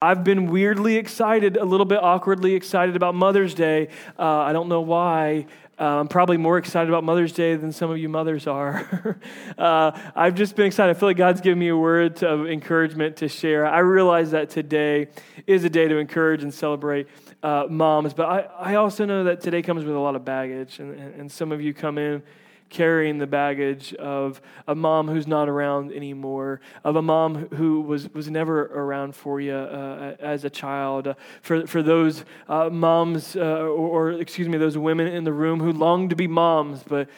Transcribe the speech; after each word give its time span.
I've 0.00 0.22
been 0.22 0.46
weirdly 0.46 0.94
excited, 0.94 1.56
a 1.56 1.64
little 1.64 1.84
bit 1.84 2.00
awkwardly 2.00 2.54
excited 2.54 2.94
about 2.94 3.16
Mother's 3.16 3.52
Day. 3.52 3.88
Uh, 4.16 4.22
I 4.22 4.52
don't 4.52 4.68
know 4.68 4.80
why. 4.80 5.46
Uh, 5.76 5.98
I'm 5.98 6.06
probably 6.06 6.36
more 6.36 6.56
excited 6.56 6.88
about 6.88 7.02
Mother's 7.02 7.32
Day 7.32 7.56
than 7.56 7.72
some 7.72 7.90
of 7.90 7.98
you 7.98 8.08
mothers 8.08 8.46
are. 8.46 9.18
uh, 9.58 9.90
I've 10.14 10.36
just 10.36 10.54
been 10.54 10.66
excited. 10.66 10.94
I 10.94 10.98
feel 11.00 11.08
like 11.08 11.16
God's 11.16 11.40
given 11.40 11.58
me 11.58 11.66
a 11.66 11.76
word 11.76 12.22
of 12.22 12.46
encouragement 12.46 13.16
to 13.16 13.28
share. 13.28 13.66
I 13.66 13.80
realize 13.80 14.30
that 14.30 14.50
today 14.50 15.08
is 15.48 15.64
a 15.64 15.70
day 15.70 15.88
to 15.88 15.96
encourage 15.96 16.44
and 16.44 16.54
celebrate 16.54 17.08
uh, 17.42 17.66
moms, 17.68 18.14
but 18.14 18.26
I, 18.26 18.72
I 18.72 18.74
also 18.76 19.04
know 19.04 19.24
that 19.24 19.40
today 19.40 19.62
comes 19.62 19.84
with 19.84 19.96
a 19.96 19.98
lot 19.98 20.14
of 20.14 20.24
baggage, 20.24 20.78
and, 20.78 20.96
and 20.96 21.32
some 21.32 21.50
of 21.50 21.60
you 21.60 21.74
come 21.74 21.98
in 21.98 22.22
carrying 22.68 23.18
the 23.18 23.26
baggage 23.26 23.94
of 23.94 24.40
a 24.66 24.74
mom 24.74 25.08
who's 25.08 25.26
not 25.26 25.48
around 25.48 25.92
anymore, 25.92 26.60
of 26.84 26.96
a 26.96 27.02
mom 27.02 27.48
who 27.54 27.80
was, 27.80 28.12
was 28.12 28.30
never 28.30 28.66
around 28.66 29.14
for 29.14 29.40
you 29.40 29.54
uh, 29.54 30.16
as 30.20 30.44
a 30.44 30.50
child, 30.50 31.14
for, 31.42 31.66
for 31.66 31.82
those 31.82 32.24
uh, 32.48 32.68
moms, 32.70 33.36
uh, 33.36 33.40
or, 33.40 34.10
or, 34.10 34.12
excuse 34.12 34.48
me, 34.48 34.58
those 34.58 34.76
women 34.76 35.06
in 35.06 35.24
the 35.24 35.32
room 35.32 35.60
who 35.60 35.72
long 35.72 36.08
to 36.08 36.16
be 36.16 36.26
moms, 36.26 36.82
but 36.82 37.08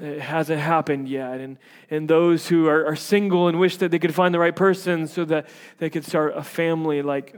it 0.00 0.20
hasn't 0.20 0.60
happened 0.60 1.08
yet. 1.08 1.40
And, 1.40 1.58
and 1.90 2.08
those 2.08 2.48
who 2.48 2.66
are, 2.66 2.86
are 2.86 2.96
single 2.96 3.48
and 3.48 3.58
wish 3.58 3.78
that 3.78 3.90
they 3.90 3.98
could 3.98 4.14
find 4.14 4.34
the 4.34 4.38
right 4.38 4.56
person 4.56 5.06
so 5.06 5.24
that 5.26 5.48
they 5.78 5.90
could 5.90 6.04
start 6.04 6.36
a 6.36 6.42
family 6.42 7.02
like 7.02 7.36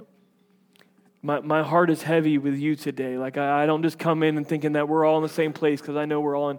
my, 1.20 1.40
my 1.40 1.62
heart 1.62 1.90
is 1.90 2.02
heavy 2.02 2.38
with 2.38 2.56
you 2.56 2.76
today. 2.76 3.18
Like, 3.18 3.36
I, 3.36 3.64
I 3.64 3.66
don't 3.66 3.82
just 3.82 3.98
come 3.98 4.22
in 4.22 4.36
and 4.36 4.46
thinking 4.46 4.72
that 4.72 4.88
we're 4.88 5.04
all 5.04 5.16
in 5.16 5.22
the 5.22 5.28
same 5.28 5.52
place 5.52 5.80
because 5.80 5.96
I 5.96 6.04
know 6.04 6.20
we're 6.20 6.36
all 6.36 6.50
in 6.50 6.58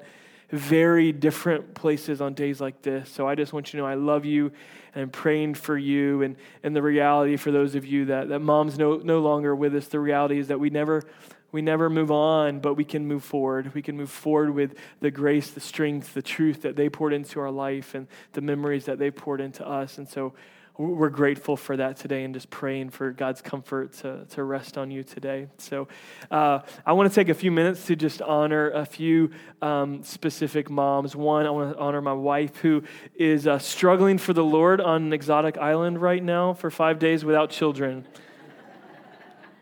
very 0.51 1.11
different 1.11 1.73
places 1.75 2.21
on 2.21 2.33
days 2.33 2.59
like 2.59 2.81
this. 2.81 3.09
So 3.09 3.27
I 3.27 3.35
just 3.35 3.53
want 3.53 3.67
you 3.67 3.71
to 3.71 3.77
know 3.77 3.85
I 3.85 3.93
love 3.95 4.25
you 4.25 4.51
and 4.93 5.03
I'm 5.03 5.09
praying 5.09 5.55
for 5.55 5.77
you. 5.77 6.23
And, 6.23 6.35
and 6.63 6.75
the 6.75 6.81
reality 6.81 7.37
for 7.37 7.51
those 7.51 7.75
of 7.75 7.85
you 7.85 8.05
that, 8.05 8.29
that 8.29 8.39
mom's 8.39 8.77
no, 8.77 8.97
no 8.97 9.19
longer 9.19 9.55
with 9.55 9.75
us, 9.75 9.87
the 9.87 9.99
reality 9.99 10.39
is 10.39 10.47
that 10.47 10.59
we 10.59 10.69
never, 10.69 11.03
we 11.51 11.61
never 11.61 11.89
move 11.89 12.11
on, 12.11 12.59
but 12.59 12.73
we 12.73 12.83
can 12.83 13.05
move 13.07 13.23
forward. 13.23 13.73
We 13.75 13.81
can 13.81 13.95
move 13.95 14.09
forward 14.09 14.51
with 14.51 14.75
the 15.01 15.11
grace, 15.11 15.51
the 15.51 15.59
strength, 15.59 16.13
the 16.13 16.21
truth 16.21 16.63
that 16.63 16.75
they 16.75 16.89
poured 16.89 17.13
into 17.13 17.39
our 17.39 17.51
life 17.51 17.93
and 17.93 18.07
the 18.33 18.41
memories 18.41 18.85
that 18.85 18.97
they 18.97 19.11
poured 19.11 19.41
into 19.41 19.67
us. 19.67 19.99
And 19.99 20.09
so 20.09 20.33
we're 20.79 21.09
grateful 21.09 21.57
for 21.57 21.75
that 21.75 21.97
today 21.97 22.23
and 22.23 22.33
just 22.33 22.49
praying 22.49 22.89
for 22.89 23.11
God's 23.11 23.41
comfort 23.41 23.91
to, 23.95 24.25
to 24.29 24.43
rest 24.45 24.77
on 24.77 24.89
you 24.89 25.03
today. 25.03 25.47
So, 25.57 25.89
uh, 26.31 26.59
I 26.85 26.93
want 26.93 27.11
to 27.11 27.15
take 27.15 27.27
a 27.27 27.33
few 27.33 27.51
minutes 27.51 27.85
to 27.87 27.97
just 27.97 28.21
honor 28.21 28.69
a 28.71 28.85
few 28.85 29.31
um, 29.61 30.03
specific 30.03 30.69
moms. 30.69 31.17
One, 31.17 31.45
I 31.45 31.49
want 31.49 31.73
to 31.73 31.79
honor 31.79 32.01
my 32.01 32.13
wife 32.13 32.55
who 32.57 32.83
is 33.15 33.45
uh, 33.45 33.59
struggling 33.59 34.17
for 34.17 34.31
the 34.31 34.43
Lord 34.43 34.79
on 34.79 35.03
an 35.03 35.13
exotic 35.13 35.57
island 35.57 36.01
right 36.01 36.23
now 36.23 36.53
for 36.53 36.71
five 36.71 36.97
days 36.97 37.25
without 37.25 37.49
children. 37.49 38.07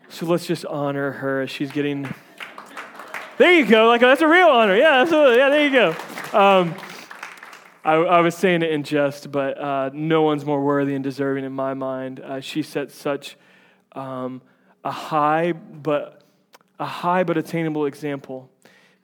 So, 0.08 0.24
let's 0.26 0.46
just 0.46 0.64
honor 0.66 1.10
her 1.10 1.42
as 1.42 1.50
she's 1.50 1.72
getting. 1.72 2.14
There 3.38 3.52
you 3.52 3.66
go. 3.66 3.88
Like, 3.88 4.02
that's 4.02 4.22
a 4.22 4.28
real 4.28 4.48
honor. 4.48 4.76
Yeah, 4.76 5.00
absolutely. 5.00 5.38
Yeah, 5.38 5.48
there 5.48 5.64
you 5.64 5.72
go. 5.72 6.38
Um, 6.38 6.76
I, 7.88 7.94
I, 7.94 8.20
was 8.20 8.34
saying 8.34 8.60
it 8.60 8.70
in 8.70 8.82
jest, 8.82 9.32
but 9.32 9.58
uh, 9.58 9.88
no 9.94 10.20
one's 10.20 10.44
more 10.44 10.62
worthy 10.62 10.94
and 10.94 11.02
deserving 11.02 11.44
in 11.44 11.52
my 11.52 11.72
mind. 11.72 12.20
Uh, 12.20 12.38
she 12.38 12.62
set 12.62 12.90
such 12.90 13.38
um, 13.92 14.42
a 14.84 14.90
high 14.90 15.52
but 15.52 16.20
a 16.78 16.84
high 16.84 17.24
but 17.24 17.38
attainable 17.38 17.86
example 17.86 18.50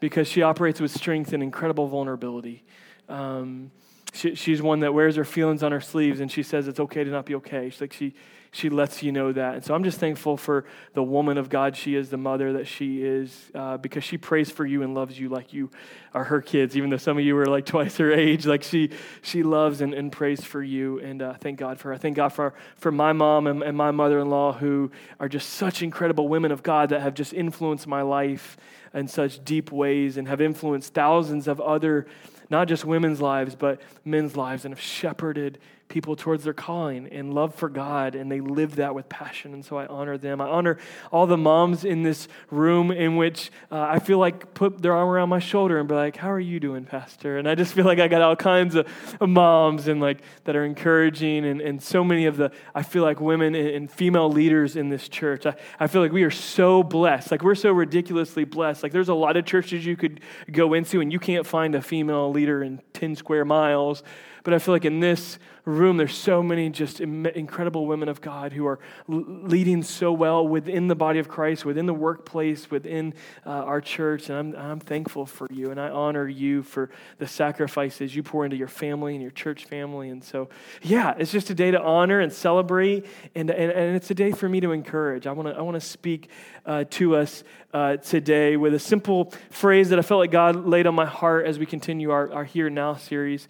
because 0.01 0.29
she 0.29 0.43
operates 0.43 0.83
with 0.83 0.91
strength 0.91 1.33
and 1.33 1.43
incredible 1.43 1.87
vulnerability. 1.87 2.63
Um, 3.09 3.71
she, 4.13 4.35
she's 4.35 4.61
one 4.61 4.81
that 4.81 4.93
wears 4.93 5.17
her 5.17 5.25
feelings 5.25 5.63
on 5.63 5.73
her 5.73 5.81
sleeves, 5.81 6.21
and 6.21 6.31
she 6.31 6.43
says 6.43 6.69
it's 6.69 6.79
okay 6.79 7.05
to 7.05 7.11
not 7.11 7.25
be 7.25 7.37
okay. 7.37 7.71
She's 7.71 7.81
like 7.81 7.95
she 7.95 8.15
she 8.55 8.71
lets 8.71 9.03
you 9.03 9.11
know 9.11 9.33
that. 9.33 9.57
And 9.57 9.65
so 9.65 9.75
I'm 9.75 9.83
just 9.83 9.99
thankful 9.99 10.37
for 10.37 10.65
the 10.93 11.03
woman 11.03 11.39
of 11.39 11.49
God 11.49 11.77
she 11.77 11.97
is, 11.97 12.09
the 12.09 12.17
mother 12.17 12.53
that 12.53 12.69
she 12.69 13.03
is, 13.03 13.51
uh, 13.53 13.79
because 13.79 14.05
she 14.05 14.17
prays 14.17 14.49
for 14.49 14.65
you 14.65 14.85
and 14.85 14.95
loves 14.95 15.19
you 15.19 15.29
like 15.29 15.53
you 15.53 15.71
are 16.15 16.23
her 16.23 16.41
kids, 16.41 16.77
even 16.77 16.89
though 16.89 16.97
some 16.97 17.19
of 17.19 17.25
you 17.25 17.37
are 17.37 17.47
like 17.47 17.67
twice 17.75 17.97
her 17.97 18.13
age. 18.13 18.47
Like 18.47 18.63
she, 18.63 18.91
she 19.23 19.43
loves 19.43 19.81
and, 19.81 19.93
and 19.93 20.13
prays 20.13 20.45
for 20.45 20.63
you. 20.63 21.01
And 21.01 21.21
uh, 21.21 21.35
thank 21.35 21.59
God 21.59 21.81
for 21.81 21.89
her. 21.89 21.99
Thank 21.99 22.15
God 22.15 22.29
for, 22.29 22.55
for 22.77 22.93
my 22.93 23.13
mom 23.13 23.49
and, 23.49 23.61
and 23.61 23.77
my 23.77 23.91
mother 23.91 24.21
in 24.21 24.31
law, 24.31 24.53
who 24.53 24.93
are 25.19 25.29
just 25.29 25.51
such 25.51 25.83
incredible 25.83 26.29
women 26.29 26.53
of 26.53 26.63
God 26.63 26.91
that 26.91 27.01
have 27.01 27.15
just 27.15 27.33
influenced 27.33 27.89
my 27.89 28.03
life 28.03 28.57
in 28.95 29.09
such 29.09 29.45
deep 29.45 29.73
ways 29.73 30.17
and 30.17 30.29
have 30.29 30.41
influenced 30.41 30.95
thousands 30.95 31.49
of 31.49 31.61
other 31.61 32.07
not 32.51 32.69
just 32.69 32.85
women's 32.85 33.21
lives, 33.21 33.55
but 33.55 33.81
men's 34.05 34.37
lives, 34.37 34.65
and 34.65 34.75
have 34.75 34.81
shepherded 34.81 35.59
people 35.89 36.17
towards 36.17 36.45
their 36.45 36.55
calling 36.55 37.07
and 37.09 37.35
love 37.35 37.55
for 37.55 37.69
God, 37.69 38.15
and 38.15 38.31
they 38.31 38.41
live 38.41 38.77
that 38.77 38.95
with 38.95 39.09
passion. 39.09 39.53
And 39.55 39.65
so 39.65 39.77
I 39.77 39.87
honor 39.87 40.19
them. 40.19 40.41
I 40.41 40.47
honor 40.47 40.79
all 41.13 41.27
the 41.27 41.37
moms 41.37 41.85
in 41.85 42.03
this 42.03 42.27
room 42.51 42.91
in 42.91 43.17
which 43.17 43.51
uh, 43.71 43.81
I 43.81 43.99
feel 43.99 44.19
like 44.19 44.55
put 44.55 44.83
their 44.83 44.93
arm 44.93 45.09
around 45.09 45.29
my 45.29 45.39
shoulder 45.39 45.79
and 45.79 45.89
be 45.89 45.95
like, 45.95 46.17
"How 46.17 46.31
are 46.31 46.41
you 46.41 46.59
doing, 46.59 46.85
Pastor?" 46.85 47.39
And 47.39 47.49
I 47.49 47.55
just 47.55 47.75
feel 47.75 47.85
like 47.85 47.99
I 47.99 48.09
got 48.09 48.23
all 48.23 48.37
kinds 48.37 48.75
of, 48.75 48.89
moms 49.21 49.89
and 49.89 50.01
like 50.01 50.23
that 50.45 50.57
are 50.57 50.65
encouraging, 50.65 51.45
and, 51.45 51.61
and 51.61 51.83
so 51.83 52.05
many 52.05 52.27
of 52.27 52.37
the 52.37 52.51
I 52.75 52.83
feel 52.83 53.03
like 53.03 53.21
women 53.21 53.55
and, 53.55 53.69
and 53.69 53.91
female 53.91 54.31
leaders 54.31 54.77
in 54.77 54.89
this 54.89 55.09
church. 55.09 55.47
I, 55.47 55.55
I 55.79 55.87
feel 55.87 56.03
like 56.03 56.13
we 56.13 56.25
are 56.25 56.31
so 56.31 56.83
blessed. 56.83 57.31
Like 57.31 57.43
we're 57.43 57.55
so 57.55 57.73
ridiculously 57.73 58.45
blessed. 58.45 58.83
Like 58.83 58.93
there's 58.93 59.09
a 59.09 59.15
lot 59.15 59.37
of 59.37 59.45
churches 59.45 59.85
you 59.85 59.97
could 59.97 60.21
go 60.51 60.75
into, 60.75 61.01
and 61.01 61.13
you 61.13 61.19
can't 61.19 61.47
find 61.47 61.75
a 61.75 61.83
female 61.83 62.31
leader 62.31 62.63
in 62.63 62.81
ten 62.93 63.15
square 63.15 63.45
miles. 63.45 64.03
But 64.45 64.53
I 64.53 64.59
feel 64.59 64.75
like 64.75 64.85
in 64.85 65.01
this 65.01 65.39
room, 65.65 65.97
there's 65.97 66.15
so 66.15 66.43
many 66.43 66.69
just 66.69 67.01
incredible 67.01 67.87
women 67.87 68.11
of 68.11 68.21
God 68.21 68.53
who 68.53 68.67
are 68.67 68.79
leading 69.09 69.83
so 69.83 70.13
well 70.13 70.47
within 70.47 70.89
the 70.89 70.95
body 70.95 71.19
of 71.19 71.29
Christ, 71.29 71.65
within 71.65 71.87
the 71.87 71.95
workplace, 71.95 72.71
within 72.71 73.15
uh, 73.47 73.51
our 73.51 73.81
church. 73.81 74.29
And 74.29 74.39
I'm, 74.39 74.55
I'm 74.55 74.81
thankful 74.81 75.25
for 75.25 75.49
you. 75.51 75.71
And 75.71 75.81
I 75.81 75.89
honor 75.89 76.29
you 76.29 76.63
for 76.63 76.91
the 77.17 77.27
sacrifices 77.27 78.15
you 78.15 78.23
pour 78.23 78.45
into 78.45 78.59
your 78.59 78.69
family 78.69 79.15
and 79.15 79.23
your 79.23 79.31
church 79.31 79.65
family. 79.65 80.11
And 80.11 80.23
so, 80.23 80.51
yeah, 80.83 81.15
it's 81.17 81.33
just 81.33 81.49
a 81.49 81.55
day 81.55 81.71
to 81.71 81.81
honor 81.81 82.21
and 82.21 82.31
celebrate. 82.31 83.07
And, 83.35 83.51
and, 83.51 83.73
and 83.73 83.97
it's 83.97 84.11
a 84.11 84.15
day 84.15 84.33
for 84.33 84.47
me 84.47 84.61
to 84.61 84.73
encourage. 84.73 85.27
I 85.27 85.33
want 85.33 85.49
to 85.49 85.55
I 85.55 85.63
wanna 85.63 85.81
speak 85.81 86.29
uh, 86.67 86.85
to 86.91 87.17
us 87.17 87.45
uh, 87.73 87.97
today 87.97 88.59
with 88.59 88.75
a 88.75 88.79
simple 88.79 89.33
phrase 89.49 89.89
that 89.89 89.99
I 89.99 90.03
felt 90.03 90.19
like 90.19 90.31
God 90.31 90.67
laid 90.67 90.87
on 90.87 90.95
my 90.95 91.07
heart 91.07 91.47
as 91.47 91.59
we 91.59 91.65
continue 91.65 92.11
our, 92.11 92.31
our 92.31 92.45
Here 92.45 92.69
Now 92.69 92.97
series 92.97 93.49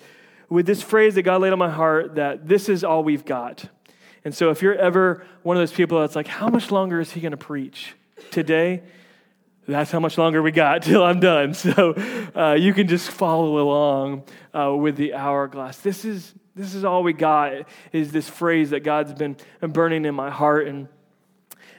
with 0.55 0.67
this 0.67 0.81
phrase 0.81 1.17
that 1.17 1.23
God 1.23 1.43
laid 1.43 1.53
on 1.53 1.59
my 1.59 1.69
heart 1.69 2.15
that 2.15 2.47
this 2.47 2.69
is 2.69 2.85
all 2.85 3.03
we've 3.03 3.25
got. 3.25 3.69
And 4.25 4.33
so 4.33 4.51
if 4.51 4.63
you're 4.63 4.77
ever 4.77 5.27
one 5.43 5.57
of 5.57 5.61
those 5.61 5.73
people 5.73 5.99
that's 5.99 6.15
like, 6.15 6.29
how 6.29 6.49
much 6.49 6.71
longer 6.71 7.01
is 7.01 7.11
he 7.11 7.21
going 7.21 7.33
to 7.33 7.37
preach? 7.37 7.97
Today, 8.31 8.85
that's 9.67 9.91
how 9.91 9.99
much 9.99 10.17
longer 10.17 10.41
we 10.43 10.53
got 10.53 10.83
till 10.83 11.03
I'm 11.03 11.19
done. 11.19 11.55
So 11.65 11.95
uh, 12.37 12.53
you 12.55 12.73
can 12.73 12.87
just 12.87 13.11
follow 13.11 13.59
along 13.59 14.23
uh, 14.55 14.73
with 14.77 14.97
the 14.97 15.15
hourglass. 15.15 15.79
This 15.79 16.05
is, 16.05 16.33
this 16.55 16.73
is 16.73 16.85
all 16.85 17.03
we 17.03 17.15
got 17.15 17.67
is 17.91 18.13
this 18.13 18.29
phrase 18.29 18.71
that 18.71 18.85
God's 18.85 19.13
been 19.13 19.37
burning 19.61 20.05
in 20.05 20.15
my 20.15 20.31
heart. 20.31 20.69
And 20.69 20.87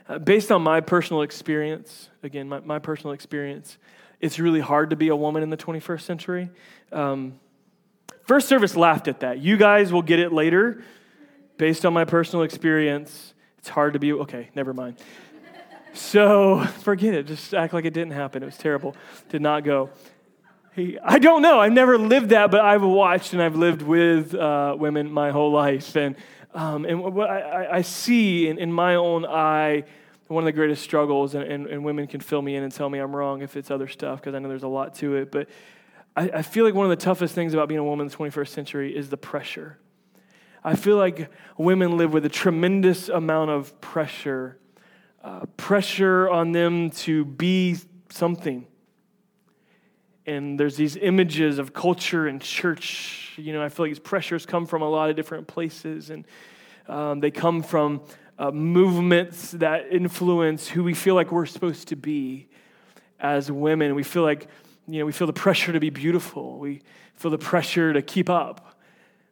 uh, 0.09 0.19
based 0.19 0.51
on 0.51 0.61
my 0.61 0.81
personal 0.81 1.21
experience, 1.21 2.09
again, 2.23 2.49
my, 2.49 2.59
my 2.59 2.79
personal 2.79 3.13
experience, 3.13 3.77
it's 4.19 4.37
really 4.37 4.59
hard 4.59 4.89
to 4.89 4.97
be 4.97 5.07
a 5.07 5.15
woman 5.15 5.43
in 5.43 5.49
the 5.49 5.57
21st 5.57 6.01
century. 6.01 6.49
Um, 6.91 7.39
First 8.25 8.47
service 8.47 8.75
laughed 8.75 9.07
at 9.07 9.19
that. 9.19 9.39
You 9.39 9.55
guys 9.55 9.93
will 9.93 10.01
get 10.01 10.19
it 10.19 10.33
later. 10.33 10.83
Based 11.57 11.85
on 11.85 11.93
my 11.93 12.03
personal 12.03 12.43
experience, 12.43 13.33
it's 13.59 13.69
hard 13.69 13.93
to 13.93 13.99
be, 13.99 14.11
okay, 14.11 14.49
never 14.55 14.73
mind. 14.73 14.97
So 15.93 16.63
forget 16.81 17.13
it. 17.13 17.27
Just 17.27 17.53
act 17.53 17.73
like 17.73 17.85
it 17.85 17.93
didn't 17.93 18.13
happen. 18.13 18.43
It 18.43 18.47
was 18.47 18.57
terrible. 18.57 18.95
Did 19.29 19.41
not 19.41 19.63
go. 19.63 19.89
I 21.03 21.19
don't 21.19 21.41
know. 21.41 21.61
I've 21.61 21.71
never 21.71 21.97
lived 21.97 22.29
that, 22.29 22.51
but 22.51 22.59
I've 22.59 22.83
watched 22.83 23.31
and 23.31 23.41
I've 23.41 23.55
lived 23.55 23.81
with 23.81 24.35
uh, 24.35 24.75
women 24.77 25.09
my 25.09 25.31
whole 25.31 25.51
life. 25.51 25.95
And, 25.95 26.17
um, 26.53 26.83
and 26.83 27.01
what 27.01 27.29
I, 27.29 27.77
I 27.77 27.81
see 27.81 28.49
in, 28.49 28.57
in, 28.57 28.73
my 28.73 28.95
own 28.95 29.25
eye, 29.25 29.85
one 30.27 30.43
of 30.43 30.45
the 30.45 30.51
greatest 30.51 30.83
struggles, 30.83 31.33
and, 31.33 31.45
and, 31.45 31.67
and 31.67 31.85
women 31.85 32.07
can 32.07 32.19
fill 32.19 32.41
me 32.41 32.57
in 32.57 32.63
and 32.63 32.73
tell 32.73 32.89
me 32.89 32.99
I'm 32.99 33.15
wrong 33.15 33.41
if 33.41 33.55
it's 33.55 33.71
other 33.71 33.87
stuff, 33.87 34.19
because 34.19 34.35
I 34.35 34.39
know 34.39 34.49
there's 34.49 34.63
a 34.63 34.67
lot 34.67 34.95
to 34.95 35.15
it. 35.15 35.31
But 35.31 35.47
I, 36.15 36.29
I 36.35 36.41
feel 36.41 36.65
like 36.65 36.73
one 36.73 36.85
of 36.85 36.97
the 36.97 37.03
toughest 37.03 37.35
things 37.35 37.53
about 37.53 37.67
being 37.67 37.79
a 37.79 37.83
woman 37.83 38.05
in 38.05 38.09
the 38.09 38.15
21st 38.15 38.47
century 38.47 38.95
is 38.95 39.09
the 39.09 39.17
pressure. 39.17 39.77
I 40.63 40.75
feel 40.75 40.97
like 40.97 41.29
women 41.57 41.97
live 41.97 42.13
with 42.13 42.25
a 42.25 42.29
tremendous 42.29 43.09
amount 43.09 43.51
of 43.51 43.79
pressure, 43.81 44.57
uh, 45.23 45.45
pressure 45.57 46.29
on 46.29 46.53
them 46.53 46.89
to 46.91 47.25
be 47.25 47.77
something. 48.09 48.65
And 50.25 50.59
there's 50.59 50.75
these 50.75 50.95
images 50.95 51.59
of 51.59 51.73
culture 51.73 52.27
and 52.27 52.41
church. 52.41 53.33
You 53.37 53.53
know, 53.53 53.63
I 53.63 53.69
feel 53.69 53.85
like 53.85 53.91
these 53.91 53.99
pressures 53.99 54.45
come 54.45 54.65
from 54.65 54.81
a 54.81 54.89
lot 54.89 55.11
of 55.11 55.15
different 55.15 55.45
places, 55.45 56.09
and 56.09 56.25
um, 56.87 57.19
they 57.19 57.29
come 57.29 57.61
from 57.61 58.01
uh, 58.39 58.49
movements 58.49 59.51
that 59.51 59.91
influence 59.91 60.67
who 60.67 60.83
we 60.83 60.95
feel 60.95 61.13
like 61.13 61.31
we're 61.31 61.45
supposed 61.45 61.89
to 61.89 61.95
be 61.95 62.47
as 63.19 63.51
women. 63.51 63.93
We 63.93 64.01
feel 64.01 64.23
like 64.23 64.47
you 64.87 64.99
know, 64.99 65.05
we 65.05 65.11
feel 65.11 65.27
the 65.27 65.33
pressure 65.33 65.73
to 65.73 65.79
be 65.79 65.89
beautiful. 65.89 66.57
We 66.59 66.81
feel 67.15 67.31
the 67.31 67.37
pressure 67.37 67.93
to 67.93 68.01
keep 68.01 68.29
up. 68.29 68.77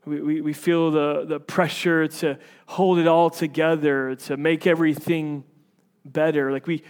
We, 0.05 0.21
we, 0.21 0.41
we 0.41 0.53
feel 0.53 0.91
the, 0.91 1.25
the 1.25 1.39
pressure 1.39 2.07
to 2.07 2.38
hold 2.65 3.00
it 3.00 3.07
all 3.07 3.29
together, 3.29 4.15
to 4.15 4.35
make 4.38 4.67
everything 4.67 5.44
better. 6.03 6.51
Like 6.51 6.67
we, 6.67 6.83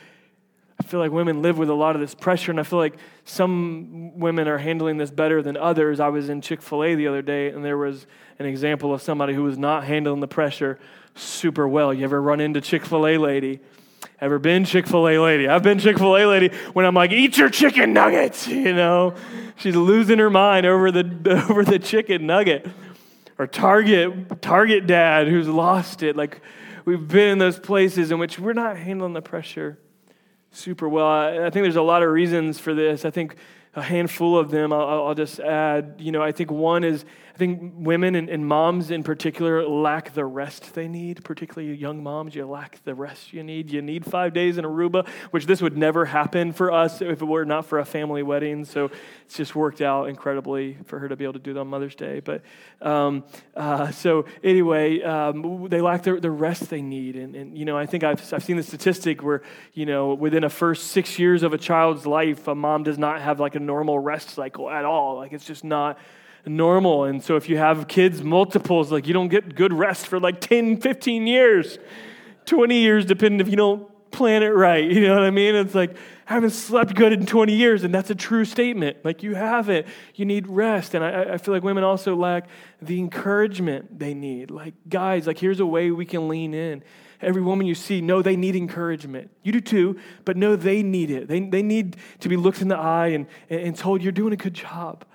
I 0.80 0.84
feel 0.84 1.00
like 1.00 1.12
women 1.12 1.42
live 1.42 1.58
with 1.58 1.70
a 1.70 1.74
lot 1.74 1.96
of 1.96 2.02
this 2.02 2.16
pressure, 2.16 2.52
and 2.52 2.60
I 2.60 2.64
feel 2.64 2.80
like 2.80 2.96
some 3.26 4.18
women 4.20 4.48
are 4.48 4.58
handling 4.58 4.98
this 4.98 5.12
better 5.12 5.42
than 5.42 5.56
others. 5.56 6.00
I 6.00 6.08
was 6.08 6.30
in 6.30 6.42
Chick 6.42 6.62
fil 6.62 6.84
A 6.84 6.96
the 6.96 7.08
other 7.08 7.22
day, 7.22 7.50
and 7.50 7.64
there 7.64 7.78
was 7.78 8.08
an 8.40 8.48
example 8.48 8.94
of 8.94 9.02
somebody 9.02 9.34
who 9.34 9.44
was 9.44 9.58
not 9.58 9.84
handling 9.84 10.20
the 10.20 10.28
pressure 10.28 10.80
super 11.16 11.68
well. 11.68 11.94
You 11.94 12.04
ever 12.06 12.22
run 12.22 12.40
into 12.40 12.62
Chick 12.62 12.86
fil 12.86 13.06
A 13.06 13.18
lady? 13.18 13.60
Ever 14.24 14.40
been 14.40 14.64
Chick 14.64 14.88
fil 14.88 15.10
A 15.10 15.20
lady? 15.20 15.50
I've 15.50 15.64
been 15.64 15.80
Chick 15.80 15.98
fil 15.98 16.16
A 16.16 16.26
lady 16.26 16.56
when 16.72 16.86
I'm 16.86 16.96
like, 16.96 17.12
eat 17.12 17.38
your 17.38 17.50
chicken 17.50 17.92
nuggets, 17.92 18.48
you 18.48 18.72
know? 18.72 19.16
She's 19.58 19.76
losing 19.76 20.18
her 20.18 20.30
mind 20.30 20.66
over 20.66 20.94
the, 20.94 21.46
over 21.50 21.66
the 21.66 21.78
chicken 21.78 22.26
nugget. 22.26 22.66
Or 23.38 23.48
Target, 23.48 24.42
Target 24.42 24.88
dad 24.88 25.28
who's 25.28 25.50
lost 25.50 26.04
it. 26.04 26.16
Like, 26.16 26.40
we've 26.86 27.06
been 27.06 27.32
in 27.32 27.38
those 27.38 27.60
places 27.60 28.12
in 28.12 28.18
which 28.18 28.40
we're 28.40 28.54
not 28.54 28.78
handling 28.78 29.12
the 29.12 29.22
pressure 29.22 29.78
super 30.52 30.88
well. 30.88 31.06
I, 31.06 31.48
I 31.48 31.50
think 31.50 31.66
there's 31.66 31.76
a 31.76 31.82
lot 31.82 32.02
of 32.02 32.10
reasons 32.10 32.60
for 32.60 32.74
this. 32.74 33.04
I 33.04 33.12
think 33.12 33.36
a 33.76 33.82
handful 33.82 34.40
of 34.40 34.52
them 34.52 34.72
I'll, 34.72 35.08
I'll 35.08 35.16
just 35.16 35.42
add. 35.42 35.96
You 35.98 36.14
know, 36.14 36.22
I 36.22 36.32
think 36.32 36.50
one 36.50 36.86
is 36.86 37.04
I 37.34 37.38
think 37.38 37.74
women 37.76 38.14
and, 38.14 38.30
and, 38.30 38.46
moms 38.46 38.92
in 38.92 39.02
particular 39.02 39.68
lack 39.68 40.14
the 40.14 40.24
rest 40.24 40.76
they 40.76 40.88
need, 40.88 41.24
particularly 41.24 41.74
young 41.74 42.04
moms. 42.04 42.36
You 42.36 42.46
lack 42.46 42.84
the 42.84 42.94
rest 42.94 43.34
you 43.34 43.42
need. 43.42 43.72
You 43.72 43.82
need 43.82 44.06
five 44.06 44.34
days 44.34 44.60
in 44.60 44.66
Aruba, 44.66 45.08
which 45.32 45.48
this 45.48 45.60
would 45.60 45.76
never 45.76 46.06
happen 46.06 46.54
for 46.54 46.72
us 46.72 47.02
if 47.02 47.24
it 47.24 47.26
were 47.26 47.44
not 47.44 47.66
for 47.66 47.80
a 47.80 47.86
family 47.86 48.22
wedding. 48.22 48.66
So 48.66 48.92
it's 49.26 49.36
just 49.36 49.56
worked 49.56 49.82
out 49.82 50.10
incredibly 50.10 50.78
for 50.86 51.00
her 51.00 51.10
to 51.10 51.16
be 51.16 51.24
able 51.24 51.34
to 51.34 51.40
do 51.40 51.56
that 51.56 51.62
on 51.62 51.68
Mother's 51.70 51.96
Day. 51.96 52.20
But 52.20 52.44
um, 52.84 53.24
uh, 53.56 53.90
so 53.90 54.26
anyway, 54.44 55.02
um, 55.02 55.68
they 55.70 55.82
lack 55.82 56.04
the, 56.04 56.20
the 56.20 56.30
rest 56.30 56.70
they 56.70 56.84
need. 56.84 57.16
And, 57.16 57.36
and, 57.36 57.58
you 57.58 57.66
know, 57.66 57.76
I 57.76 57.88
think 57.88 58.04
I've, 58.04 58.32
I've 58.32 58.44
seen 58.44 58.58
the 58.58 58.64
statistic 58.64 59.24
where, 59.24 59.42
you 59.74 59.88
know, 59.88 60.14
within 60.14 60.44
a 60.44 60.50
first 60.52 60.90
six 60.90 61.18
years 61.18 61.42
of 61.42 61.52
a 61.52 61.58
child's 61.58 62.06
life, 62.06 62.48
a 62.48 62.54
mom 62.54 62.84
does 62.84 63.00
not 63.00 63.22
have 63.22 63.40
like 63.40 63.56
a 63.56 63.60
normal 63.60 63.98
rest 63.98 64.30
cycle 64.30 64.70
at 64.70 64.86
all. 64.86 65.16
Like 65.16 65.34
it's 65.34 65.46
just 65.46 65.64
not 65.64 65.98
normal. 66.46 67.06
And 67.06 67.24
so 67.24 67.36
if 67.36 67.50
you 67.50 67.58
have 67.58 67.88
kids, 67.88 68.22
multiples, 68.22 68.92
like 68.92 69.08
you 69.08 69.14
don't 69.14 69.30
get 69.30 69.56
good 69.56 69.74
rest 69.74 70.08
for 70.08 70.20
like 70.20 70.42
10, 70.42 70.82
15 70.82 71.28
years, 71.28 71.80
20 72.46 72.78
years, 72.78 73.06
depending 73.06 73.40
if 73.40 73.50
you 73.50 73.56
don't 73.56 73.90
plan 74.12 74.44
it 74.44 74.48
right. 74.48 74.84
You 74.92 75.08
know 75.08 75.16
what 75.16 75.24
I 75.24 75.32
mean? 75.32 75.56
It's 75.56 75.76
like, 75.76 75.96
I 76.28 76.36
haven't 76.36 76.52
slept 76.52 76.96
good 76.96 77.12
in 77.12 77.26
20 77.26 77.54
years, 77.54 77.84
and 77.84 77.94
that's 77.94 78.10
a 78.10 78.16
true 78.16 78.46
statement. 78.46 78.98
Like, 79.04 79.24
you 79.24 79.36
haven't. 79.36 79.88
You 80.16 80.26
need 80.26 80.48
rest. 80.48 80.94
And 80.94 81.04
I, 81.04 81.34
I 81.34 81.38
feel 81.38 81.54
like 81.54 81.64
women 81.64 81.84
also 81.84 82.16
lack 82.16 82.48
the 82.82 83.00
encouragement 83.00 84.00
they 84.00 84.14
need. 84.14 84.50
Like, 84.50 84.74
guys, 84.88 85.28
like, 85.28 85.38
here's 85.38 85.60
a 85.60 85.66
way 85.66 85.92
we 85.92 86.06
can 86.06 86.30
lean 86.30 86.54
in. 86.54 86.84
Every 87.22 87.42
woman 87.42 87.66
you 87.66 87.76
see, 87.76 88.02
know 88.02 88.22
they 88.22 88.36
need 88.36 88.56
encouragement. 88.56 89.32
You 89.44 89.54
do 89.54 89.62
too, 89.62 90.00
but 90.26 90.38
know 90.38 90.56
they 90.56 90.84
need 90.84 91.10
it. 91.10 91.28
They, 91.28 91.42
they 91.42 91.62
need 91.62 91.98
to 92.20 92.30
be 92.30 92.38
looked 92.38 92.62
in 92.62 92.68
the 92.68 92.78
eye 92.78 93.08
and, 93.08 93.28
and 93.50 93.76
told, 93.76 94.02
You're 94.02 94.12
doing 94.12 94.34
a 94.34 94.38
good 94.38 94.54
job 94.54 95.06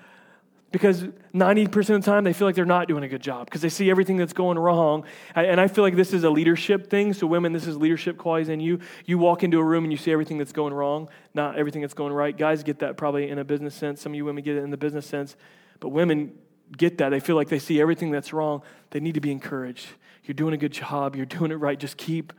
because 0.71 1.03
90% 1.33 1.67
of 1.67 1.87
the 1.87 1.99
time 2.01 2.23
they 2.23 2.33
feel 2.33 2.47
like 2.47 2.55
they're 2.55 2.65
not 2.65 2.87
doing 2.87 3.03
a 3.03 3.07
good 3.07 3.21
job 3.21 3.45
because 3.45 3.61
they 3.61 3.69
see 3.69 3.89
everything 3.89 4.17
that's 4.17 4.33
going 4.33 4.57
wrong. 4.59 5.03
And 5.35 5.59
I 5.59 5.67
feel 5.67 5.83
like 5.83 5.95
this 5.95 6.13
is 6.13 6.23
a 6.23 6.29
leadership 6.29 6.89
thing. 6.89 7.13
So, 7.13 7.25
women, 7.25 7.53
this 7.53 7.65
is 7.65 7.75
leadership 7.77 8.17
qualities 8.17 8.49
in 8.49 8.59
you. 8.59 8.79
You 9.05 9.17
walk 9.17 9.43
into 9.43 9.59
a 9.59 9.63
room 9.63 9.83
and 9.83 9.91
you 9.91 9.97
see 9.97 10.11
everything 10.11 10.37
that's 10.37 10.51
going 10.51 10.73
wrong, 10.73 11.09
not 11.33 11.57
everything 11.57 11.81
that's 11.81 11.93
going 11.93 12.13
right. 12.13 12.37
Guys 12.37 12.63
get 12.63 12.79
that 12.79 12.97
probably 12.97 13.29
in 13.29 13.39
a 13.39 13.43
business 13.43 13.73
sense. 13.73 14.01
Some 14.01 14.11
of 14.11 14.15
you 14.15 14.25
women 14.25 14.43
get 14.43 14.57
it 14.57 14.63
in 14.63 14.69
the 14.69 14.77
business 14.77 15.05
sense. 15.05 15.35
But 15.79 15.89
women 15.89 16.37
get 16.77 16.99
that. 16.99 17.09
They 17.09 17.19
feel 17.19 17.35
like 17.35 17.49
they 17.49 17.59
see 17.59 17.81
everything 17.81 18.11
that's 18.11 18.31
wrong. 18.31 18.61
They 18.91 18.99
need 18.99 19.15
to 19.15 19.21
be 19.21 19.31
encouraged. 19.31 19.87
You're 20.23 20.35
doing 20.35 20.53
a 20.53 20.57
good 20.57 20.73
job. 20.73 21.15
You're 21.15 21.25
doing 21.25 21.51
it 21.51 21.55
right. 21.55 21.79
Just 21.79 21.97
keep 21.97 22.33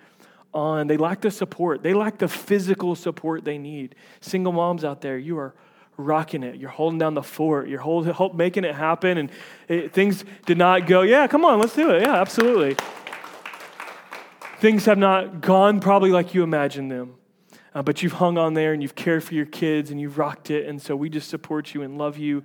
on. 0.53 0.87
They 0.87 0.97
lack 0.97 1.21
the 1.21 1.31
support, 1.31 1.83
they 1.83 1.95
lack 1.95 2.19
the 2.19 2.29
physical 2.29 2.95
support 2.95 3.45
they 3.45 3.59
need. 3.59 3.95
Single 4.21 4.53
moms 4.53 4.85
out 4.85 5.01
there, 5.01 5.19
you 5.19 5.39
are 5.39 5.55
rocking 5.97 6.43
it. 6.43 6.57
You're 6.57 6.71
holding 6.71 6.99
down 6.99 7.15
the 7.15 7.23
fort. 7.23 7.69
You're 7.69 8.33
making 8.35 8.65
it 8.65 8.75
happen. 8.75 9.19
And 9.19 9.31
it, 9.69 9.93
things 9.93 10.25
did 10.47 10.59
not 10.59 10.87
go, 10.87 11.03
yeah, 11.03 11.27
come 11.27 11.45
on, 11.45 11.59
let's 11.59 11.75
do 11.75 11.91
it. 11.91 12.03
Yeah, 12.03 12.21
absolutely. 12.21 12.77
things 14.59 14.85
have 14.87 14.99
not 14.99 15.41
gone 15.41 15.81
probably 15.81 16.11
like 16.11 16.35
you 16.35 16.43
imagined 16.43 16.91
them. 16.91 17.15
Uh, 17.75 17.83
but 17.83 18.03
you've 18.03 18.15
hung 18.15 18.37
on 18.37 18.55
there 18.55 18.73
and 18.73 18.83
you've 18.83 18.97
cared 18.97 19.23
for 19.23 19.35
your 19.35 19.47
kids 19.47 19.91
and 19.91 20.01
you've 20.01 20.19
rocked 20.19 20.51
it. 20.51 20.67
And 20.67 20.83
so 20.83 20.97
we 20.97 21.09
just 21.09 21.31
support 21.31 21.73
you 21.73 21.83
and 21.83 21.99
love 21.99 22.19
you 22.19 22.43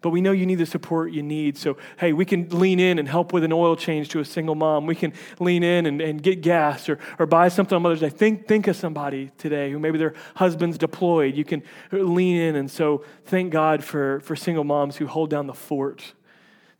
but 0.00 0.10
we 0.10 0.20
know 0.20 0.32
you 0.32 0.46
need 0.46 0.56
the 0.56 0.66
support 0.66 1.12
you 1.12 1.22
need. 1.22 1.56
So, 1.56 1.76
hey, 1.98 2.12
we 2.12 2.24
can 2.24 2.48
lean 2.48 2.80
in 2.80 2.98
and 2.98 3.08
help 3.08 3.32
with 3.32 3.44
an 3.44 3.52
oil 3.52 3.76
change 3.76 4.08
to 4.10 4.20
a 4.20 4.24
single 4.24 4.54
mom. 4.54 4.86
We 4.86 4.94
can 4.94 5.12
lean 5.38 5.62
in 5.62 5.86
and, 5.86 6.00
and 6.00 6.22
get 6.22 6.40
gas 6.42 6.88
or, 6.88 6.98
or 7.18 7.26
buy 7.26 7.48
something 7.48 7.74
on 7.74 7.82
Mother's 7.82 8.00
Day. 8.00 8.08
Think, 8.10 8.46
think 8.46 8.66
of 8.66 8.76
somebody 8.76 9.30
today 9.38 9.70
who 9.70 9.78
maybe 9.78 9.98
their 9.98 10.14
husband's 10.34 10.78
deployed. 10.78 11.34
You 11.34 11.44
can 11.44 11.62
lean 11.90 12.36
in. 12.36 12.56
And 12.56 12.70
so, 12.70 13.04
thank 13.24 13.52
God 13.52 13.82
for, 13.82 14.20
for 14.20 14.36
single 14.36 14.64
moms 14.64 14.96
who 14.96 15.06
hold 15.06 15.30
down 15.30 15.46
the 15.46 15.54
fort. 15.54 16.12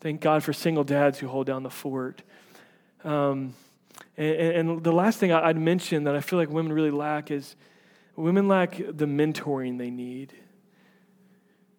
Thank 0.00 0.20
God 0.20 0.44
for 0.44 0.52
single 0.52 0.84
dads 0.84 1.18
who 1.18 1.28
hold 1.28 1.46
down 1.46 1.62
the 1.62 1.70
fort. 1.70 2.22
Um, 3.02 3.54
and, 4.16 4.70
and, 4.70 4.82
the 4.82 4.92
last 4.92 5.18
thing 5.18 5.32
I'd 5.32 5.56
mention 5.56 6.04
that 6.04 6.16
I 6.16 6.20
feel 6.20 6.38
like 6.38 6.50
women 6.50 6.72
really 6.72 6.90
lack 6.90 7.30
is 7.30 7.56
women 8.16 8.48
lack 8.48 8.76
the 8.76 9.06
mentoring 9.06 9.78
they 9.78 9.90
need. 9.90 10.32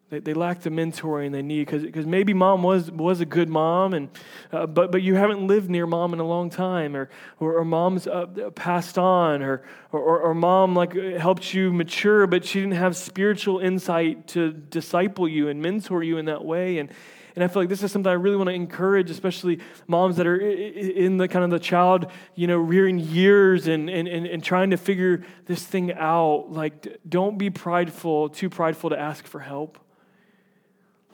They, 0.09 0.19
they 0.19 0.33
lack 0.33 0.61
the 0.61 0.69
mentoring 0.69 1.33
they 1.33 1.41
need 1.41 1.67
because 1.67 2.05
maybe 2.05 2.33
mom 2.33 2.63
was, 2.63 2.89
was 2.89 3.19
a 3.19 3.25
good 3.25 3.49
mom, 3.49 3.93
and, 3.93 4.09
uh, 4.53 4.65
but, 4.65 4.89
but 4.91 5.01
you 5.01 5.15
haven't 5.15 5.45
lived 5.45 5.69
near 5.69 5.85
mom 5.85 6.13
in 6.13 6.19
a 6.19 6.25
long 6.25 6.49
time, 6.49 6.95
or, 6.95 7.09
or, 7.41 7.57
or 7.57 7.65
mom's 7.65 8.07
uh, 8.07 8.25
passed 8.55 8.97
on, 8.97 9.41
or, 9.41 9.63
or, 9.91 10.19
or 10.21 10.33
mom 10.33 10.75
like 10.75 10.95
helped 10.95 11.53
you 11.53 11.73
mature, 11.73 12.25
but 12.25 12.45
she 12.45 12.61
didn't 12.61 12.75
have 12.75 12.95
spiritual 12.95 13.59
insight 13.59 14.27
to 14.27 14.53
disciple 14.53 15.27
you 15.27 15.49
and 15.49 15.61
mentor 15.61 16.03
you 16.03 16.17
in 16.17 16.25
that 16.25 16.45
way. 16.45 16.77
And, 16.77 16.89
and 17.35 17.43
I 17.43 17.49
feel 17.49 17.61
like 17.61 17.69
this 17.69 17.83
is 17.83 17.91
something 17.91 18.09
I 18.09 18.15
really 18.15 18.37
want 18.37 18.47
to 18.47 18.55
encourage, 18.55 19.11
especially 19.11 19.59
moms 19.87 20.15
that 20.15 20.25
are 20.25 20.39
in 20.39 21.17
the 21.17 21.27
kind 21.27 21.43
of 21.43 21.51
the 21.51 21.59
child, 21.59 22.09
you 22.33 22.47
know, 22.47 22.57
rearing 22.57 22.97
years 22.97 23.67
and, 23.67 23.89
and, 23.89 24.07
and, 24.07 24.25
and 24.25 24.41
trying 24.43 24.69
to 24.71 24.77
figure 24.77 25.23
this 25.45 25.63
thing 25.63 25.91
out. 25.93 26.45
Like, 26.49 26.97
don't 27.07 27.37
be 27.37 27.49
prideful, 27.49 28.29
too 28.29 28.49
prideful 28.49 28.89
to 28.89 28.97
ask 28.97 29.27
for 29.27 29.39
help. 29.39 29.77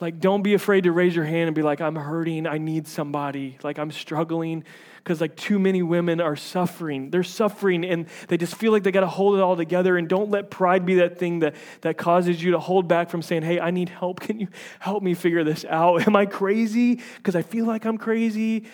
Like, 0.04 0.20
don't 0.20 0.42
be 0.42 0.52
afraid 0.52 0.84
to 0.84 0.92
raise 0.92 1.16
your 1.16 1.24
hand 1.24 1.46
and 1.46 1.54
be 1.54 1.62
like, 1.62 1.80
I'm 1.80 1.96
hurting. 1.96 2.46
I 2.46 2.58
need 2.58 2.86
somebody. 2.86 3.56
Like, 3.62 3.78
I'm 3.78 3.90
struggling 3.90 4.62
because, 4.98 5.18
like, 5.18 5.34
too 5.34 5.58
many 5.58 5.82
women 5.82 6.20
are 6.20 6.36
suffering. 6.36 7.08
They're 7.08 7.22
suffering 7.22 7.86
and 7.86 8.06
they 8.28 8.36
just 8.36 8.54
feel 8.54 8.70
like 8.70 8.82
they 8.82 8.90
got 8.90 9.00
to 9.00 9.06
hold 9.06 9.38
it 9.38 9.40
all 9.40 9.56
together. 9.56 9.96
And 9.96 10.06
don't 10.06 10.30
let 10.30 10.50
pride 10.50 10.84
be 10.84 10.96
that 10.96 11.18
thing 11.18 11.38
that, 11.38 11.54
that 11.80 11.96
causes 11.96 12.42
you 12.42 12.50
to 12.50 12.58
hold 12.58 12.86
back 12.86 13.08
from 13.08 13.22
saying, 13.22 13.44
Hey, 13.44 13.58
I 13.58 13.70
need 13.70 13.88
help. 13.88 14.20
Can 14.26 14.38
you 14.38 14.48
help 14.78 15.02
me 15.02 15.14
figure 15.14 15.42
this 15.42 15.64
out? 15.64 16.06
Am 16.06 16.14
I 16.14 16.26
crazy? 16.26 17.00
Because 17.16 17.34
I 17.34 17.40
feel 17.40 17.64
like 17.64 17.86
I'm 17.86 17.96
crazy. 17.96 18.66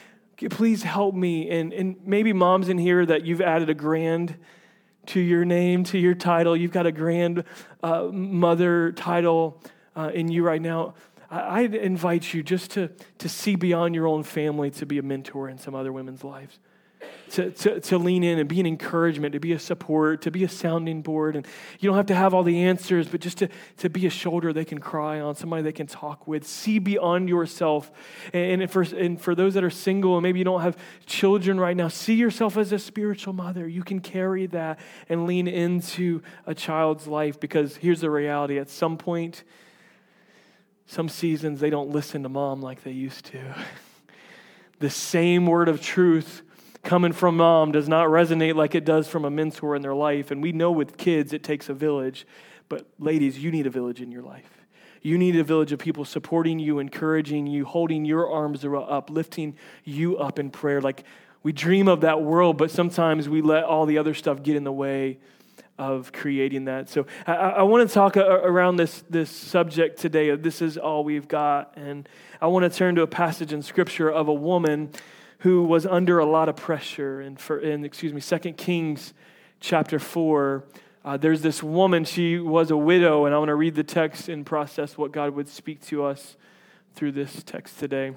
Please 0.51 0.83
help 0.83 1.15
me. 1.15 1.49
And, 1.49 1.73
and 1.73 1.95
maybe 2.05 2.33
moms 2.33 2.69
in 2.69 2.77
here 2.77 3.07
that 3.07 3.25
you've 3.25 3.41
added 3.41 3.71
a 3.71 3.75
grand 3.75 4.35
to 5.07 5.21
your 5.21 5.45
name, 5.45 5.85
to 5.85 5.99
your 5.99 6.15
title. 6.15 6.57
You've 6.57 6.73
got 6.73 6.87
a 6.87 6.93
grand 6.93 7.45
uh, 7.85 8.07
mother 8.07 8.91
title 8.91 9.63
uh, 9.97 10.11
in 10.15 10.29
you 10.29 10.43
right 10.43 10.61
now 10.61 10.95
I, 11.31 11.61
invite 11.61 12.35
you 12.35 12.43
just 12.43 12.73
to, 12.73 12.91
to 13.19 13.29
see 13.29 13.55
beyond 13.55 13.95
your 13.95 14.09
own 14.09 14.25
family 14.25 14.71
to 14.73 14.87
be 14.87 14.99
a 14.99 15.03
mentor 15.03 15.49
in 15.49 15.59
some 15.59 15.75
other 15.75 15.93
women's 15.93 16.25
lives. 16.25 16.59
To, 17.31 17.51
to, 17.51 17.81
to 17.81 17.99
lean 17.99 18.25
in 18.25 18.41
and 18.41 18.49
be 18.49 18.59
an 18.59 18.67
encouragement, 18.67 19.35
to 19.35 19.41
be 19.41 19.53
a 19.53 19.59
support, 19.59 20.23
to 20.23 20.33
be 20.33 20.43
a 20.43 20.49
sounding 20.49 21.01
board. 21.01 21.37
And 21.37 21.47
you 21.79 21.89
don't 21.89 21.97
have 21.97 22.07
to 22.07 22.15
have 22.15 22.35
all 22.35 22.43
the 22.43 22.65
answers, 22.65 23.07
but 23.07 23.21
just 23.21 23.39
to, 23.39 23.49
to 23.79 23.89
be 23.89 24.05
a 24.07 24.11
shoulder 24.11 24.53
they 24.53 24.65
can 24.65 24.79
cry 24.79 25.21
on, 25.21 25.37
somebody 25.37 25.63
they 25.63 25.73
can 25.73 25.87
talk 25.87 26.27
with. 26.27 26.45
See 26.45 26.81
beyond 26.81 27.29
yourself. 27.29 27.91
And, 28.33 28.63
and, 28.63 28.71
for, 28.71 28.83
and 28.83 29.21
for 29.21 29.37
those 29.37 29.55
that 29.55 29.63
are 29.63 29.71
single 29.71 30.17
and 30.17 30.25
maybe 30.25 30.41
you 30.41 30.45
don't 30.45 30.61
have 30.61 30.77
children 31.07 31.61
right 31.61 31.77
now, 31.77 31.87
see 31.87 32.15
yourself 32.15 32.57
as 32.57 32.73
a 32.73 32.79
spiritual 32.79 33.33
mother. 33.33 33.67
You 33.67 33.85
can 33.85 34.01
carry 34.01 34.47
that 34.47 34.81
and 35.09 35.27
lean 35.27 35.47
into 35.47 36.23
a 36.47 36.55
child's 36.55 37.07
life 37.07 37.39
because 37.39 37.77
here's 37.77 38.01
the 38.01 38.11
reality 38.11 38.59
at 38.59 38.69
some 38.69 38.99
point, 38.99 39.45
some 40.91 41.09
seasons 41.09 41.61
they 41.61 41.71
don't 41.71 41.91
listen 41.91 42.25
to 42.25 42.29
mom 42.29 42.61
like 42.61 42.83
they 42.83 42.91
used 42.91 43.25
to. 43.27 43.39
the 44.81 44.91
same 44.91 45.47
word 45.47 45.69
of 45.69 45.81
truth 45.81 46.43
coming 46.83 47.13
from 47.13 47.37
mom 47.37 47.71
does 47.71 47.89
not 47.89 48.09
resonate 48.09 48.57
like 48.57 48.75
it 48.75 48.85
does 48.85 49.07
from 49.07 49.25
a 49.25 49.31
mentor 49.31 49.77
in 49.77 49.83
their 49.83 49.95
life. 49.95 50.33
And 50.33 50.43
we 50.43 50.51
know 50.51 50.73
with 50.73 50.97
kids 50.97 51.33
it 51.33 51.45
takes 51.45 51.69
a 51.69 51.75
village. 51.75 52.27
But 52.69 52.89
ladies, 52.99 53.39
you 53.39 53.53
need 53.53 53.69
a 53.69 53.71
village 53.71 54.01
in 54.01 54.11
your 54.11 54.23
life. 54.23 54.51
You 55.01 55.17
need 55.17 55.37
a 55.37 55.45
village 55.45 55.71
of 55.71 55.79
people 55.79 56.05
supporting 56.05 56.59
you, 56.59 56.81
encouraging 56.81 57.47
you, 57.47 57.65
holding 57.67 58.05
your 58.05 58.29
arms 58.29 58.65
up, 58.65 59.11
lifting 59.11 59.57
you 59.85 60.19
up 60.19 60.41
in 60.41 60.51
prayer. 60.51 60.81
Like 60.81 61.05
we 61.45 61.53
dream 61.53 61.87
of 61.87 62.01
that 62.01 62.21
world, 62.21 62.59
but 62.59 62.73
sometimes 62.73 63.29
we 63.29 63.43
let 63.43 63.63
all 63.63 63.87
the 63.87 63.99
other 63.99 64.13
stuff 64.13 64.43
get 64.43 64.57
in 64.57 64.65
the 64.65 64.73
way 64.73 65.21
of 65.81 66.13
creating 66.13 66.67
that. 66.67 66.91
So 66.91 67.07
I, 67.27 67.33
I 67.33 67.63
want 67.63 67.89
to 67.89 67.93
talk 67.93 68.19
around 68.19 68.77
this, 68.77 69.03
this 69.09 69.31
subject 69.31 69.99
today 69.99 70.29
of 70.29 70.43
this 70.43 70.61
is 70.61 70.77
all 70.77 71.05
we've 71.05 71.27
got. 71.27 71.73
And 71.75 72.07
I 72.39 72.49
want 72.49 72.71
to 72.71 72.79
turn 72.79 72.97
to 72.97 73.03
a 73.03 73.07
passage 73.07 73.55
in 73.55 73.63
Scripture 73.63 74.11
of 74.11 74.29
a 74.29 74.35
woman 74.35 74.91
who 75.39 75.65
was 75.65 75.87
under 75.87 76.19
a 76.19 76.27
lot 76.27 76.51
of 76.51 76.57
pressure. 76.57 77.23
And 77.23 77.41
for, 77.41 77.59
in, 77.59 77.83
excuse 77.83 78.13
me, 78.13 78.21
2 78.21 78.53
Kings 78.53 79.15
chapter 79.59 79.99
4, 79.99 80.65
uh, 81.03 81.17
there's 81.17 81.41
this 81.41 81.63
woman, 81.63 82.05
she 82.05 82.39
was 82.39 82.71
a 82.71 82.77
widow, 82.77 83.25
and 83.25 83.35
I 83.35 83.39
want 83.39 83.49
to 83.49 83.55
read 83.55 83.75
the 83.75 83.83
text 83.83 84.29
and 84.29 84.45
process 84.45 84.99
what 84.99 85.13
God 85.13 85.35
would 85.35 85.49
speak 85.49 85.81
to 85.87 86.05
us 86.05 86.37
through 86.95 87.13
this 87.13 87.43
text 87.43 87.79
today. 87.79 88.13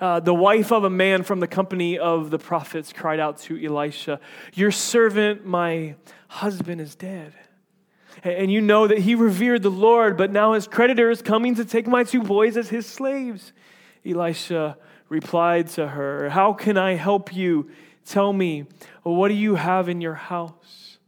Uh, 0.00 0.20
the 0.20 0.34
wife 0.34 0.72
of 0.72 0.84
a 0.84 0.90
man 0.90 1.22
from 1.22 1.40
the 1.40 1.46
company 1.46 1.98
of 1.98 2.30
the 2.30 2.38
prophets 2.38 2.92
cried 2.92 3.20
out 3.20 3.38
to 3.38 3.64
Elisha, 3.64 4.20
Your 4.54 4.70
servant, 4.70 5.46
my 5.46 5.94
husband, 6.28 6.80
is 6.80 6.94
dead. 6.94 7.34
And 8.22 8.50
you 8.50 8.60
know 8.60 8.86
that 8.86 8.98
he 8.98 9.14
revered 9.14 9.62
the 9.62 9.70
Lord, 9.70 10.16
but 10.16 10.30
now 10.32 10.54
his 10.54 10.66
creditor 10.66 11.10
is 11.10 11.22
coming 11.22 11.54
to 11.54 11.64
take 11.64 11.86
my 11.86 12.04
two 12.04 12.22
boys 12.22 12.56
as 12.56 12.68
his 12.68 12.86
slaves. 12.86 13.52
Elisha 14.04 14.76
replied 15.08 15.68
to 15.68 15.88
her, 15.88 16.30
How 16.30 16.52
can 16.52 16.76
I 16.76 16.94
help 16.94 17.34
you? 17.34 17.70
Tell 18.04 18.32
me, 18.32 18.64
what 19.02 19.28
do 19.28 19.34
you 19.34 19.56
have 19.56 19.88
in 19.88 20.00
your 20.00 20.14
house? 20.14 20.98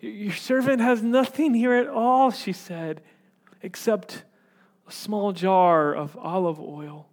Your 0.00 0.34
servant 0.34 0.80
has 0.80 1.02
nothing 1.02 1.54
here 1.54 1.72
at 1.72 1.88
all, 1.88 2.30
she 2.30 2.52
said, 2.52 3.02
except 3.62 4.24
a 4.86 4.92
small 4.92 5.32
jar 5.32 5.94
of 5.94 6.16
olive 6.16 6.60
oil. 6.60 7.09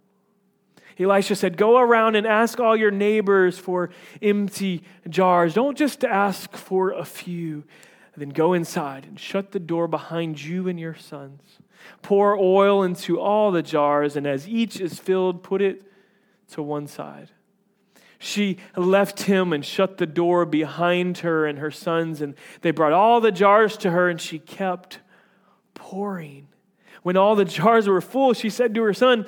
Elisha 0.98 1.36
said, 1.36 1.56
Go 1.56 1.78
around 1.78 2.16
and 2.16 2.26
ask 2.26 2.58
all 2.58 2.76
your 2.76 2.90
neighbors 2.90 3.58
for 3.58 3.90
empty 4.20 4.82
jars. 5.08 5.54
Don't 5.54 5.78
just 5.78 6.04
ask 6.04 6.52
for 6.56 6.90
a 6.90 7.04
few. 7.04 7.64
Then 8.16 8.30
go 8.30 8.52
inside 8.52 9.04
and 9.06 9.18
shut 9.18 9.52
the 9.52 9.60
door 9.60 9.86
behind 9.86 10.42
you 10.42 10.66
and 10.68 10.78
your 10.78 10.96
sons. 10.96 11.40
Pour 12.02 12.36
oil 12.36 12.82
into 12.82 13.20
all 13.20 13.52
the 13.52 13.62
jars, 13.62 14.16
and 14.16 14.26
as 14.26 14.48
each 14.48 14.80
is 14.80 14.98
filled, 14.98 15.44
put 15.44 15.62
it 15.62 15.84
to 16.50 16.62
one 16.62 16.88
side. 16.88 17.30
She 18.18 18.58
left 18.76 19.22
him 19.22 19.52
and 19.52 19.64
shut 19.64 19.98
the 19.98 20.06
door 20.06 20.44
behind 20.44 21.18
her 21.18 21.46
and 21.46 21.60
her 21.60 21.70
sons, 21.70 22.20
and 22.20 22.34
they 22.62 22.72
brought 22.72 22.92
all 22.92 23.20
the 23.20 23.30
jars 23.30 23.76
to 23.78 23.90
her, 23.90 24.08
and 24.08 24.20
she 24.20 24.40
kept 24.40 24.98
pouring. 25.74 26.48
When 27.04 27.16
all 27.16 27.36
the 27.36 27.44
jars 27.44 27.86
were 27.86 28.00
full, 28.00 28.32
she 28.32 28.50
said 28.50 28.74
to 28.74 28.82
her 28.82 28.94
son, 28.94 29.24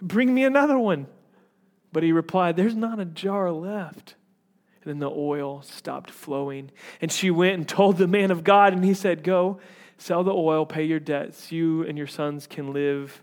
Bring 0.00 0.34
me 0.34 0.44
another 0.44 0.78
one. 0.78 1.06
But 1.92 2.02
he 2.02 2.12
replied, 2.12 2.56
There's 2.56 2.76
not 2.76 3.00
a 3.00 3.04
jar 3.04 3.50
left. 3.50 4.14
And 4.82 4.90
then 4.90 4.98
the 4.98 5.10
oil 5.10 5.62
stopped 5.62 6.10
flowing. 6.10 6.70
And 7.00 7.10
she 7.10 7.30
went 7.30 7.54
and 7.54 7.68
told 7.68 7.96
the 7.96 8.06
man 8.06 8.30
of 8.30 8.44
God, 8.44 8.72
and 8.72 8.84
he 8.84 8.94
said, 8.94 9.22
Go, 9.22 9.58
sell 9.96 10.22
the 10.22 10.32
oil, 10.32 10.66
pay 10.66 10.84
your 10.84 11.00
debts. 11.00 11.50
You 11.50 11.82
and 11.82 11.98
your 11.98 12.06
sons 12.06 12.46
can 12.46 12.72
live 12.72 13.22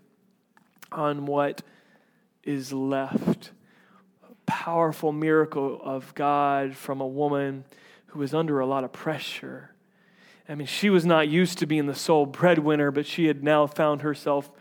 on 0.91 1.25
what 1.25 1.61
is 2.43 2.73
left. 2.73 3.51
A 4.23 4.33
powerful 4.45 5.11
miracle 5.11 5.79
of 5.81 6.13
God 6.15 6.75
from 6.75 7.01
a 7.01 7.07
woman 7.07 7.65
who 8.07 8.19
was 8.19 8.33
under 8.33 8.59
a 8.59 8.65
lot 8.65 8.83
of 8.83 8.91
pressure. 8.91 9.71
I 10.47 10.55
mean, 10.55 10.67
she 10.67 10.89
was 10.89 11.05
not 11.05 11.27
used 11.27 11.57
to 11.59 11.65
being 11.65 11.87
the 11.87 11.95
sole 11.95 12.25
breadwinner, 12.25 12.91
but 12.91 13.07
she 13.07 13.25
had 13.25 13.43
now 13.43 13.65
found 13.65 14.01
herself 14.01 14.51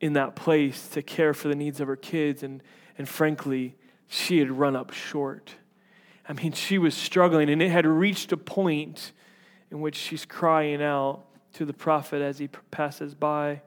in 0.00 0.12
that 0.14 0.36
place 0.36 0.88
to 0.88 1.02
care 1.02 1.32
for 1.34 1.48
the 1.48 1.54
needs 1.54 1.80
of 1.80 1.88
her 1.88 1.96
kids. 1.96 2.42
And, 2.42 2.62
and 2.98 3.08
frankly, 3.08 3.76
she 4.08 4.38
had 4.38 4.50
run 4.50 4.76
up 4.76 4.92
short. 4.92 5.54
I 6.28 6.32
mean, 6.32 6.52
she 6.52 6.78
was 6.78 6.94
struggling, 6.94 7.48
and 7.48 7.62
it 7.62 7.70
had 7.70 7.86
reached 7.86 8.32
a 8.32 8.36
point 8.36 9.12
in 9.70 9.80
which 9.80 9.96
she's 9.96 10.24
crying 10.24 10.82
out 10.82 11.24
to 11.54 11.64
the 11.64 11.72
prophet 11.72 12.20
as 12.20 12.38
he 12.38 12.48
passes 12.70 13.14
by. 13.14 13.62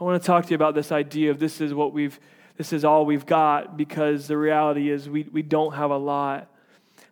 I 0.00 0.04
want 0.04 0.20
to 0.20 0.26
talk 0.26 0.44
to 0.46 0.50
you 0.50 0.56
about 0.56 0.74
this 0.74 0.90
idea 0.90 1.30
of 1.30 1.38
this 1.38 1.60
is 1.60 1.72
what 1.72 1.92
we've, 1.92 2.18
this 2.56 2.72
is 2.72 2.84
all 2.84 3.06
we've 3.06 3.26
got, 3.26 3.76
because 3.76 4.26
the 4.26 4.36
reality 4.36 4.90
is 4.90 5.08
we, 5.08 5.24
we 5.24 5.42
don't 5.42 5.74
have 5.74 5.90
a 5.90 5.96
lot 5.96 6.50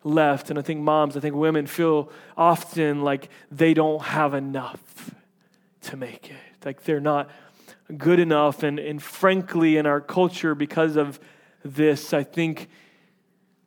left. 0.05 0.51
And 0.51 0.59
I 0.59 0.63
think 0.63 0.81
moms, 0.81 1.17
I 1.17 1.21
think 1.21 1.37
women 1.37 1.67
feel 1.67 2.11
often 2.37 3.03
like 3.03 3.29
they 3.51 3.75
don't 3.75 4.03
have 4.03 4.35
enough 4.35 5.15
to 5.83 5.97
make 5.97 6.31
it. 6.31 6.65
Like 6.65 6.85
they're 6.85 7.01
not 7.01 7.31
good 7.99 8.19
enough. 8.19 8.63
And, 8.63 8.79
and 8.79 9.03
frankly, 9.03 9.77
in 9.77 9.87
our 9.87 10.01
culture, 10.01 10.55
because 10.55 10.97
of 10.97 11.21
this, 11.65 12.13
I 12.13 12.23
think 12.25 12.69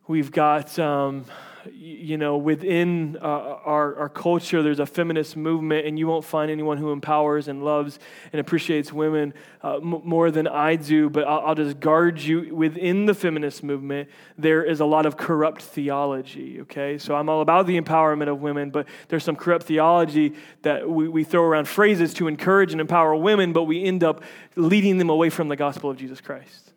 we've 0.07 0.31
got, 0.31 0.77
um, 0.79 1.25
you 1.73 2.17
know, 2.17 2.37
within 2.37 3.17
uh, 3.21 3.25
our, 3.25 3.95
our 3.95 4.09
culture, 4.09 4.61
there's 4.61 4.79
a 4.79 4.85
feminist 4.85 5.35
movement, 5.35 5.87
and 5.87 5.97
you 5.97 6.07
won't 6.07 6.25
find 6.25 6.51
anyone 6.51 6.77
who 6.77 6.91
empowers 6.91 7.47
and 7.47 7.63
loves 7.63 7.99
and 8.31 8.39
appreciates 8.39 8.93
women 8.93 9.33
uh, 9.63 9.77
m- 9.77 10.01
more 10.03 10.31
than 10.31 10.47
I 10.47 10.75
do. 10.75 11.09
But 11.09 11.27
I'll, 11.27 11.39
I'll, 11.47 11.55
just 11.55 11.79
guard 11.79 12.19
you 12.19 12.53
within 12.53 13.05
the 13.05 13.13
feminist 13.13 13.63
movement, 13.63 14.09
there 14.37 14.63
is 14.63 14.79
a 14.79 14.85
lot 14.85 15.05
of 15.05 15.17
corrupt 15.17 15.61
theology, 15.61 16.61
okay? 16.61 16.97
So 16.97 17.15
I'm 17.15 17.29
all 17.29 17.41
about 17.41 17.65
the 17.65 17.79
empowerment 17.79 18.27
of 18.27 18.41
women, 18.41 18.69
but 18.69 18.87
there's 19.07 19.23
some 19.23 19.35
corrupt 19.35 19.65
theology 19.65 20.33
that 20.61 20.87
we, 20.87 21.07
we 21.07 21.23
throw 21.23 21.43
around 21.43 21.67
phrases 21.67 22.13
to 22.15 22.27
encourage 22.27 22.71
and 22.71 22.81
empower 22.81 23.15
women, 23.15 23.53
but 23.53 23.63
we 23.63 23.83
end 23.83 24.03
up 24.03 24.23
leading 24.55 24.97
them 24.97 25.09
away 25.09 25.29
from 25.29 25.47
the 25.47 25.55
gospel 25.55 25.89
of 25.89 25.97
Jesus 25.97 26.21
Christ. 26.21 26.73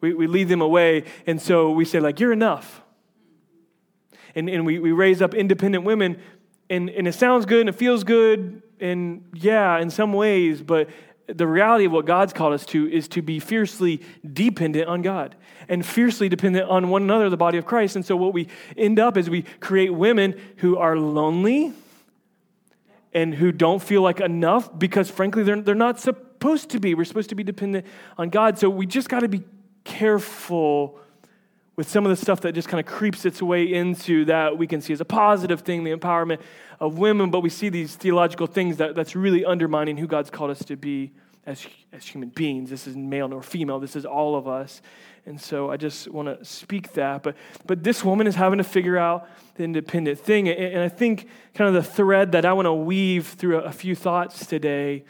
We, 0.00 0.14
we 0.14 0.26
lead 0.26 0.48
them 0.48 0.60
away, 0.60 1.04
and 1.26 1.40
so 1.40 1.70
we 1.70 1.84
say, 1.84 2.00
like, 2.00 2.18
you're 2.18 2.32
enough 2.32 2.81
and, 4.34 4.48
and 4.48 4.64
we, 4.66 4.78
we 4.78 4.92
raise 4.92 5.22
up 5.22 5.34
independent 5.34 5.84
women, 5.84 6.20
and, 6.70 6.88
and 6.90 7.06
it 7.06 7.14
sounds 7.14 7.46
good 7.46 7.60
and 7.60 7.68
it 7.68 7.74
feels 7.74 8.04
good, 8.04 8.62
and 8.80 9.24
yeah, 9.34 9.78
in 9.78 9.90
some 9.90 10.12
ways, 10.12 10.62
but 10.62 10.88
the 11.26 11.46
reality 11.46 11.84
of 11.84 11.92
what 11.92 12.04
God's 12.04 12.32
called 12.32 12.52
us 12.52 12.66
to 12.66 12.90
is 12.90 13.08
to 13.08 13.22
be 13.22 13.38
fiercely 13.38 14.02
dependent 14.32 14.88
on 14.88 15.02
God 15.02 15.36
and 15.68 15.84
fiercely 15.84 16.28
dependent 16.28 16.68
on 16.68 16.88
one 16.88 17.02
another, 17.02 17.30
the 17.30 17.36
body 17.36 17.58
of 17.58 17.64
Christ. 17.64 17.96
And 17.96 18.04
so, 18.04 18.16
what 18.16 18.32
we 18.32 18.48
end 18.76 18.98
up 18.98 19.16
is 19.16 19.30
we 19.30 19.42
create 19.60 19.90
women 19.90 20.38
who 20.56 20.76
are 20.76 20.96
lonely 20.96 21.72
and 23.12 23.34
who 23.34 23.52
don't 23.52 23.82
feel 23.82 24.02
like 24.02 24.20
enough 24.20 24.76
because, 24.78 25.10
frankly, 25.10 25.42
they're, 25.42 25.60
they're 25.60 25.74
not 25.74 26.00
supposed 26.00 26.70
to 26.70 26.80
be. 26.80 26.94
We're 26.94 27.04
supposed 27.04 27.28
to 27.28 27.34
be 27.34 27.44
dependent 27.44 27.86
on 28.18 28.30
God. 28.30 28.58
So, 28.58 28.68
we 28.68 28.86
just 28.86 29.08
got 29.08 29.20
to 29.20 29.28
be 29.28 29.42
careful 29.84 30.98
with 31.74 31.88
some 31.88 32.04
of 32.04 32.10
the 32.10 32.16
stuff 32.16 32.42
that 32.42 32.52
just 32.52 32.68
kind 32.68 32.80
of 32.80 32.86
creeps 32.86 33.24
its 33.24 33.40
way 33.40 33.72
into 33.72 34.24
that 34.26 34.58
we 34.58 34.66
can 34.66 34.80
see 34.80 34.92
as 34.92 35.00
a 35.00 35.06
positive 35.06 35.62
thing, 35.62 35.84
the 35.84 35.94
empowerment 35.94 36.40
of 36.80 36.98
women, 36.98 37.30
but 37.30 37.40
we 37.40 37.48
see 37.48 37.68
these 37.68 37.96
theological 37.96 38.46
things 38.46 38.76
that, 38.76 38.94
that's 38.94 39.16
really 39.16 39.44
undermining 39.44 39.96
who 39.96 40.06
God's 40.06 40.30
called 40.30 40.50
us 40.50 40.64
to 40.66 40.76
be 40.76 41.12
as, 41.46 41.66
as 41.92 42.06
human 42.06 42.28
beings. 42.28 42.68
This 42.68 42.86
is 42.86 42.94
male 42.94 43.26
nor 43.26 43.42
female, 43.42 43.80
this 43.80 43.96
is 43.96 44.04
all 44.04 44.36
of 44.36 44.46
us. 44.46 44.82
And 45.24 45.40
so 45.40 45.70
I 45.70 45.76
just 45.76 46.08
want 46.08 46.26
to 46.26 46.44
speak 46.44 46.94
that. 46.94 47.22
But, 47.22 47.36
but 47.64 47.84
this 47.84 48.04
woman 48.04 48.26
is 48.26 48.34
having 48.34 48.58
to 48.58 48.64
figure 48.64 48.98
out 48.98 49.28
the 49.54 49.62
independent 49.62 50.18
thing. 50.18 50.48
And, 50.48 50.58
and 50.58 50.82
I 50.82 50.88
think 50.88 51.28
kind 51.54 51.68
of 51.68 51.74
the 51.74 51.88
thread 51.88 52.32
that 52.32 52.44
I 52.44 52.52
want 52.52 52.66
to 52.66 52.72
weave 52.72 53.28
through 53.28 53.60
a, 53.60 53.62
a 53.62 53.72
few 53.72 53.94
thoughts 53.94 54.46
today 54.46 55.04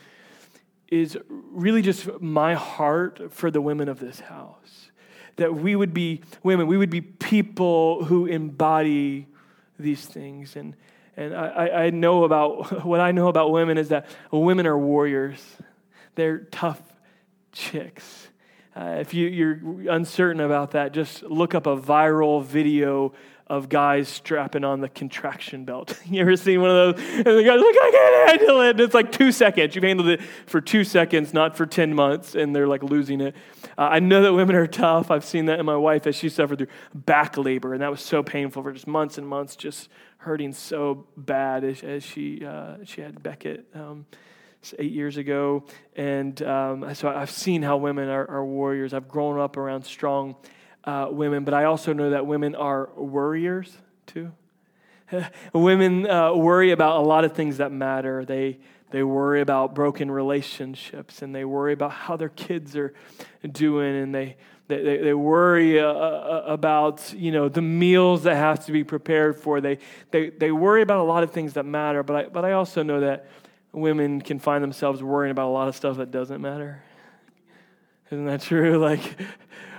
is 0.88 1.16
really 1.28 1.80
just 1.80 2.20
my 2.20 2.54
heart 2.54 3.32
for 3.32 3.50
the 3.50 3.62
women 3.62 3.88
of 3.88 3.98
this 3.98 4.20
house 4.20 4.81
that 5.36 5.54
we 5.54 5.76
would 5.76 5.94
be 5.94 6.22
women, 6.42 6.66
we 6.66 6.76
would 6.76 6.90
be 6.90 7.00
people 7.00 8.04
who 8.04 8.26
embody 8.26 9.26
these 9.78 10.04
things. 10.04 10.56
And, 10.56 10.76
and 11.16 11.34
I, 11.34 11.84
I 11.84 11.90
know 11.90 12.24
about 12.24 12.84
what 12.86 13.00
I 13.00 13.12
know 13.12 13.28
about 13.28 13.50
women 13.50 13.78
is 13.78 13.88
that 13.88 14.06
women 14.30 14.66
are 14.66 14.78
warriors, 14.78 15.38
they're 16.14 16.40
tough 16.50 16.80
chicks. 17.52 18.28
Uh, 18.74 18.96
if 19.00 19.12
you, 19.12 19.28
you're 19.28 19.92
uncertain 19.92 20.40
about 20.40 20.70
that, 20.70 20.92
just 20.92 21.22
look 21.22 21.54
up 21.54 21.66
a 21.66 21.76
viral 21.76 22.42
video 22.42 23.12
of 23.52 23.68
guys 23.68 24.08
strapping 24.08 24.64
on 24.64 24.80
the 24.80 24.88
contraction 24.88 25.66
belt. 25.66 26.00
you 26.06 26.22
ever 26.22 26.36
seen 26.36 26.62
one 26.62 26.70
of 26.70 26.96
those? 26.96 27.04
And 27.16 27.26
the 27.26 27.44
guy's 27.44 27.60
like, 27.60 27.76
I 27.82 27.90
can't 27.92 28.40
handle 28.40 28.60
it. 28.62 28.70
And 28.70 28.80
it's 28.80 28.94
like 28.94 29.12
two 29.12 29.30
seconds. 29.30 29.74
You've 29.74 29.84
handled 29.84 30.08
it 30.08 30.22
for 30.46 30.62
two 30.62 30.84
seconds, 30.84 31.34
not 31.34 31.54
for 31.54 31.66
10 31.66 31.94
months, 31.94 32.34
and 32.34 32.56
they're 32.56 32.66
like 32.66 32.82
losing 32.82 33.20
it. 33.20 33.36
Uh, 33.76 33.82
I 33.82 33.98
know 34.00 34.22
that 34.22 34.32
women 34.32 34.56
are 34.56 34.66
tough. 34.66 35.10
I've 35.10 35.26
seen 35.26 35.44
that 35.46 35.60
in 35.60 35.66
my 35.66 35.76
wife 35.76 36.06
as 36.06 36.16
she 36.16 36.30
suffered 36.30 36.56
through 36.56 36.68
back 36.94 37.36
labor, 37.36 37.74
and 37.74 37.82
that 37.82 37.90
was 37.90 38.00
so 38.00 38.22
painful 38.22 38.62
for 38.62 38.72
just 38.72 38.86
months 38.86 39.18
and 39.18 39.28
months, 39.28 39.54
just 39.54 39.90
hurting 40.16 40.54
so 40.54 41.06
bad 41.18 41.62
as, 41.62 41.82
as 41.82 42.02
she, 42.02 42.46
uh, 42.46 42.76
she 42.84 43.02
had 43.02 43.22
Beckett. 43.22 43.66
Um, 43.74 44.06
eight 44.78 44.92
years 44.92 45.16
ago. 45.16 45.64
And 45.96 46.40
um, 46.42 46.94
so 46.94 47.08
I've 47.08 47.32
seen 47.32 47.62
how 47.62 47.78
women 47.78 48.08
are, 48.08 48.30
are 48.30 48.44
warriors. 48.44 48.94
I've 48.94 49.08
grown 49.08 49.40
up 49.40 49.56
around 49.56 49.82
strong 49.82 50.36
uh, 50.84 51.08
women, 51.10 51.44
but 51.44 51.54
I 51.54 51.64
also 51.64 51.92
know 51.92 52.10
that 52.10 52.26
women 52.26 52.54
are 52.54 52.90
worriers 52.96 53.76
too. 54.06 54.32
women 55.52 56.08
uh, 56.08 56.34
worry 56.34 56.70
about 56.70 56.96
a 56.96 57.06
lot 57.06 57.24
of 57.24 57.34
things 57.34 57.58
that 57.58 57.72
matter. 57.72 58.24
They, 58.24 58.58
they 58.90 59.02
worry 59.02 59.40
about 59.40 59.74
broken 59.74 60.10
relationships 60.10 61.22
and 61.22 61.34
they 61.34 61.44
worry 61.44 61.72
about 61.72 61.92
how 61.92 62.16
their 62.16 62.28
kids 62.30 62.76
are 62.76 62.92
doing 63.50 63.96
and 63.96 64.14
they, 64.14 64.36
They, 64.68 64.98
they, 64.98 65.14
worry 65.14 65.78
uh, 65.80 65.86
uh, 65.86 66.44
about, 66.46 67.12
you 67.12 67.32
know, 67.32 67.48
the 67.48 67.62
meals 67.62 68.22
that 68.22 68.36
have 68.36 68.64
to 68.66 68.72
be 68.72 68.84
prepared 68.84 69.36
for. 69.36 69.60
They, 69.60 69.78
they, 70.10 70.30
they 70.30 70.50
worry 70.50 70.82
about 70.82 71.00
a 71.00 71.04
lot 71.04 71.22
of 71.22 71.30
things 71.30 71.54
that 71.54 71.64
matter. 71.64 72.02
But 72.02 72.16
I, 72.16 72.28
but 72.28 72.44
I 72.44 72.52
also 72.52 72.82
know 72.82 73.00
that 73.00 73.26
women 73.72 74.20
can 74.20 74.38
find 74.38 74.62
themselves 74.62 75.02
worrying 75.02 75.30
about 75.30 75.48
a 75.48 75.54
lot 75.54 75.68
of 75.68 75.76
stuff 75.76 75.96
that 75.96 76.10
doesn't 76.10 76.40
matter. 76.40 76.82
Isn't 78.10 78.26
that 78.26 78.42
true? 78.42 78.78
Like, 78.90 79.02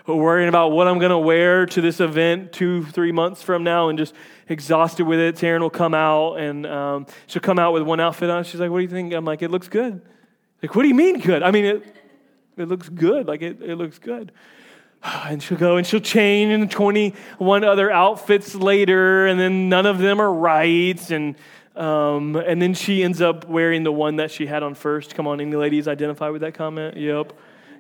worrying 0.06 0.50
about 0.50 0.72
what 0.72 0.88
I'm 0.88 1.00
going 1.00 1.12
to 1.12 1.18
wear 1.18 1.66
to 1.66 1.82
this 1.82 2.00
event 2.00 2.52
two, 2.52 2.84
three 2.86 3.12
months 3.12 3.42
from 3.42 3.64
now 3.64 3.90
and 3.90 3.98
just 3.98 4.14
exhausted 4.50 5.06
with 5.06 5.20
it. 5.20 5.36
Taryn 5.36 5.62
will 5.62 5.70
come 5.70 5.94
out 5.94 6.36
and 6.36 6.66
um, 6.66 7.08
she'll 7.28 7.42
come 7.42 7.60
out 7.60 7.74
with 7.74 7.84
one 7.84 8.00
outfit 8.00 8.30
on. 8.30 8.44
She's 8.44 8.60
like, 8.60 8.70
What 8.70 8.80
do 8.80 8.84
you 8.84 8.90
think? 8.90 9.14
I'm 9.14 9.26
like, 9.26 9.42
It 9.42 9.52
looks 9.52 9.68
good. 9.68 10.02
Like, 10.64 10.76
what 10.76 10.84
do 10.84 10.88
you 10.88 10.96
mean 10.96 11.20
good? 11.20 11.44
I 11.44 11.52
mean, 11.52 11.66
it, 11.66 11.96
it 12.56 12.70
looks 12.70 12.88
good. 12.88 13.28
Like, 13.28 13.42
it, 13.42 13.62
it 13.62 13.76
looks 13.76 14.00
good. 14.00 14.32
And 15.04 15.44
she'll 15.44 15.58
go 15.58 15.76
and 15.76 15.86
she'll 15.86 16.00
change 16.00 16.54
in 16.54 16.70
21 16.70 17.66
other 17.66 17.92
outfits 17.92 18.56
later, 18.56 19.28
and 19.28 19.38
then 19.38 19.68
none 19.68 19.86
of 19.86 19.98
them 20.00 20.22
are 20.22 20.32
right. 20.32 21.12
And, 21.12 21.36
um, 21.76 22.38
and 22.38 22.62
then 22.62 22.74
she 22.74 23.04
ends 23.04 23.20
up 23.20 23.46
wearing 23.46 23.84
the 23.84 23.92
one 23.92 24.16
that 24.16 24.32
she 24.32 24.46
had 24.46 24.64
on 24.64 24.76
first. 24.76 25.14
Come 25.14 25.28
on, 25.28 25.42
any 25.42 25.58
ladies 25.58 25.90
identify 25.90 26.30
with 26.30 26.40
that 26.40 26.54
comment? 26.54 26.96
Yep. 26.96 27.34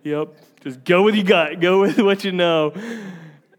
Yep. 0.03 0.36
Just 0.63 0.86
go 0.86 1.03
with 1.03 1.13
your 1.13 1.25
gut, 1.25 1.60
go 1.60 1.82
with 1.82 2.00
what 2.00 2.24
you 2.24 2.32
know. 2.32 2.74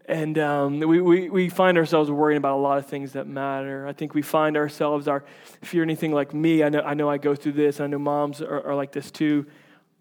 And 0.07 0.39
um, 0.39 0.79
we, 0.79 0.99
we, 0.99 1.29
we 1.29 1.49
find 1.49 1.77
ourselves 1.77 2.09
worrying 2.09 2.37
about 2.37 2.55
a 2.55 2.61
lot 2.61 2.79
of 2.79 2.87
things 2.87 3.13
that 3.13 3.27
matter. 3.27 3.85
I 3.85 3.93
think 3.93 4.15
we 4.15 4.23
find 4.23 4.57
ourselves, 4.57 5.07
our, 5.07 5.23
if 5.61 5.75
you're 5.75 5.83
anything 5.83 6.11
like 6.11 6.33
me, 6.33 6.63
I 6.63 6.69
know 6.69 6.81
I, 6.81 6.95
know 6.95 7.07
I 7.07 7.19
go 7.19 7.35
through 7.35 7.51
this. 7.51 7.79
I 7.79 7.85
know 7.85 7.99
moms 7.99 8.41
are, 8.41 8.69
are 8.69 8.75
like 8.75 8.91
this 8.91 9.11
too, 9.11 9.45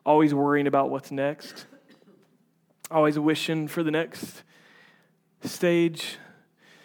always 0.07 0.33
worrying 0.33 0.67
about 0.67 0.89
what's 0.89 1.11
next, 1.11 1.67
always 2.91 3.19
wishing 3.19 3.69
for 3.69 3.83
the 3.83 3.91
next 3.91 4.43
stage. 5.43 6.17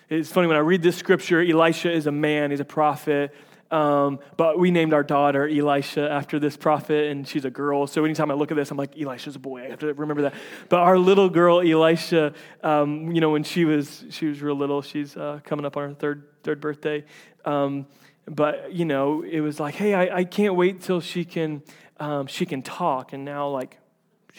It's 0.09 0.29
funny 0.29 0.47
when 0.47 0.57
I 0.57 0.61
read 0.61 0.81
this 0.81 0.97
scripture, 0.97 1.41
Elisha 1.41 1.91
is 1.91 2.07
a 2.07 2.11
man, 2.11 2.51
he's 2.51 2.59
a 2.59 2.65
prophet. 2.65 3.33
Um, 3.71 4.19
but 4.35 4.57
we 4.57 4.71
named 4.71 4.93
our 4.93 5.03
daughter 5.03 5.47
Elisha 5.47 6.09
after 6.09 6.39
this 6.39 6.57
prophet, 6.57 7.11
and 7.11 7.27
she's 7.27 7.45
a 7.45 7.51
girl. 7.51 7.85
So 7.87 8.03
anytime 8.03 8.31
I 8.31 8.33
look 8.33 8.51
at 8.51 8.57
this, 8.57 8.71
I'm 8.71 8.77
like, 8.77 8.99
Elisha's 8.99 9.35
a 9.35 9.39
boy. 9.39 9.63
I 9.65 9.69
have 9.69 9.79
to 9.79 9.93
remember 9.93 10.23
that. 10.23 10.33
But 10.69 10.79
our 10.79 10.97
little 10.97 11.29
girl 11.29 11.61
Elisha, 11.61 12.33
um, 12.63 13.11
you 13.11 13.21
know, 13.21 13.29
when 13.29 13.43
she 13.43 13.65
was 13.65 14.05
she 14.09 14.25
was 14.25 14.41
real 14.41 14.55
little, 14.55 14.81
she's 14.81 15.15
uh, 15.15 15.39
coming 15.43 15.65
up 15.65 15.77
on 15.77 15.89
her 15.89 15.95
third 15.95 16.23
third 16.43 16.61
birthday. 16.61 17.05
Um, 17.45 17.85
but 18.27 18.73
you 18.73 18.85
know, 18.85 19.23
it 19.23 19.41
was 19.41 19.59
like, 19.59 19.75
hey, 19.75 19.93
I, 19.93 20.19
I 20.19 20.23
can't 20.23 20.55
wait 20.55 20.81
till 20.81 21.01
she 21.01 21.25
can 21.25 21.63
um, 21.99 22.27
she 22.27 22.45
can 22.45 22.61
talk. 22.61 23.13
And 23.13 23.25
now, 23.25 23.49
like, 23.49 23.78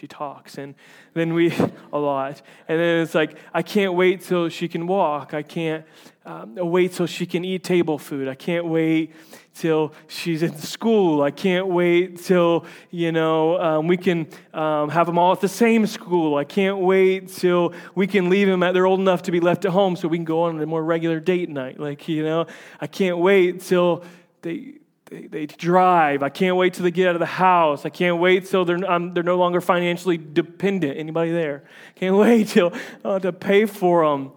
she 0.01 0.07
talks 0.07 0.57
and 0.57 0.75
then 1.13 1.35
we 1.35 1.53
a 1.93 1.99
lot. 1.99 2.41
And 2.69 2.81
then 2.81 3.03
it's 3.03 3.15
like 3.15 3.37
i 3.53 3.63
can't 3.63 3.95
wait 3.95 4.23
till 4.23 4.49
she 4.49 4.67
can 4.67 4.87
walk. 4.87 5.35
I 5.35 5.43
can't 5.43 5.85
um, 6.25 6.55
wait 6.57 6.93
till 6.93 7.07
she 7.07 7.27
can 7.27 7.45
eat 7.45 7.65
table 7.65 7.99
food. 7.99 8.27
I 8.27 8.35
can't 8.35 8.67
wait 8.67 9.13
till 9.55 9.93
she's 10.09 10.43
in 10.43 10.57
school. 10.57 11.23
I 11.23 11.31
can't 11.31 11.67
wait 11.67 12.23
till 12.23 12.65
you 12.91 13.13
know 13.13 13.61
um, 13.61 13.89
we 13.89 13.99
can 13.99 14.27
um, 14.55 14.89
have 14.89 15.07
them 15.07 15.19
all 15.19 15.33
at 15.33 15.41
the 15.41 15.49
same 15.49 15.87
school. 15.87 16.37
I 16.37 16.45
can't 16.45 16.79
wait 16.79 17.29
till 17.29 17.75
we 17.95 18.07
can 18.07 18.31
leave 18.31 18.47
them 18.47 18.63
at 18.63 18.73
they're 18.73 18.87
old 18.87 19.01
enough 19.01 19.23
to 19.23 19.31
be 19.31 19.41
left 19.41 19.67
at 19.67 19.73
home 19.73 19.97
so 19.97 20.09
we 20.09 20.17
can 20.17 20.25
go 20.25 20.43
on 20.45 20.61
a 20.61 20.67
more 20.67 20.83
regular 20.83 21.21
date 21.21 21.51
night. 21.51 21.79
Like 21.79 22.09
you 22.09 22.23
know 22.23 22.47
i 22.81 22.87
can't 22.87 23.19
wait 23.19 23.61
till 23.61 24.03
they 24.43 24.80
they, 25.11 25.27
they 25.27 25.47
drive. 25.47 26.23
I 26.23 26.29
can't 26.29 26.57
wait 26.57 26.75
till 26.75 26.85
they 26.85 26.91
get 26.91 27.09
out 27.09 27.17
of 27.17 27.21
the 27.21 27.27
house. 27.27 27.85
I 27.85 27.89
can't 27.91 28.19
wait 28.19 28.47
till 28.47 28.65
they're, 28.65 28.91
um, 28.91 29.13
they're 29.13 29.23
no 29.23 29.37
longer 29.37 29.61
financially 29.61 30.17
dependent. 30.17 30.97
Anybody 30.97 31.33
there? 31.33 31.65
Can't 31.97 32.17
wait 32.17 32.49
till 32.49 32.73
uh, 33.05 33.19
to 33.19 33.33
pay 33.33 33.67
for 33.67 34.09
them. 34.09 34.33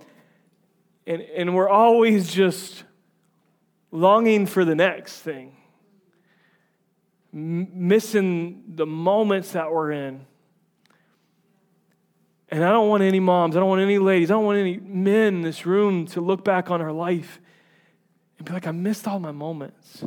And, 1.06 1.22
and 1.22 1.56
we're 1.56 1.70
always 1.70 2.34
just 2.34 2.84
longing 3.92 4.48
for 4.48 4.65
the 4.65 4.74
next 4.74 5.20
thing, 5.20 5.56
M- 7.34 7.88
missing 7.88 8.63
the 8.75 8.88
moments 8.88 9.51
that 9.51 9.72
we're 9.72 9.92
in. 9.92 10.25
And 12.50 12.63
I 12.63 12.72
don't 12.72 12.88
want 12.88 13.03
any 13.03 13.20
moms, 13.20 13.56
I 13.56 13.60
don't 13.60 13.70
want 13.70 13.82
any 13.82 13.98
ladies, 13.98 14.32
I 14.32 14.36
don't 14.36 14.46
want 14.46 14.60
any 14.60 14.77
men 14.77 15.36
in 15.36 15.42
this 15.42 15.65
room 15.65 16.06
to 16.08 16.22
look 16.22 16.44
back 16.44 16.72
on 16.72 16.82
our 16.82 16.92
life 16.92 17.39
and 18.38 18.48
be 18.48 18.53
like, 18.53 18.68
I 18.68 18.72
missed 18.72 19.08
all 19.08 19.20
my 19.20 19.32
moments. 19.32 20.03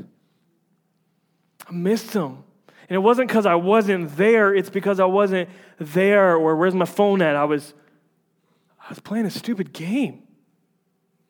I 1.68 1.72
missed 1.72 2.12
them. 2.12 2.44
And 2.88 2.94
it 2.94 3.00
wasn't 3.00 3.28
because 3.28 3.46
I 3.46 3.56
wasn't 3.56 4.16
there, 4.16 4.54
it's 4.54 4.70
because 4.70 5.00
I 5.00 5.06
wasn't 5.06 5.48
there 5.78 6.36
or 6.36 6.56
where's 6.56 6.74
my 6.74 6.84
phone 6.84 7.20
at? 7.22 7.34
I 7.36 7.44
was 7.44 7.74
I 8.80 8.90
was 8.90 9.00
playing 9.00 9.26
a 9.26 9.30
stupid 9.30 9.72
game. 9.72 10.22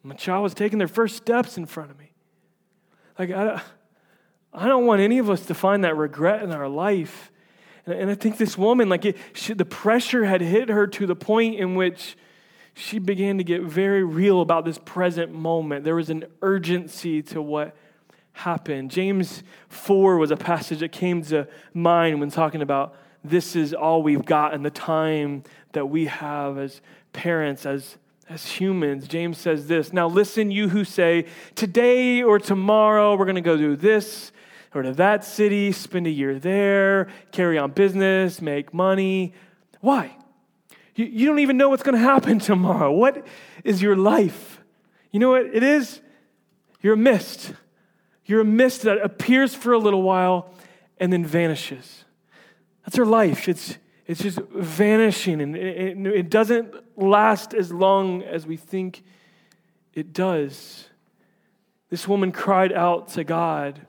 My 0.02 0.14
child 0.14 0.42
was 0.42 0.52
taking 0.52 0.78
their 0.78 0.88
first 0.88 1.16
steps 1.16 1.56
in 1.56 1.64
front 1.64 1.90
of 1.90 1.98
me. 1.98 2.12
Like 3.18 3.30
I, 3.30 3.62
I 4.52 4.68
don't 4.68 4.86
want 4.86 5.00
any 5.00 5.18
of 5.18 5.30
us 5.30 5.46
to 5.46 5.54
find 5.54 5.84
that 5.84 5.96
regret 5.96 6.42
in 6.42 6.52
our 6.52 6.68
life. 6.68 7.32
And, 7.86 7.94
and 7.94 8.10
I 8.10 8.14
think 8.14 8.36
this 8.36 8.58
woman, 8.58 8.90
like 8.90 9.06
it, 9.06 9.16
she, 9.32 9.54
the 9.54 9.64
pressure 9.64 10.26
had 10.26 10.42
hit 10.42 10.68
her 10.68 10.86
to 10.86 11.06
the 11.06 11.16
point 11.16 11.56
in 11.56 11.74
which 11.74 12.16
she 12.74 12.98
began 12.98 13.38
to 13.38 13.44
get 13.44 13.62
very 13.62 14.04
real 14.04 14.42
about 14.42 14.66
this 14.66 14.78
present 14.84 15.32
moment. 15.32 15.84
There 15.84 15.94
was 15.94 16.10
an 16.10 16.24
urgency 16.42 17.22
to 17.22 17.40
what 17.40 17.74
happen. 18.36 18.90
James 18.90 19.42
4 19.70 20.18
was 20.18 20.30
a 20.30 20.36
passage 20.36 20.80
that 20.80 20.92
came 20.92 21.22
to 21.22 21.48
mind 21.72 22.20
when 22.20 22.30
talking 22.30 22.60
about 22.60 22.94
this 23.24 23.56
is 23.56 23.72
all 23.72 24.02
we've 24.02 24.26
got 24.26 24.52
and 24.52 24.64
the 24.64 24.70
time 24.70 25.42
that 25.72 25.86
we 25.86 26.04
have 26.04 26.58
as 26.58 26.82
parents, 27.14 27.64
as, 27.64 27.96
as 28.28 28.44
humans. 28.46 29.08
James 29.08 29.38
says 29.38 29.68
this 29.68 29.90
Now 29.90 30.06
listen, 30.06 30.50
you 30.50 30.68
who 30.68 30.84
say, 30.84 31.24
today 31.54 32.22
or 32.22 32.38
tomorrow 32.38 33.16
we're 33.16 33.24
going 33.24 33.36
to 33.36 33.40
go 33.40 33.56
do 33.56 33.74
this 33.74 34.32
or 34.74 34.82
to 34.82 34.92
that 34.92 35.24
city, 35.24 35.72
spend 35.72 36.06
a 36.06 36.10
year 36.10 36.38
there, 36.38 37.08
carry 37.32 37.56
on 37.56 37.70
business, 37.70 38.42
make 38.42 38.74
money. 38.74 39.32
Why? 39.80 40.14
You, 40.94 41.06
you 41.06 41.26
don't 41.26 41.38
even 41.38 41.56
know 41.56 41.70
what's 41.70 41.82
going 41.82 41.94
to 41.94 42.04
happen 42.04 42.38
tomorrow. 42.38 42.92
What 42.92 43.26
is 43.64 43.80
your 43.80 43.96
life? 43.96 44.60
You 45.10 45.20
know 45.20 45.30
what 45.30 45.46
it 45.46 45.62
is? 45.62 46.02
You're 46.82 46.94
a 46.94 46.98
mist. 46.98 47.54
You're 48.26 48.40
a 48.40 48.44
mist 48.44 48.82
that 48.82 48.98
appears 48.98 49.54
for 49.54 49.72
a 49.72 49.78
little 49.78 50.02
while 50.02 50.52
and 50.98 51.12
then 51.12 51.24
vanishes. 51.24 52.04
That's 52.84 52.98
our 52.98 53.06
life. 53.06 53.48
It's, 53.48 53.78
it's 54.06 54.22
just 54.22 54.38
vanishing, 54.52 55.40
and 55.40 55.56
it, 55.56 55.96
it, 56.06 56.30
doesn't 56.30 56.74
last 56.96 57.54
as 57.54 57.72
long 57.72 58.22
as 58.22 58.46
we 58.46 58.56
think 58.56 59.02
it 59.94 60.12
does. 60.12 60.88
This 61.88 62.06
woman 62.06 62.32
cried 62.32 62.72
out 62.72 63.08
to 63.08 63.24
God 63.24 63.86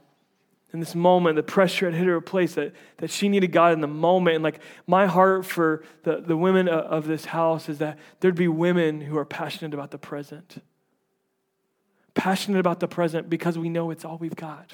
in 0.74 0.80
this 0.80 0.96
moment. 0.96 1.36
The 1.36 1.44
pressure 1.44 1.86
had 1.86 1.96
hit 1.96 2.06
her 2.08 2.16
a 2.16 2.22
place 2.22 2.56
that, 2.56 2.74
that 2.98 3.10
she 3.10 3.30
needed 3.30 3.52
God 3.52 3.74
in 3.74 3.82
the 3.82 3.88
moment. 3.88 4.36
And 4.36 4.44
like 4.44 4.60
my 4.86 5.08
heart 5.08 5.46
for 5.46 5.84
the, 6.04 6.22
the 6.22 6.38
women 6.38 6.68
of 6.68 7.08
this 7.08 7.26
house 7.26 7.70
is 7.70 7.80
that 7.80 7.98
there'd 8.20 8.36
be 8.36 8.48
women 8.48 9.02
who 9.02 9.18
are 9.18 9.26
passionate 9.26 9.74
about 9.74 9.92
the 9.92 9.98
present 9.98 10.62
passionate 12.18 12.60
about 12.60 12.80
the 12.80 12.88
present 12.88 13.30
because 13.30 13.58
we 13.58 13.70
know 13.70 13.92
it's 13.92 14.04
all 14.04 14.18
we've 14.18 14.36
got. 14.36 14.74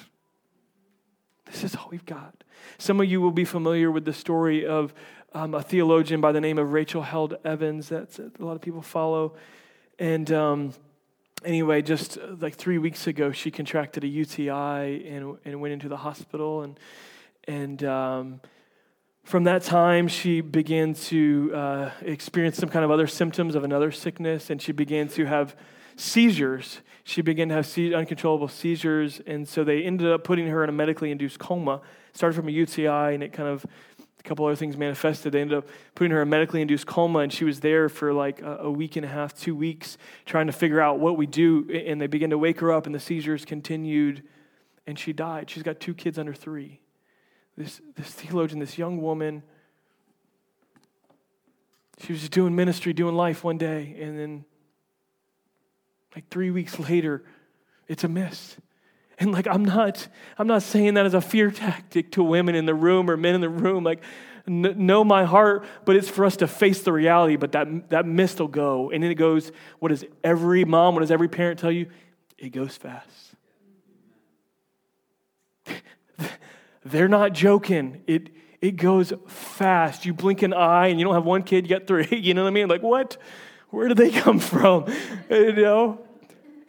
This 1.44 1.62
is 1.62 1.76
all 1.76 1.88
we've 1.90 2.06
got. 2.06 2.42
Some 2.78 3.00
of 3.00 3.06
you 3.08 3.20
will 3.20 3.30
be 3.30 3.44
familiar 3.44 3.90
with 3.90 4.06
the 4.06 4.14
story 4.14 4.66
of 4.66 4.94
um, 5.34 5.54
a 5.54 5.62
theologian 5.62 6.22
by 6.22 6.32
the 6.32 6.40
name 6.40 6.58
of 6.58 6.72
Rachel 6.72 7.02
Held 7.02 7.36
Evans 7.44 7.90
that 7.90 8.18
a 8.18 8.44
lot 8.44 8.54
of 8.54 8.62
people 8.62 8.80
follow. 8.80 9.34
And 9.98 10.32
um, 10.32 10.72
anyway, 11.44 11.82
just 11.82 12.16
uh, 12.16 12.34
like 12.40 12.54
three 12.54 12.78
weeks 12.78 13.06
ago, 13.06 13.30
she 13.30 13.50
contracted 13.50 14.04
a 14.04 14.08
UTI 14.08 15.06
and, 15.06 15.36
and 15.44 15.60
went 15.60 15.74
into 15.74 15.88
the 15.88 15.98
hospital. 15.98 16.62
And, 16.62 16.80
and 17.46 17.84
um, 17.84 18.40
from 19.22 19.44
that 19.44 19.62
time, 19.62 20.08
she 20.08 20.40
began 20.40 20.94
to 20.94 21.52
uh, 21.54 21.90
experience 22.00 22.56
some 22.56 22.70
kind 22.70 22.86
of 22.86 22.90
other 22.90 23.06
symptoms 23.06 23.54
of 23.54 23.64
another 23.64 23.92
sickness, 23.92 24.48
and 24.48 24.62
she 24.62 24.72
began 24.72 25.08
to 25.08 25.26
have 25.26 25.54
seizures. 25.96 26.80
She 27.04 27.22
began 27.22 27.48
to 27.50 27.54
have 27.54 27.78
uncontrollable 27.94 28.48
seizures, 28.48 29.20
and 29.26 29.46
so 29.46 29.64
they 29.64 29.82
ended 29.82 30.10
up 30.10 30.24
putting 30.24 30.48
her 30.48 30.64
in 30.64 30.70
a 30.70 30.72
medically 30.72 31.10
induced 31.10 31.38
coma. 31.38 31.82
It 32.10 32.16
started 32.16 32.34
from 32.34 32.48
a 32.48 32.52
UTI, 32.52 33.14
and 33.14 33.22
it 33.22 33.32
kind 33.32 33.48
of 33.48 33.64
a 34.18 34.22
couple 34.22 34.46
other 34.46 34.56
things 34.56 34.76
manifested. 34.76 35.32
They 35.32 35.40
ended 35.40 35.58
up 35.58 35.68
putting 35.94 36.10
her 36.12 36.22
in 36.22 36.28
a 36.28 36.30
medically 36.30 36.62
induced 36.62 36.86
coma, 36.86 37.20
and 37.20 37.32
she 37.32 37.44
was 37.44 37.60
there 37.60 37.88
for 37.88 38.12
like 38.12 38.40
a, 38.40 38.58
a 38.62 38.70
week 38.70 38.96
and 38.96 39.04
a 39.04 39.08
half, 39.08 39.34
two 39.38 39.54
weeks, 39.54 39.98
trying 40.24 40.46
to 40.46 40.52
figure 40.52 40.80
out 40.80 40.98
what 40.98 41.18
we 41.18 41.26
do. 41.26 41.68
And 41.70 42.00
they 42.00 42.06
began 42.06 42.30
to 42.30 42.38
wake 42.38 42.60
her 42.60 42.72
up, 42.72 42.86
and 42.86 42.94
the 42.94 43.00
seizures 43.00 43.44
continued, 43.44 44.22
and 44.86 44.98
she 44.98 45.12
died. 45.12 45.50
She's 45.50 45.62
got 45.62 45.78
two 45.78 45.94
kids 45.94 46.18
under 46.18 46.32
three. 46.32 46.80
This, 47.56 47.80
this 47.96 48.10
theologian, 48.10 48.58
this 48.58 48.78
young 48.78 49.00
woman, 49.00 49.42
she 51.98 52.12
was 52.12 52.20
just 52.20 52.32
doing 52.32 52.56
ministry, 52.56 52.92
doing 52.92 53.14
life 53.14 53.44
one 53.44 53.58
day, 53.58 53.96
and 54.00 54.18
then 54.18 54.44
like 56.14 56.28
three 56.28 56.50
weeks 56.50 56.78
later, 56.78 57.22
it's 57.88 58.04
a 58.04 58.08
miss. 58.08 58.56
And 59.18 59.32
like 59.32 59.46
I'm 59.46 59.64
not 59.64 60.08
I'm 60.38 60.46
not 60.46 60.62
saying 60.62 60.94
that 60.94 61.06
as 61.06 61.14
a 61.14 61.20
fear 61.20 61.50
tactic 61.50 62.12
to 62.12 62.22
women 62.22 62.54
in 62.54 62.66
the 62.66 62.74
room 62.74 63.10
or 63.10 63.16
men 63.16 63.34
in 63.34 63.40
the 63.40 63.48
room 63.48 63.84
like 63.84 64.02
know 64.46 65.04
my 65.04 65.24
heart, 65.24 65.64
but 65.84 65.96
it's 65.96 66.08
for 66.08 66.24
us 66.24 66.36
to 66.38 66.46
face 66.46 66.82
the 66.82 66.92
reality, 66.92 67.36
but 67.36 67.52
that 67.52 67.90
that 67.90 68.06
mist 68.06 68.40
will 68.40 68.48
go 68.48 68.90
and 68.90 69.02
then 69.02 69.10
it 69.10 69.14
goes 69.14 69.52
what 69.78 69.90
does 69.90 70.04
every 70.22 70.64
mom, 70.64 70.94
what 70.94 71.00
does 71.00 71.12
every 71.12 71.28
parent 71.28 71.60
tell 71.60 71.70
you? 71.70 71.86
It 72.38 72.50
goes 72.50 72.76
fast. 72.76 73.08
They're 76.84 77.08
not 77.08 77.32
joking. 77.32 78.02
It 78.06 78.30
it 78.60 78.76
goes 78.76 79.12
fast. 79.26 80.06
You 80.06 80.14
blink 80.14 80.42
an 80.42 80.52
eye 80.52 80.88
and 80.88 80.98
you 80.98 81.04
don't 81.04 81.14
have 81.14 81.24
one 81.24 81.42
kid, 81.42 81.66
you 81.66 81.76
got 81.76 81.86
three. 81.86 82.08
You 82.10 82.34
know 82.34 82.42
what 82.42 82.48
I 82.48 82.52
mean? 82.52 82.68
Like, 82.68 82.82
what? 82.82 83.16
Where 83.70 83.88
did 83.88 83.98
they 83.98 84.10
come 84.10 84.38
from? 84.38 84.86
You 85.30 85.52
know? 85.52 86.03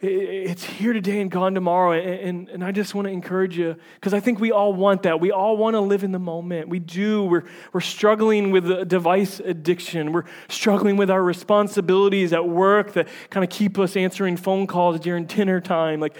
It's 0.00 0.62
here 0.62 0.92
today 0.92 1.20
and 1.20 1.30
gone 1.30 1.54
tomorrow. 1.54 1.92
And, 1.92 2.50
and, 2.50 2.62
I 2.62 2.70
just 2.70 2.94
want 2.94 3.06
to 3.06 3.12
encourage 3.12 3.56
you 3.56 3.76
because 3.94 4.12
I 4.12 4.20
think 4.20 4.38
we 4.38 4.52
all 4.52 4.74
want 4.74 5.04
that. 5.04 5.20
We 5.20 5.30
all 5.30 5.56
want 5.56 5.72
to 5.74 5.80
live 5.80 6.04
in 6.04 6.12
the 6.12 6.18
moment. 6.18 6.68
We 6.68 6.80
do. 6.80 7.24
We're, 7.24 7.44
we're 7.72 7.80
struggling 7.80 8.50
with 8.50 8.88
device 8.88 9.40
addiction. 9.40 10.12
We're 10.12 10.24
struggling 10.48 10.98
with 10.98 11.10
our 11.10 11.22
responsibilities 11.22 12.34
at 12.34 12.46
work 12.46 12.92
that 12.92 13.08
kind 13.30 13.42
of 13.42 13.48
keep 13.48 13.78
us 13.78 13.96
answering 13.96 14.36
phone 14.36 14.66
calls 14.66 15.00
during 15.00 15.24
dinner 15.24 15.62
time. 15.62 16.00
Like, 16.00 16.16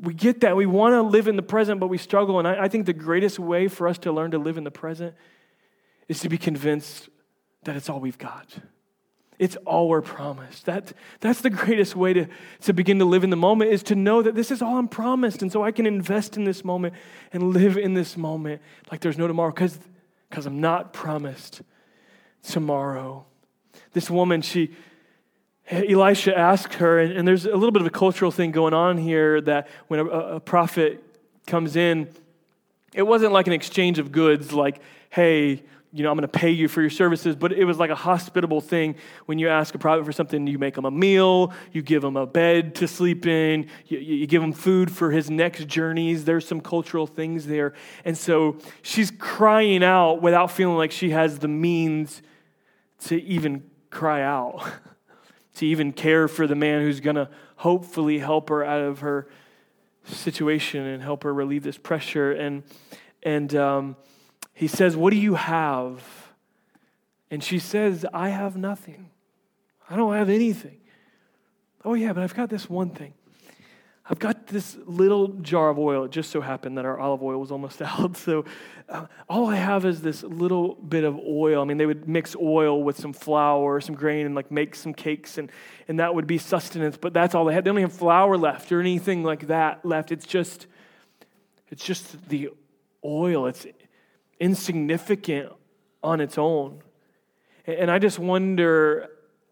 we 0.00 0.14
get 0.14 0.40
that. 0.42 0.56
We 0.56 0.66
want 0.66 0.94
to 0.94 1.02
live 1.02 1.26
in 1.26 1.36
the 1.36 1.42
present, 1.42 1.80
but 1.80 1.88
we 1.88 1.98
struggle. 1.98 2.38
And 2.38 2.46
I, 2.46 2.64
I, 2.64 2.68
think 2.68 2.86
the 2.86 2.92
greatest 2.92 3.38
way 3.38 3.68
for 3.68 3.88
us 3.88 3.98
to 3.98 4.12
learn 4.12 4.30
to 4.30 4.38
live 4.38 4.56
in 4.56 4.64
the 4.64 4.70
present 4.70 5.14
is 6.08 6.20
to 6.20 6.28
be 6.28 6.38
convinced 6.38 7.08
that 7.64 7.76
it's 7.76 7.88
all 7.88 8.00
we've 8.00 8.18
got. 8.18 8.46
It's 9.40 9.56
all 9.64 9.88
we're 9.88 10.02
promised. 10.02 10.66
That, 10.66 10.92
that's 11.20 11.40
the 11.40 11.48
greatest 11.48 11.96
way 11.96 12.12
to, 12.12 12.26
to 12.60 12.74
begin 12.74 12.98
to 12.98 13.06
live 13.06 13.24
in 13.24 13.30
the 13.30 13.36
moment 13.36 13.72
is 13.72 13.82
to 13.84 13.94
know 13.94 14.20
that 14.20 14.34
this 14.34 14.50
is 14.50 14.60
all 14.60 14.76
I'm 14.76 14.86
promised. 14.86 15.40
And 15.40 15.50
so 15.50 15.64
I 15.64 15.72
can 15.72 15.86
invest 15.86 16.36
in 16.36 16.44
this 16.44 16.62
moment 16.62 16.92
and 17.32 17.54
live 17.54 17.78
in 17.78 17.94
this 17.94 18.18
moment 18.18 18.60
like 18.92 19.00
there's 19.00 19.16
no 19.16 19.26
tomorrow 19.26 19.50
because 19.50 20.44
I'm 20.44 20.60
not 20.60 20.92
promised 20.92 21.62
tomorrow. 22.42 23.24
This 23.94 24.10
woman, 24.10 24.42
she, 24.42 24.72
Elisha 25.70 26.36
asked 26.36 26.74
her, 26.74 26.98
and, 26.98 27.10
and, 27.14 27.26
there's 27.26 27.46
a 27.46 27.54
little 27.54 27.72
bit 27.72 27.80
of 27.80 27.86
a 27.86 27.90
cultural 27.90 28.30
thing 28.30 28.50
going 28.50 28.74
on 28.74 28.98
here 28.98 29.40
that 29.40 29.68
when 29.88 30.00
a, 30.00 30.04
a 30.04 30.40
prophet 30.40 31.02
comes 31.46 31.76
in, 31.76 32.10
it 32.92 33.04
wasn't 33.04 33.32
like 33.32 33.46
an 33.46 33.54
exchange 33.54 33.98
of 33.98 34.12
goods, 34.12 34.52
like, 34.52 34.82
hey, 35.08 35.62
you 35.92 36.04
know, 36.04 36.10
I'm 36.10 36.16
going 36.16 36.28
to 36.28 36.38
pay 36.38 36.50
you 36.50 36.68
for 36.68 36.80
your 36.80 36.90
services, 36.90 37.34
but 37.34 37.52
it 37.52 37.64
was 37.64 37.78
like 37.78 37.90
a 37.90 37.96
hospitable 37.96 38.60
thing. 38.60 38.94
When 39.26 39.38
you 39.38 39.48
ask 39.48 39.74
a 39.74 39.78
prophet 39.78 40.04
for 40.04 40.12
something, 40.12 40.46
you 40.46 40.58
make 40.58 40.78
him 40.78 40.84
a 40.84 40.90
meal, 40.90 41.52
you 41.72 41.82
give 41.82 42.04
him 42.04 42.16
a 42.16 42.26
bed 42.26 42.76
to 42.76 42.86
sleep 42.86 43.26
in, 43.26 43.66
you, 43.86 43.98
you 43.98 44.26
give 44.28 44.42
him 44.42 44.52
food 44.52 44.90
for 44.90 45.10
his 45.10 45.30
next 45.30 45.66
journeys. 45.66 46.24
There's 46.24 46.46
some 46.46 46.60
cultural 46.60 47.08
things 47.08 47.46
there. 47.46 47.74
And 48.04 48.16
so 48.16 48.58
she's 48.82 49.10
crying 49.10 49.82
out 49.82 50.22
without 50.22 50.52
feeling 50.52 50.76
like 50.76 50.92
she 50.92 51.10
has 51.10 51.40
the 51.40 51.48
means 51.48 52.22
to 53.06 53.20
even 53.22 53.64
cry 53.90 54.22
out. 54.22 54.62
to 55.54 55.66
even 55.66 55.92
care 55.92 56.28
for 56.28 56.46
the 56.46 56.54
man 56.54 56.80
who's 56.82 57.00
going 57.00 57.16
to 57.16 57.28
hopefully 57.56 58.18
help 58.18 58.48
her 58.48 58.64
out 58.64 58.80
of 58.80 59.00
her 59.00 59.28
situation 60.04 60.86
and 60.86 61.02
help 61.02 61.22
her 61.24 61.34
relieve 61.34 61.62
this 61.62 61.76
pressure. 61.76 62.32
And, 62.32 62.62
and 63.22 63.54
um, 63.54 63.96
he 64.60 64.66
says, 64.68 64.94
What 64.94 65.10
do 65.10 65.16
you 65.16 65.36
have? 65.36 66.04
And 67.30 67.42
she 67.42 67.58
says, 67.58 68.04
I 68.12 68.28
have 68.28 68.58
nothing. 68.58 69.08
I 69.88 69.96
don't 69.96 70.12
have 70.12 70.28
anything. 70.28 70.76
Oh, 71.82 71.94
yeah, 71.94 72.12
but 72.12 72.22
I've 72.22 72.34
got 72.34 72.50
this 72.50 72.68
one 72.68 72.90
thing. 72.90 73.14
I've 74.04 74.18
got 74.18 74.48
this 74.48 74.76
little 74.84 75.28
jar 75.28 75.70
of 75.70 75.78
oil. 75.78 76.04
It 76.04 76.10
just 76.10 76.30
so 76.30 76.42
happened 76.42 76.76
that 76.76 76.84
our 76.84 76.98
olive 76.98 77.22
oil 77.22 77.38
was 77.38 77.50
almost 77.50 77.80
out. 77.82 78.18
So 78.18 78.44
uh, 78.86 79.06
all 79.30 79.48
I 79.48 79.56
have 79.56 79.86
is 79.86 80.02
this 80.02 80.22
little 80.22 80.74
bit 80.74 81.04
of 81.04 81.18
oil. 81.18 81.62
I 81.62 81.64
mean, 81.64 81.78
they 81.78 81.86
would 81.86 82.06
mix 82.06 82.36
oil 82.36 82.82
with 82.82 82.98
some 82.98 83.14
flour 83.14 83.80
some 83.80 83.94
grain 83.94 84.26
and 84.26 84.34
like 84.34 84.50
make 84.50 84.74
some 84.74 84.92
cakes, 84.92 85.38
and, 85.38 85.50
and 85.88 86.00
that 86.00 86.14
would 86.14 86.26
be 86.26 86.36
sustenance. 86.36 86.98
But 86.98 87.14
that's 87.14 87.34
all 87.34 87.46
they 87.46 87.54
had. 87.54 87.64
They 87.64 87.70
don't 87.70 87.80
have 87.80 87.94
flour 87.94 88.36
left 88.36 88.70
or 88.72 88.80
anything 88.80 89.24
like 89.24 89.46
that 89.46 89.86
left. 89.86 90.12
It's 90.12 90.26
just, 90.26 90.66
it's 91.70 91.82
just 91.82 92.28
the 92.28 92.50
oil. 93.02 93.46
It's 93.46 93.64
insignificant 94.40 95.52
on 96.02 96.20
its 96.20 96.38
own. 96.38 96.82
And 97.66 97.90
I 97.90 97.98
just 97.98 98.18
wonder 98.18 99.10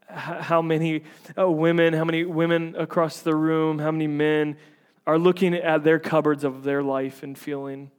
how 0.08 0.62
many 0.62 1.04
uh, 1.38 1.48
women, 1.48 1.92
how 1.92 2.04
many 2.04 2.24
women 2.24 2.74
across 2.76 3.20
the 3.20 3.36
room, 3.36 3.78
how 3.78 3.90
many 3.90 4.06
men 4.06 4.56
are 5.06 5.18
looking 5.18 5.54
at 5.54 5.84
their 5.84 5.98
cupboards 5.98 6.44
of 6.44 6.64
their 6.64 6.82
life 6.82 7.22
and 7.22 7.38
feeling 7.38 7.90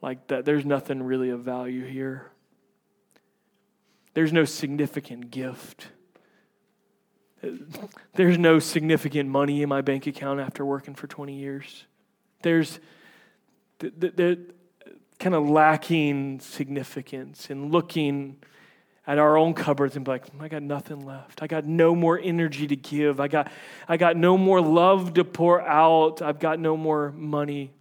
like 0.00 0.26
that 0.28 0.44
there's 0.44 0.64
nothing 0.64 1.02
really 1.02 1.30
of 1.30 1.40
value 1.40 1.84
here. 1.84 2.30
There's 4.14 4.32
no 4.32 4.44
significant 4.44 5.30
gift. 5.30 5.88
There's 8.14 8.38
no 8.38 8.58
significant 8.58 9.28
money 9.28 9.62
in 9.62 9.68
my 9.68 9.80
bank 9.80 10.06
account 10.06 10.40
after 10.40 10.64
working 10.64 10.94
for 10.94 11.06
20 11.06 11.34
years. 11.34 11.86
There's 12.42 12.80
they're 13.78 14.36
kind 15.24 15.34
of 15.34 15.48
lacking 15.48 16.38
significance 16.38 17.48
and 17.48 17.72
looking 17.72 18.36
at 19.06 19.18
our 19.18 19.38
own 19.38 19.54
cupboards 19.54 19.96
and 19.96 20.04
be 20.04 20.10
like, 20.10 20.26
I 20.38 20.48
got 20.48 20.62
nothing 20.62 21.06
left. 21.06 21.42
I 21.42 21.46
got 21.46 21.64
no 21.64 21.94
more 21.94 22.20
energy 22.22 22.66
to 22.66 22.76
give. 22.76 23.20
I 23.20 23.28
got, 23.28 23.50
I 23.88 23.96
got 23.96 24.18
no 24.18 24.36
more 24.36 24.60
love 24.60 25.14
to 25.14 25.24
pour 25.24 25.62
out. 25.62 26.20
I've 26.20 26.38
got 26.38 26.58
no 26.58 26.76
more 26.76 27.10
money 27.12 27.72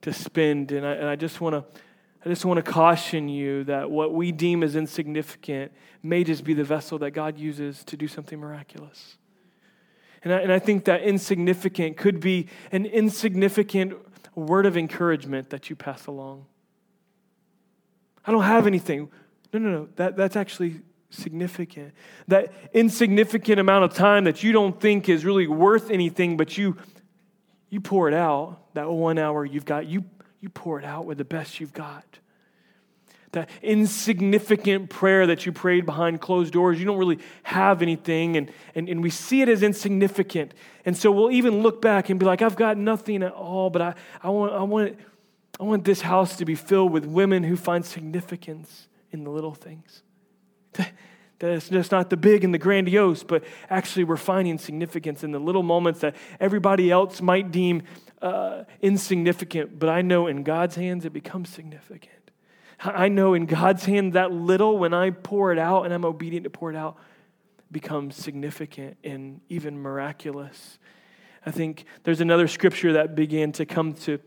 to 0.00 0.14
spend. 0.14 0.72
And 0.72 0.86
I, 0.86 0.92
and 0.92 1.06
I 1.06 1.16
just 1.16 1.42
want 1.42 1.56
to. 1.56 1.80
I 2.24 2.28
just 2.28 2.44
want 2.44 2.56
to 2.56 2.68
caution 2.68 3.28
you 3.28 3.64
that 3.64 3.90
what 3.90 4.12
we 4.12 4.32
deem 4.32 4.64
as 4.64 4.74
insignificant 4.74 5.70
may 6.02 6.24
just 6.24 6.42
be 6.42 6.52
the 6.52 6.64
vessel 6.64 6.98
that 6.98 7.12
God 7.12 7.38
uses 7.38 7.84
to 7.84 7.96
do 7.96 8.08
something 8.08 8.40
miraculous. 8.40 9.18
And 10.24 10.32
I, 10.32 10.38
and 10.38 10.52
I 10.52 10.58
think 10.58 10.86
that 10.86 11.02
insignificant 11.02 11.96
could 11.96 12.18
be 12.18 12.48
an 12.72 12.86
insignificant 12.86 13.94
word 14.34 14.66
of 14.66 14.76
encouragement 14.76 15.50
that 15.50 15.70
you 15.70 15.76
pass 15.76 16.06
along. 16.06 16.46
I 18.28 18.30
don't 18.30 18.42
have 18.42 18.66
anything. 18.66 19.08
No, 19.54 19.58
no, 19.58 19.70
no. 19.70 19.88
That, 19.96 20.14
that's 20.14 20.36
actually 20.36 20.82
significant. 21.08 21.94
That 22.26 22.52
insignificant 22.74 23.58
amount 23.58 23.84
of 23.84 23.94
time 23.94 24.24
that 24.24 24.42
you 24.42 24.52
don't 24.52 24.78
think 24.78 25.08
is 25.08 25.24
really 25.24 25.46
worth 25.46 25.90
anything, 25.90 26.36
but 26.36 26.58
you 26.58 26.76
you 27.70 27.80
pour 27.80 28.06
it 28.06 28.12
out. 28.12 28.74
That 28.74 28.90
one 28.90 29.16
hour 29.18 29.46
you've 29.46 29.64
got, 29.64 29.86
you 29.86 30.04
you 30.42 30.50
pour 30.50 30.78
it 30.78 30.84
out 30.84 31.06
with 31.06 31.16
the 31.16 31.24
best 31.24 31.58
you've 31.58 31.72
got. 31.72 32.04
That 33.32 33.48
insignificant 33.62 34.90
prayer 34.90 35.26
that 35.26 35.46
you 35.46 35.52
prayed 35.52 35.86
behind 35.86 36.20
closed 36.20 36.52
doors, 36.52 36.78
you 36.78 36.84
don't 36.84 36.98
really 36.98 37.20
have 37.44 37.80
anything, 37.80 38.36
and, 38.36 38.50
and, 38.74 38.90
and 38.90 39.02
we 39.02 39.08
see 39.08 39.40
it 39.40 39.48
as 39.48 39.62
insignificant. 39.62 40.52
And 40.84 40.94
so 40.94 41.10
we'll 41.10 41.30
even 41.30 41.62
look 41.62 41.80
back 41.80 42.10
and 42.10 42.20
be 42.20 42.26
like, 42.26 42.42
I've 42.42 42.56
got 42.56 42.76
nothing 42.76 43.22
at 43.22 43.32
all, 43.32 43.70
but 43.70 43.80
I, 43.80 43.94
I, 44.22 44.28
want, 44.28 44.52
I, 44.52 44.62
want, 44.62 44.98
I 45.60 45.64
want 45.64 45.84
this 45.84 46.02
house 46.02 46.36
to 46.36 46.44
be 46.44 46.54
filled 46.54 46.92
with 46.92 47.04
women 47.04 47.42
who 47.42 47.56
find 47.56 47.84
significance 47.84 48.88
in 49.10 49.24
the 49.24 49.30
little 49.30 49.54
things. 49.54 50.02
That 51.40 51.52
it's 51.52 51.68
just 51.68 51.92
not 51.92 52.10
the 52.10 52.16
big 52.16 52.42
and 52.42 52.52
the 52.52 52.58
grandiose, 52.58 53.22
but 53.22 53.44
actually 53.70 54.02
we're 54.04 54.16
finding 54.16 54.58
significance 54.58 55.22
in 55.22 55.30
the 55.30 55.38
little 55.38 55.62
moments 55.62 56.00
that 56.00 56.16
everybody 56.40 56.90
else 56.90 57.22
might 57.22 57.52
deem 57.52 57.82
uh, 58.20 58.64
insignificant. 58.82 59.78
But 59.78 59.88
I 59.88 60.02
know 60.02 60.26
in 60.26 60.42
God's 60.42 60.74
hands 60.74 61.04
it 61.04 61.12
becomes 61.12 61.48
significant. 61.48 62.32
I 62.80 63.08
know 63.08 63.34
in 63.34 63.46
God's 63.46 63.84
hand 63.84 64.14
that 64.14 64.32
little, 64.32 64.78
when 64.78 64.94
I 64.94 65.10
pour 65.10 65.52
it 65.52 65.58
out 65.58 65.84
and 65.84 65.94
I'm 65.94 66.04
obedient 66.04 66.44
to 66.44 66.50
pour 66.50 66.70
it 66.70 66.76
out, 66.76 66.96
becomes 67.70 68.16
significant 68.16 68.96
and 69.04 69.40
even 69.48 69.80
miraculous. 69.80 70.78
I 71.44 71.50
think 71.50 71.84
there's 72.02 72.20
another 72.20 72.48
scripture 72.48 72.94
that 72.94 73.14
began 73.14 73.52
to 73.52 73.66
come 73.66 73.94
to 73.94 74.18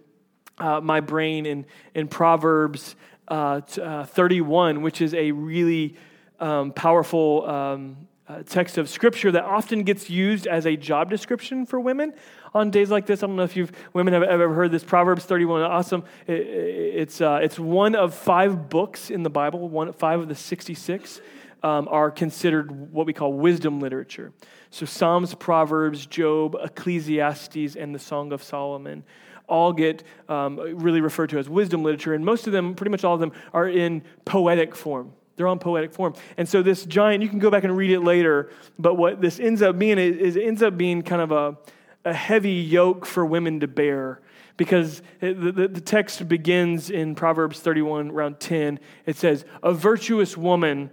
uh, 0.62 0.80
my 0.80 1.00
brain 1.00 1.46
in, 1.46 1.66
in 1.96 2.08
Proverbs 2.08 2.96
uh, 3.28 3.62
uh, 3.82 4.06
31, 4.06 4.82
which 4.82 5.02
is 5.02 5.14
a 5.14 5.32
really 5.32 5.96
um, 6.40 6.72
powerful 6.72 7.50
um, 7.50 7.98
uh, 8.28 8.44
text 8.44 8.78
of 8.78 8.88
scripture 8.88 9.32
that 9.32 9.44
often 9.44 9.84
gets 9.84 10.10
used 10.10 10.48
as 10.48 10.66
a 10.66 10.78
job 10.78 11.10
description 11.10 11.66
for 11.66 11.80
women 11.80 12.14
on 12.54 12.70
days 12.70 12.90
like 12.90 13.06
this. 13.06 13.24
I 13.24 13.28
don't 13.28 13.36
know 13.36 13.44
if 13.44 13.56
you've 13.56 13.72
women 13.94 14.14
have 14.14 14.24
ever 14.24 14.54
heard 14.54 14.72
this. 14.72 14.84
Proverbs 14.84 15.26
31, 15.26 15.64
awesome. 15.64 16.04
It, 16.28 16.34
it's, 16.34 17.22
uh, 17.22 17.40
it's 17.42 17.60
one 17.60 17.96
of 17.96 18.14
five 18.14 18.70
books 18.70 19.10
in 19.10 19.24
the 19.24 19.30
Bible, 19.30 19.68
one, 19.68 19.92
five 19.94 20.20
of 20.20 20.28
the 20.28 20.36
66 20.36 21.22
um, 21.64 21.88
are 21.90 22.12
considered 22.12 22.72
what 22.92 23.06
we 23.06 23.14
call 23.14 23.34
wisdom 23.34 23.80
literature. 23.80 24.32
So 24.70 24.86
Psalms, 24.86 25.36
Proverbs, 25.36 26.06
Job, 26.06 26.56
Ecclesiastes, 26.62 27.76
and 27.76 27.94
the 27.94 28.00
Song 28.00 28.32
of 28.32 28.42
Solomon 28.42 29.04
all 29.52 29.74
get 29.74 30.04
um, 30.30 30.58
really 30.58 31.02
referred 31.02 31.30
to 31.32 31.38
as 31.38 31.50
wisdom 31.50 31.84
literature, 31.84 32.14
and 32.14 32.26
most 32.26 32.48
of 32.48 32.54
them, 32.54 32.74
pretty 32.74 32.90
much 32.90 33.04
all 33.04 33.14
of 33.14 33.20
them, 33.20 33.34
are 33.54 33.68
in 33.68 34.02
poetic 34.26 34.76
form. 34.76 35.12
They're 35.36 35.48
on 35.48 35.60
poetic 35.60 35.94
form. 35.94 36.14
And 36.38 36.48
so 36.48 36.64
this 36.64 36.86
giant, 36.86 37.22
you 37.22 37.30
can 37.30 37.40
go 37.40 37.52
back 37.52 37.64
and 37.64 37.76
read 37.76 37.92
it 37.92 38.02
later, 38.02 38.50
but 38.80 38.96
what 38.96 39.22
this 39.22 39.40
ends 39.40 39.62
up 39.62 39.78
being 39.78 39.98
is, 39.98 40.36
it 40.36 40.44
ends 40.44 40.64
up 40.64 40.78
being 40.78 41.02
kind 41.02 41.22
of 41.22 41.32
a, 41.32 41.58
a 42.06 42.14
heavy 42.14 42.54
yoke 42.54 43.06
for 43.06 43.26
women 43.26 43.60
to 43.60 43.68
bear 43.68 44.22
because 44.58 45.02
the, 45.20 45.34
the, 45.34 45.68
the, 45.68 45.82
text 45.82 46.28
begins 46.28 46.90
in 46.90 47.16
Proverbs 47.16 47.60
31, 47.60 48.12
around 48.12 48.40
10. 48.40 48.80
It 49.06 49.16
says, 49.16 49.46
A 49.64 49.74
virtuous 49.74 50.38
woman, 50.38 50.92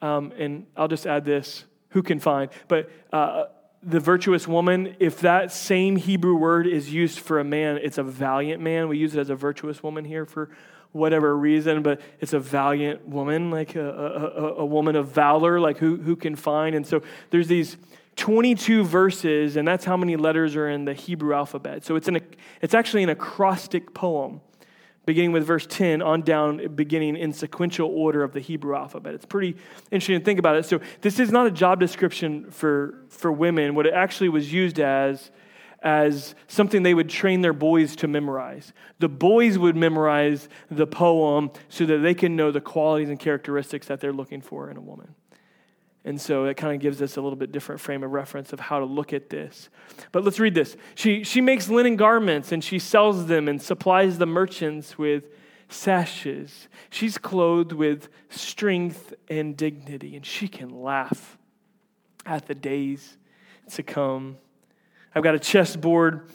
um, 0.00 0.32
and 0.38 0.66
I'll 0.76 0.88
just 0.88 1.06
add 1.06 1.24
this 1.24 1.64
who 1.90 2.02
can 2.02 2.18
find, 2.18 2.50
but 2.66 2.90
uh, 3.12 3.44
the 3.86 4.00
virtuous 4.00 4.48
woman, 4.48 4.96
if 4.98 5.20
that 5.20 5.52
same 5.52 5.96
Hebrew 5.96 6.36
word 6.36 6.66
is 6.66 6.92
used 6.92 7.18
for 7.18 7.38
a 7.38 7.44
man, 7.44 7.78
it's 7.82 7.98
a 7.98 8.02
valiant 8.02 8.62
man. 8.62 8.88
We 8.88 8.98
use 8.98 9.14
it 9.14 9.20
as 9.20 9.30
a 9.30 9.36
virtuous 9.36 9.82
woman 9.82 10.04
here 10.04 10.24
for 10.24 10.50
whatever 10.92 11.36
reason, 11.36 11.82
but 11.82 12.00
it's 12.20 12.32
a 12.32 12.38
valiant 12.38 13.06
woman, 13.06 13.50
like 13.50 13.74
a, 13.74 13.90
a, 13.90 14.54
a, 14.58 14.64
woman 14.64 14.94
of 14.94 15.08
valor, 15.08 15.58
like 15.58 15.76
who, 15.78 15.96
who 15.96 16.14
can 16.14 16.36
find. 16.36 16.76
And 16.76 16.86
so 16.86 17.02
there's 17.30 17.48
these 17.48 17.76
22 18.16 18.84
verses, 18.84 19.56
and 19.56 19.66
that's 19.66 19.84
how 19.84 19.96
many 19.96 20.14
letters 20.14 20.54
are 20.54 20.68
in 20.68 20.84
the 20.84 20.94
Hebrew 20.94 21.34
alphabet. 21.34 21.84
So 21.84 21.96
it's, 21.96 22.06
an, 22.06 22.20
it's 22.62 22.74
actually 22.74 23.02
an 23.02 23.08
acrostic 23.08 23.92
poem, 23.92 24.40
beginning 25.06 25.32
with 25.32 25.44
verse 25.44 25.66
10 25.68 26.02
on 26.02 26.22
down, 26.22 26.74
beginning 26.74 27.16
in 27.16 27.32
sequential 27.32 27.88
order 27.88 28.22
of 28.22 28.32
the 28.32 28.40
Hebrew 28.40 28.76
alphabet. 28.76 29.14
It's 29.14 29.26
pretty 29.26 29.56
interesting 29.90 30.18
to 30.18 30.24
think 30.24 30.38
about 30.38 30.56
it. 30.56 30.64
So 30.64 30.80
this 31.00 31.18
is 31.18 31.30
not 31.30 31.46
a 31.46 31.50
job 31.50 31.80
description 31.80 32.50
for, 32.50 32.98
for 33.08 33.30
women. 33.30 33.74
What 33.74 33.86
it 33.86 33.94
actually 33.94 34.28
was 34.28 34.52
used 34.52 34.80
as 34.80 35.30
as 35.84 36.34
something 36.48 36.82
they 36.82 36.94
would 36.94 37.10
train 37.10 37.42
their 37.42 37.52
boys 37.52 37.94
to 37.94 38.08
memorize. 38.08 38.72
The 39.00 39.08
boys 39.08 39.58
would 39.58 39.76
memorize 39.76 40.48
the 40.70 40.86
poem 40.86 41.50
so 41.68 41.84
that 41.84 41.98
they 41.98 42.14
can 42.14 42.34
know 42.34 42.50
the 42.50 42.62
qualities 42.62 43.10
and 43.10 43.20
characteristics 43.20 43.86
that 43.88 44.00
they're 44.00 44.12
looking 44.12 44.40
for 44.40 44.70
in 44.70 44.78
a 44.78 44.80
woman. 44.80 45.14
And 46.06 46.20
so 46.20 46.44
it 46.44 46.56
kind 46.56 46.74
of 46.74 46.80
gives 46.80 47.00
us 47.00 47.16
a 47.16 47.22
little 47.22 47.36
bit 47.36 47.50
different 47.50 47.80
frame 47.80 48.02
of 48.02 48.12
reference 48.12 48.52
of 48.52 48.60
how 48.60 48.78
to 48.78 48.84
look 48.84 49.12
at 49.14 49.30
this. 49.30 49.70
But 50.12 50.22
let's 50.22 50.38
read 50.38 50.54
this. 50.54 50.76
She, 50.94 51.24
she 51.24 51.40
makes 51.40 51.70
linen 51.70 51.96
garments 51.96 52.52
and 52.52 52.62
she 52.62 52.78
sells 52.78 53.26
them 53.26 53.48
and 53.48 53.60
supplies 53.60 54.18
the 54.18 54.26
merchants 54.26 54.98
with 54.98 55.24
sashes. 55.68 56.68
She's 56.90 57.18
clothed 57.18 57.72
with 57.72 58.08
strength 58.28 59.14
and 59.28 59.56
dignity, 59.56 60.16
and 60.16 60.24
she 60.24 60.48
can 60.48 60.68
laugh 60.68 61.38
at 62.26 62.46
the 62.46 62.54
days 62.54 63.16
to 63.72 63.82
come. 63.82 64.36
I've 65.14 65.22
got 65.22 65.34
a 65.34 65.38
chessboard 65.38 66.28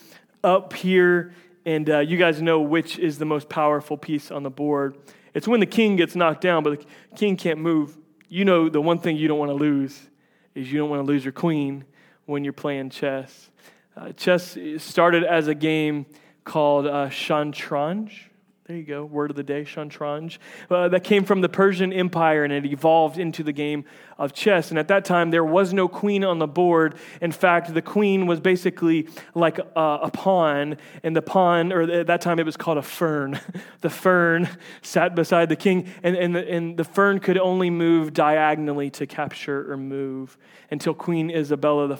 up 0.43 0.73
here, 0.73 1.33
and 1.65 1.89
uh, 1.89 1.99
you 1.99 2.17
guys 2.17 2.41
know 2.41 2.59
which 2.61 2.97
is 2.97 3.17
the 3.17 3.25
most 3.25 3.49
powerful 3.49 3.97
piece 3.97 4.31
on 4.31 4.43
the 4.43 4.49
board. 4.49 4.97
It's 5.33 5.47
when 5.47 5.59
the 5.59 5.65
king 5.65 5.95
gets 5.95 6.15
knocked 6.15 6.41
down, 6.41 6.63
but 6.63 6.79
the 6.79 7.15
king 7.15 7.37
can't 7.37 7.59
move. 7.59 7.97
You 8.31 8.45
know, 8.45 8.69
the 8.69 8.79
one 8.79 8.99
thing 8.99 9.17
you 9.17 9.27
don't 9.27 9.39
want 9.39 9.49
to 9.49 9.55
lose 9.55 9.99
is 10.53 10.71
you 10.71 10.77
don't 10.77 10.91
want 10.91 10.99
to 10.99 11.11
lose 11.11 11.25
your 11.25 11.31
queen 11.31 11.83
when 12.27 12.43
you're 12.43 12.53
playing 12.53 12.91
chess. 12.91 13.49
Uh, 13.97 14.11
chess 14.11 14.55
started 14.77 15.23
as 15.23 15.47
a 15.47 15.55
game 15.55 16.05
called 16.43 16.85
uh, 16.85 17.09
Shatranj. 17.09 18.11
There 18.69 18.77
you 18.77 18.83
go, 18.83 19.03
word 19.03 19.31
of 19.31 19.35
the 19.35 19.41
day, 19.41 19.63
Shatranj. 19.63 20.37
Uh, 20.69 20.89
that 20.89 21.03
came 21.03 21.23
from 21.23 21.41
the 21.41 21.49
Persian 21.49 21.91
Empire 21.91 22.43
and 22.43 22.53
it 22.53 22.67
evolved 22.67 23.17
into 23.17 23.41
the 23.41 23.51
game 23.51 23.83
of 24.19 24.31
chess. 24.31 24.69
And 24.69 24.77
at 24.77 24.89
that 24.89 25.05
time, 25.05 25.31
there 25.31 25.43
was 25.43 25.73
no 25.73 25.87
queen 25.87 26.23
on 26.23 26.37
the 26.37 26.45
board. 26.45 26.93
In 27.19 27.31
fact, 27.31 27.73
the 27.73 27.81
queen 27.81 28.27
was 28.27 28.39
basically 28.39 29.07
like 29.33 29.57
a, 29.57 29.99
a 30.03 30.11
pawn, 30.13 30.77
and 31.01 31.15
the 31.15 31.21
pawn, 31.23 31.73
or 31.73 31.81
at 31.81 32.05
that 32.05 32.21
time 32.21 32.37
it 32.37 32.45
was 32.45 32.57
called 32.57 32.77
a 32.77 32.83
fern. 32.83 33.39
the 33.81 33.89
fern 33.89 34.47
sat 34.83 35.15
beside 35.15 35.49
the 35.49 35.55
king, 35.55 35.89
and, 36.03 36.15
and, 36.15 36.35
the, 36.35 36.47
and 36.47 36.77
the 36.77 36.83
fern 36.83 37.19
could 37.19 37.39
only 37.39 37.71
move 37.71 38.13
diagonally 38.13 38.91
to 38.91 39.07
capture 39.07 39.71
or 39.71 39.77
move 39.77 40.37
until 40.69 40.93
Queen 40.93 41.31
Isabella 41.31 41.91
I 41.91 41.95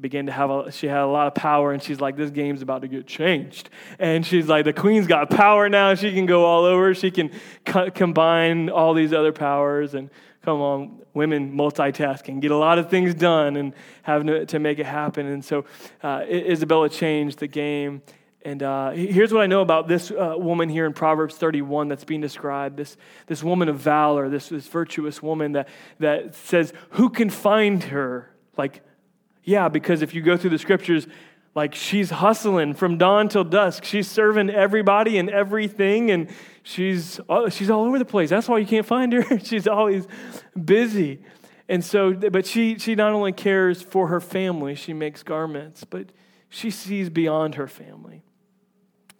began 0.00 0.26
to 0.26 0.32
have 0.32 0.50
a, 0.50 0.70
she 0.72 0.86
had 0.86 1.00
a 1.00 1.06
lot 1.06 1.26
of 1.26 1.34
power 1.34 1.72
and 1.72 1.82
she's 1.82 2.00
like 2.00 2.16
this 2.16 2.30
game's 2.30 2.62
about 2.62 2.82
to 2.82 2.88
get 2.88 3.06
changed. 3.06 3.70
And 3.98 4.24
she's 4.24 4.48
like 4.48 4.64
the 4.64 4.72
queen's 4.72 5.06
got 5.06 5.30
power 5.30 5.68
now. 5.68 5.94
She 5.94 6.12
can 6.12 6.26
go 6.26 6.44
all 6.44 6.64
over. 6.64 6.94
She 6.94 7.10
can 7.10 7.30
co- 7.64 7.90
combine 7.90 8.68
all 8.70 8.94
these 8.94 9.12
other 9.12 9.32
powers 9.32 9.94
and 9.94 10.10
come 10.42 10.60
on. 10.60 11.02
Women 11.14 11.56
multitasking 11.56 12.40
get 12.40 12.50
a 12.50 12.56
lot 12.56 12.78
of 12.78 12.90
things 12.90 13.14
done 13.14 13.56
and 13.56 13.72
having 14.02 14.26
to, 14.26 14.46
to 14.46 14.58
make 14.58 14.78
it 14.78 14.86
happen. 14.86 15.26
And 15.26 15.44
so 15.44 15.64
uh, 16.02 16.24
isabella 16.28 16.90
changed 16.90 17.38
the 17.38 17.48
game. 17.48 18.02
And 18.46 18.62
uh, 18.62 18.90
here's 18.90 19.32
what 19.32 19.42
I 19.42 19.46
know 19.46 19.60
about 19.60 19.88
this 19.88 20.12
uh, 20.12 20.34
woman 20.36 20.68
here 20.68 20.86
in 20.86 20.92
Proverbs 20.92 21.34
31 21.36 21.88
that's 21.88 22.04
being 22.04 22.20
described. 22.20 22.76
This, 22.76 22.96
this 23.26 23.42
woman 23.42 23.68
of 23.68 23.78
valor, 23.78 24.28
this, 24.28 24.50
this 24.50 24.68
virtuous 24.68 25.20
woman 25.20 25.52
that, 25.52 25.68
that 25.98 26.36
says, 26.36 26.72
Who 26.90 27.10
can 27.10 27.28
find 27.28 27.82
her? 27.84 28.30
Like, 28.56 28.82
yeah, 29.46 29.68
because 29.68 30.02
if 30.02 30.12
you 30.12 30.20
go 30.20 30.36
through 30.36 30.50
the 30.50 30.58
scriptures, 30.58 31.06
like 31.54 31.74
she's 31.74 32.10
hustling 32.10 32.74
from 32.74 32.98
dawn 32.98 33.30
till 33.30 33.44
dusk. 33.44 33.84
She's 33.84 34.10
serving 34.10 34.50
everybody 34.50 35.16
and 35.16 35.30
everything, 35.30 36.10
and 36.10 36.28
she's, 36.62 37.18
uh, 37.30 37.48
she's 37.48 37.70
all 37.70 37.84
over 37.84 37.98
the 37.98 38.04
place. 38.04 38.28
That's 38.28 38.48
why 38.48 38.58
you 38.58 38.66
can't 38.66 38.84
find 38.84 39.12
her. 39.14 39.38
she's 39.44 39.66
always 39.66 40.06
busy. 40.62 41.22
And 41.68 41.82
so, 41.82 42.12
but 42.12 42.44
she, 42.44 42.78
she 42.78 42.94
not 42.94 43.12
only 43.12 43.32
cares 43.32 43.80
for 43.80 44.08
her 44.08 44.20
family, 44.20 44.74
she 44.74 44.92
makes 44.92 45.22
garments, 45.22 45.84
but 45.84 46.10
she 46.50 46.70
sees 46.70 47.08
beyond 47.08 47.54
her 47.54 47.66
family. 47.66 48.22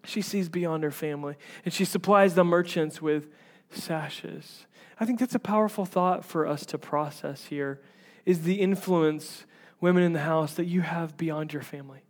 She 0.04 0.20
sees 0.20 0.48
beyond 0.48 0.82
her 0.82 0.90
family, 0.90 1.36
and 1.64 1.72
she 1.72 1.84
supplies 1.84 2.34
the 2.34 2.44
merchants 2.44 3.00
with 3.00 3.28
sashes. 3.70 4.66
I 5.00 5.06
think 5.06 5.20
that's 5.20 5.34
a 5.34 5.40
powerful 5.40 5.84
thought 5.84 6.24
for 6.24 6.46
us 6.46 6.66
to 6.66 6.78
process 6.78 7.46
here 7.46 7.80
is 8.24 8.42
the 8.42 8.60
influence 8.60 9.45
women 9.80 10.02
in 10.02 10.12
the 10.12 10.20
house 10.20 10.54
that 10.54 10.64
you 10.64 10.80
have 10.80 11.16
beyond 11.16 11.52
your 11.52 11.62
family. 11.62 12.02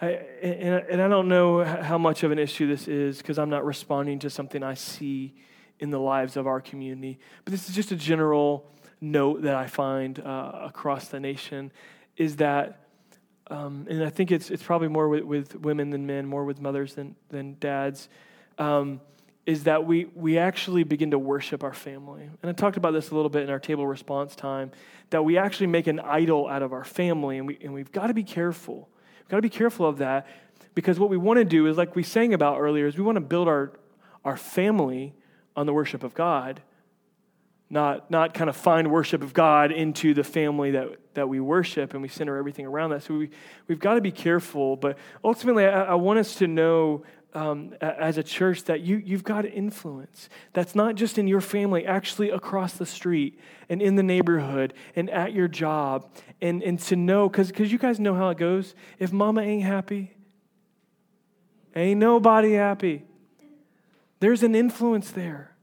I, 0.00 0.08
and, 0.42 0.84
and 0.90 1.02
I 1.02 1.08
don't 1.08 1.28
know 1.28 1.64
how 1.64 1.96
much 1.96 2.24
of 2.24 2.32
an 2.32 2.38
issue 2.38 2.66
this 2.66 2.88
is 2.88 3.18
because 3.18 3.38
I'm 3.38 3.50
not 3.50 3.64
responding 3.64 4.18
to 4.20 4.30
something 4.30 4.62
I 4.62 4.74
see 4.74 5.34
in 5.78 5.90
the 5.90 6.00
lives 6.00 6.36
of 6.36 6.46
our 6.46 6.60
community. 6.60 7.18
But 7.44 7.52
this 7.52 7.68
is 7.68 7.74
just 7.74 7.92
a 7.92 7.96
general 7.96 8.66
note 9.00 9.42
that 9.42 9.54
I 9.54 9.66
find 9.66 10.18
uh, 10.18 10.52
across 10.64 11.08
the 11.08 11.20
nation 11.20 11.72
is 12.16 12.36
that, 12.36 12.86
um, 13.48 13.86
and 13.88 14.04
I 14.04 14.10
think 14.10 14.30
it's, 14.30 14.50
it's 14.50 14.62
probably 14.62 14.88
more 14.88 15.08
with, 15.08 15.22
with, 15.22 15.56
women 15.56 15.90
than 15.90 16.06
men, 16.06 16.26
more 16.26 16.44
with 16.44 16.60
mothers 16.60 16.94
than, 16.94 17.16
than 17.30 17.56
dads. 17.58 18.08
Um, 18.58 19.00
is 19.44 19.64
that 19.64 19.84
we, 19.84 20.04
we 20.14 20.38
actually 20.38 20.84
begin 20.84 21.10
to 21.10 21.18
worship 21.18 21.64
our 21.64 21.72
family. 21.72 22.28
And 22.42 22.48
I 22.48 22.52
talked 22.52 22.76
about 22.76 22.92
this 22.92 23.10
a 23.10 23.14
little 23.14 23.30
bit 23.30 23.42
in 23.42 23.50
our 23.50 23.58
table 23.58 23.86
response 23.86 24.36
time, 24.36 24.70
that 25.10 25.24
we 25.24 25.36
actually 25.36 25.66
make 25.66 25.88
an 25.88 25.98
idol 26.00 26.46
out 26.46 26.62
of 26.62 26.72
our 26.72 26.84
family, 26.84 27.38
and, 27.38 27.46
we, 27.46 27.58
and 27.60 27.74
we've 27.74 27.90
got 27.90 28.06
to 28.06 28.14
be 28.14 28.22
careful. 28.22 28.88
We've 29.20 29.28
got 29.28 29.38
to 29.38 29.42
be 29.42 29.50
careful 29.50 29.86
of 29.86 29.98
that 29.98 30.26
because 30.74 30.98
what 30.98 31.10
we 31.10 31.16
want 31.16 31.38
to 31.38 31.44
do 31.44 31.66
is, 31.66 31.76
like 31.76 31.96
we 31.96 32.02
sang 32.02 32.34
about 32.34 32.60
earlier, 32.60 32.86
is 32.86 32.96
we 32.96 33.02
want 33.02 33.16
to 33.16 33.20
build 33.20 33.48
our, 33.48 33.72
our 34.24 34.36
family 34.36 35.14
on 35.56 35.66
the 35.66 35.72
worship 35.72 36.02
of 36.02 36.14
God, 36.14 36.62
not, 37.68 38.10
not 38.10 38.34
kind 38.34 38.48
of 38.48 38.56
find 38.56 38.90
worship 38.90 39.22
of 39.22 39.32
God 39.32 39.72
into 39.72 40.14
the 40.14 40.24
family 40.24 40.70
that, 40.72 40.88
that 41.14 41.28
we 41.28 41.40
worship 41.40 41.94
and 41.94 42.02
we 42.02 42.08
center 42.08 42.36
everything 42.36 42.66
around 42.66 42.90
that. 42.90 43.02
So 43.02 43.14
we, 43.14 43.30
we've 43.66 43.80
got 43.80 43.94
to 43.94 44.00
be 44.00 44.12
careful. 44.12 44.76
But 44.76 44.98
ultimately, 45.24 45.64
I, 45.64 45.84
I 45.84 45.94
want 45.94 46.18
us 46.18 46.36
to 46.36 46.46
know 46.46 47.04
um, 47.34 47.74
as 47.80 48.18
a 48.18 48.22
church 48.22 48.64
that 48.64 48.80
you, 48.80 48.96
you've 48.96 49.24
got 49.24 49.44
influence. 49.44 50.28
That's 50.52 50.74
not 50.74 50.94
just 50.94 51.18
in 51.18 51.26
your 51.26 51.40
family, 51.40 51.86
actually 51.86 52.30
across 52.30 52.74
the 52.74 52.86
street 52.86 53.38
and 53.68 53.80
in 53.80 53.96
the 53.96 54.02
neighborhood 54.02 54.74
and 54.94 55.08
at 55.10 55.32
your 55.32 55.48
job. 55.48 56.10
And, 56.40 56.62
and 56.62 56.78
to 56.80 56.96
know, 56.96 57.28
because 57.28 57.72
you 57.72 57.78
guys 57.78 57.98
know 57.98 58.14
how 58.14 58.28
it 58.30 58.38
goes. 58.38 58.74
If 58.98 59.12
mama 59.12 59.42
ain't 59.42 59.64
happy, 59.64 60.14
ain't 61.74 62.00
nobody 62.00 62.52
happy. 62.52 63.04
There's 64.20 64.42
an 64.42 64.54
influence 64.54 65.10
there. 65.10 65.56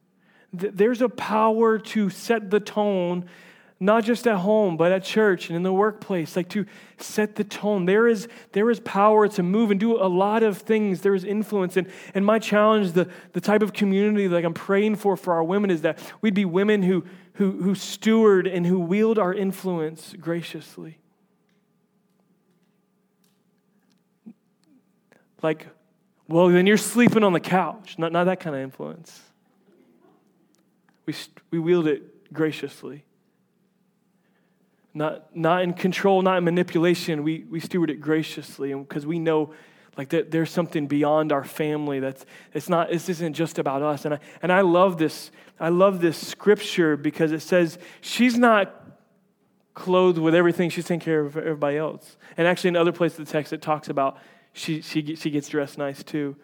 There's 0.51 1.01
a 1.01 1.09
power 1.09 1.77
to 1.77 2.09
set 2.09 2.49
the 2.49 2.59
tone 2.59 3.29
not 3.79 4.03
just 4.03 4.27
at 4.27 4.37
home, 4.37 4.75
but 4.75 4.91
at 4.91 5.03
church 5.03 5.47
and 5.47 5.55
in 5.55 5.63
the 5.63 5.71
workplace, 5.71 6.35
like 6.35 6.49
to 6.49 6.65
set 6.97 7.35
the 7.35 7.45
tone. 7.45 7.85
There 7.85 8.09
is, 8.09 8.27
there 8.51 8.69
is 8.69 8.81
power 8.81 9.29
to 9.29 9.43
move 9.43 9.71
and 9.71 9.79
do 9.79 9.95
a 9.95 10.07
lot 10.07 10.43
of 10.43 10.57
things. 10.57 10.99
There 11.01 11.15
is 11.15 11.23
influence. 11.23 11.77
And, 11.77 11.87
and 12.13 12.25
my 12.25 12.39
challenge, 12.39 12.91
the, 12.91 13.09
the 13.31 13.39
type 13.39 13.61
of 13.61 13.71
community 13.71 14.27
that 14.27 14.43
I'm 14.43 14.53
praying 14.53 14.97
for 14.97 15.15
for 15.15 15.33
our 15.33 15.43
women, 15.43 15.71
is 15.71 15.81
that 15.83 15.97
we'd 16.19 16.33
be 16.33 16.43
women 16.43 16.83
who, 16.83 17.05
who, 17.33 17.61
who 17.61 17.73
steward 17.73 18.47
and 18.47 18.65
who 18.65 18.79
wield 18.79 19.17
our 19.17 19.33
influence 19.33 20.13
graciously. 20.19 20.97
Like, 25.41 25.67
well, 26.27 26.49
then 26.49 26.67
you're 26.67 26.75
sleeping 26.75 27.23
on 27.23 27.31
the 27.31 27.39
couch. 27.39 27.97
Not, 27.97 28.11
not 28.11 28.25
that 28.25 28.41
kind 28.41 28.57
of 28.57 28.61
influence. 28.61 29.21
We, 31.05 31.15
we 31.49 31.59
wield 31.59 31.87
it 31.87 32.33
graciously 32.33 33.05
not, 34.99 35.35
not 35.35 35.63
in 35.63 35.73
control, 35.73 36.21
not 36.21 36.37
in 36.37 36.43
manipulation. 36.43 37.23
We, 37.23 37.45
we 37.49 37.59
steward 37.59 37.89
it 37.89 38.01
graciously 38.01 38.73
because 38.73 39.07
we 39.07 39.17
know 39.17 39.53
like 39.97 40.09
that 40.09 40.29
there's 40.29 40.51
something 40.51 40.87
beyond 40.87 41.31
our 41.31 41.43
family 41.43 41.99
that's 41.99 42.25
it's 42.53 42.69
not 42.69 42.89
this 42.89 43.09
isn't 43.09 43.33
just 43.33 43.59
about 43.59 43.81
us 43.81 44.05
and 44.05 44.13
I, 44.13 44.19
and 44.41 44.49
I 44.49 44.61
love 44.61 44.97
this 44.97 45.29
I 45.59 45.69
love 45.69 45.99
this 45.99 46.17
scripture 46.17 46.95
because 46.95 47.33
it 47.33 47.41
says 47.41 47.77
she's 47.99 48.37
not 48.37 48.79
clothed 49.73 50.19
with 50.19 50.35
everything. 50.35 50.69
She's 50.69 50.85
taking 50.85 50.99
care 50.99 51.21
of 51.21 51.37
everybody 51.37 51.77
else. 51.77 52.17
And 52.37 52.47
actually, 52.47 52.69
in 52.69 52.75
other 52.75 52.91
places 52.91 53.19
of 53.19 53.25
the 53.25 53.31
text, 53.31 53.53
it 53.53 53.61
talks 53.61 53.89
about 53.89 54.17
she, 54.53 54.81
she, 54.81 55.15
she 55.15 55.29
gets 55.29 55.47
dressed 55.47 55.77
nice 55.77 56.03
too. 56.03 56.35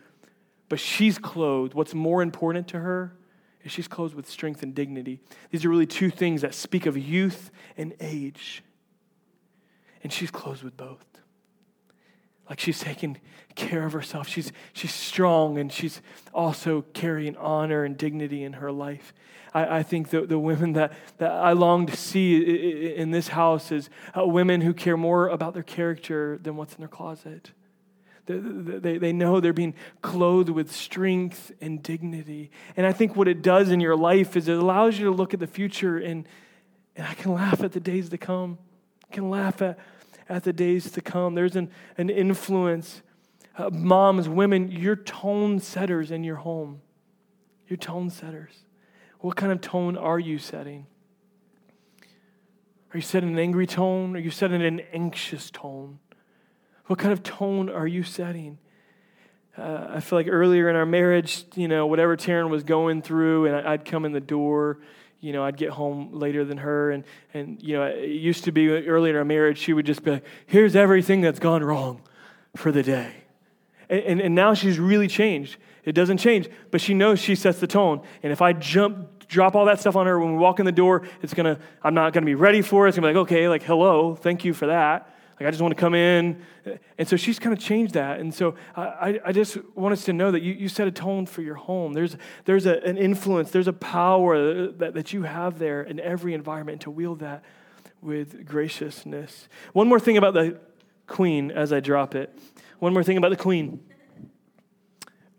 But 0.69 0.79
she's 0.79 1.17
clothed. 1.17 1.73
What's 1.73 1.93
more 1.93 2.21
important 2.21 2.67
to 2.69 2.79
her 2.79 3.15
she's 3.71 3.87
clothed 3.87 4.13
with 4.13 4.29
strength 4.29 4.61
and 4.63 4.75
dignity. 4.75 5.19
These 5.49 5.65
are 5.65 5.69
really 5.69 5.87
two 5.87 6.09
things 6.09 6.41
that 6.41 6.53
speak 6.53 6.85
of 6.85 6.97
youth 6.97 7.51
and 7.77 7.93
age. 7.99 8.63
And 10.03 10.13
she's 10.13 10.29
clothed 10.29 10.63
with 10.63 10.77
both. 10.77 11.05
Like 12.49 12.59
she's 12.59 12.79
taking 12.79 13.17
care 13.55 13.85
of 13.85 13.93
herself. 13.93 14.27
She's, 14.27 14.51
she's 14.73 14.93
strong 14.93 15.57
and 15.57 15.71
she's 15.71 16.01
also 16.33 16.83
carrying 16.93 17.35
honor 17.37 17.83
and 17.83 17.97
dignity 17.97 18.43
in 18.43 18.53
her 18.53 18.71
life. 18.71 19.13
I, 19.53 19.77
I 19.77 19.83
think 19.83 20.09
the, 20.09 20.21
the 20.21 20.37
women 20.37 20.73
that, 20.73 20.93
that 21.17 21.31
I 21.31 21.53
long 21.53 21.87
to 21.87 21.95
see 21.95 22.93
in 22.93 23.11
this 23.11 23.29
house 23.29 23.71
is 23.71 23.89
uh, 24.15 24.25
women 24.27 24.61
who 24.61 24.73
care 24.73 24.97
more 24.97 25.29
about 25.29 25.55
their 25.55 25.63
character 25.63 26.37
than 26.37 26.55
what's 26.55 26.73
in 26.73 26.81
their 26.81 26.87
closet. 26.87 27.51
They, 28.27 28.97
they, 28.97 29.13
know 29.13 29.39
they're 29.39 29.53
being 29.53 29.75
clothed 30.01 30.49
with 30.49 30.71
strength 30.71 31.51
and 31.61 31.83
dignity. 31.83 32.49
And 32.75 32.87
I 32.87 32.91
think 32.91 33.15
what 33.15 33.27
it 33.27 33.43
does 33.43 33.69
in 33.69 33.79
your 33.79 33.95
life 33.95 34.35
is 34.35 34.47
it 34.47 34.57
allows 34.57 34.97
you 34.97 35.05
to 35.05 35.11
look 35.11 35.35
at 35.35 35.39
the 35.39 35.47
future 35.47 35.99
and, 35.99 36.27
and 36.95 37.07
I 37.07 37.13
can 37.13 37.33
laugh 37.33 37.61
at 37.61 37.73
the 37.73 37.79
days 37.79 38.09
to 38.09 38.17
come. 38.17 38.57
I 39.07 39.13
can 39.13 39.29
laugh 39.29 39.61
at, 39.61 39.77
at 40.27 40.43
the 40.43 40.53
days 40.53 40.91
to 40.91 41.01
come. 41.01 41.35
There's 41.35 41.55
an, 41.55 41.69
an 41.99 42.09
influence. 42.09 43.03
Uh, 43.57 43.69
moms, 43.69 44.27
women, 44.27 44.71
you're 44.71 44.95
tone 44.95 45.59
setters 45.59 46.09
in 46.09 46.23
your 46.23 46.37
home. 46.37 46.81
You're 47.67 47.77
tone 47.77 48.09
setters. 48.09 48.53
What 49.19 49.35
kind 49.35 49.51
of 49.51 49.61
tone 49.61 49.97
are 49.97 50.19
you 50.19 50.39
setting? 50.39 50.87
Are 52.93 52.97
you 52.97 53.01
setting 53.01 53.29
an 53.29 53.39
angry 53.39 53.67
tone? 53.67 54.15
Are 54.15 54.19
you 54.19 54.31
setting 54.31 54.61
an 54.61 54.81
anxious 54.93 55.51
tone? 55.51 55.99
What 56.87 56.99
kind 56.99 57.11
of 57.11 57.23
tone 57.23 57.69
are 57.69 57.87
you 57.87 58.03
setting? 58.03 58.59
Uh, 59.57 59.87
I 59.89 59.99
feel 60.01 60.19
like 60.19 60.27
earlier 60.29 60.69
in 60.69 60.75
our 60.75 60.85
marriage, 60.85 61.45
you 61.55 61.67
know, 61.67 61.87
whatever 61.87 62.15
Taryn 62.17 62.49
was 62.49 62.63
going 62.63 63.01
through, 63.01 63.47
and 63.47 63.67
I'd 63.67 63.85
come 63.85 64.05
in 64.05 64.11
the 64.11 64.19
door, 64.19 64.79
you 65.21 65.33
know, 65.33 65.43
I'd 65.43 65.57
get 65.57 65.71
home 65.71 66.11
later 66.13 66.45
than 66.45 66.57
her. 66.57 66.91
And, 66.91 67.03
and 67.33 67.61
you 67.63 67.75
know, 67.75 67.85
it 67.85 68.09
used 68.09 68.43
to 68.43 68.51
be 68.51 68.69
early 68.69 69.09
in 69.09 69.15
our 69.15 69.25
marriage, 69.25 69.57
she 69.57 69.73
would 69.73 69.85
just 69.85 70.03
be 70.03 70.11
like, 70.11 70.25
here's 70.45 70.75
everything 70.75 71.21
that's 71.21 71.39
gone 71.39 71.63
wrong 71.63 72.01
for 72.55 72.71
the 72.71 72.83
day. 72.83 73.13
And, 73.89 74.01
and, 74.01 74.21
and 74.21 74.35
now 74.35 74.53
she's 74.53 74.77
really 74.77 75.07
changed. 75.07 75.57
It 75.85 75.93
doesn't 75.93 76.17
change, 76.17 76.49
but 76.69 76.81
she 76.81 76.93
knows 76.93 77.19
she 77.19 77.35
sets 77.35 77.59
the 77.59 77.67
tone. 77.67 78.01
And 78.21 78.31
if 78.31 78.41
I 78.41 78.53
jump, 78.53 79.27
drop 79.27 79.55
all 79.55 79.65
that 79.65 79.79
stuff 79.79 79.95
on 79.95 80.05
her 80.05 80.19
when 80.19 80.33
we 80.33 80.37
walk 80.37 80.59
in 80.59 80.65
the 80.65 80.71
door, 80.71 81.07
it's 81.21 81.33
gonna, 81.33 81.59
I'm 81.81 81.93
not 81.93 82.13
gonna 82.13 82.25
be 82.25 82.35
ready 82.35 82.61
for 82.61 82.85
it. 82.85 82.89
It's 82.89 82.97
gonna 82.97 83.07
be 83.07 83.13
like, 83.15 83.23
okay, 83.23 83.47
like, 83.47 83.63
hello, 83.63 84.15
thank 84.15 84.45
you 84.45 84.53
for 84.53 84.67
that. 84.67 85.14
Like, 85.39 85.47
I 85.47 85.51
just 85.51 85.61
want 85.61 85.75
to 85.75 85.79
come 85.79 85.93
in. 85.93 86.41
And 86.97 87.07
so 87.07 87.17
she's 87.17 87.39
kind 87.39 87.51
of 87.51 87.59
changed 87.59 87.93
that. 87.95 88.19
And 88.19 88.33
so 88.33 88.55
I, 88.75 89.19
I 89.25 89.31
just 89.31 89.57
want 89.75 89.91
us 89.91 90.05
to 90.05 90.13
know 90.13 90.31
that 90.31 90.41
you, 90.41 90.53
you 90.53 90.69
set 90.69 90.87
a 90.87 90.91
tone 90.91 91.25
for 91.25 91.41
your 91.41 91.55
home. 91.55 91.93
There's, 91.93 92.15
there's 92.45 92.65
a, 92.65 92.81
an 92.83 92.97
influence, 92.97 93.51
there's 93.51 93.67
a 93.67 93.73
power 93.73 94.67
that, 94.71 94.93
that 94.93 95.11
you 95.11 95.23
have 95.23 95.59
there 95.59 95.81
in 95.81 95.99
every 95.99 96.33
environment 96.33 96.81
to 96.81 96.91
wield 96.91 97.19
that 97.19 97.43
with 98.01 98.45
graciousness. 98.45 99.49
One 99.73 99.89
more 99.89 99.99
thing 99.99 100.15
about 100.15 100.33
the 100.33 100.59
queen 101.07 101.51
as 101.51 101.73
I 101.73 101.81
drop 101.81 102.15
it. 102.15 102.37
One 102.79 102.93
more 102.93 103.03
thing 103.03 103.17
about 103.17 103.29
the 103.29 103.37
queen. 103.37 103.81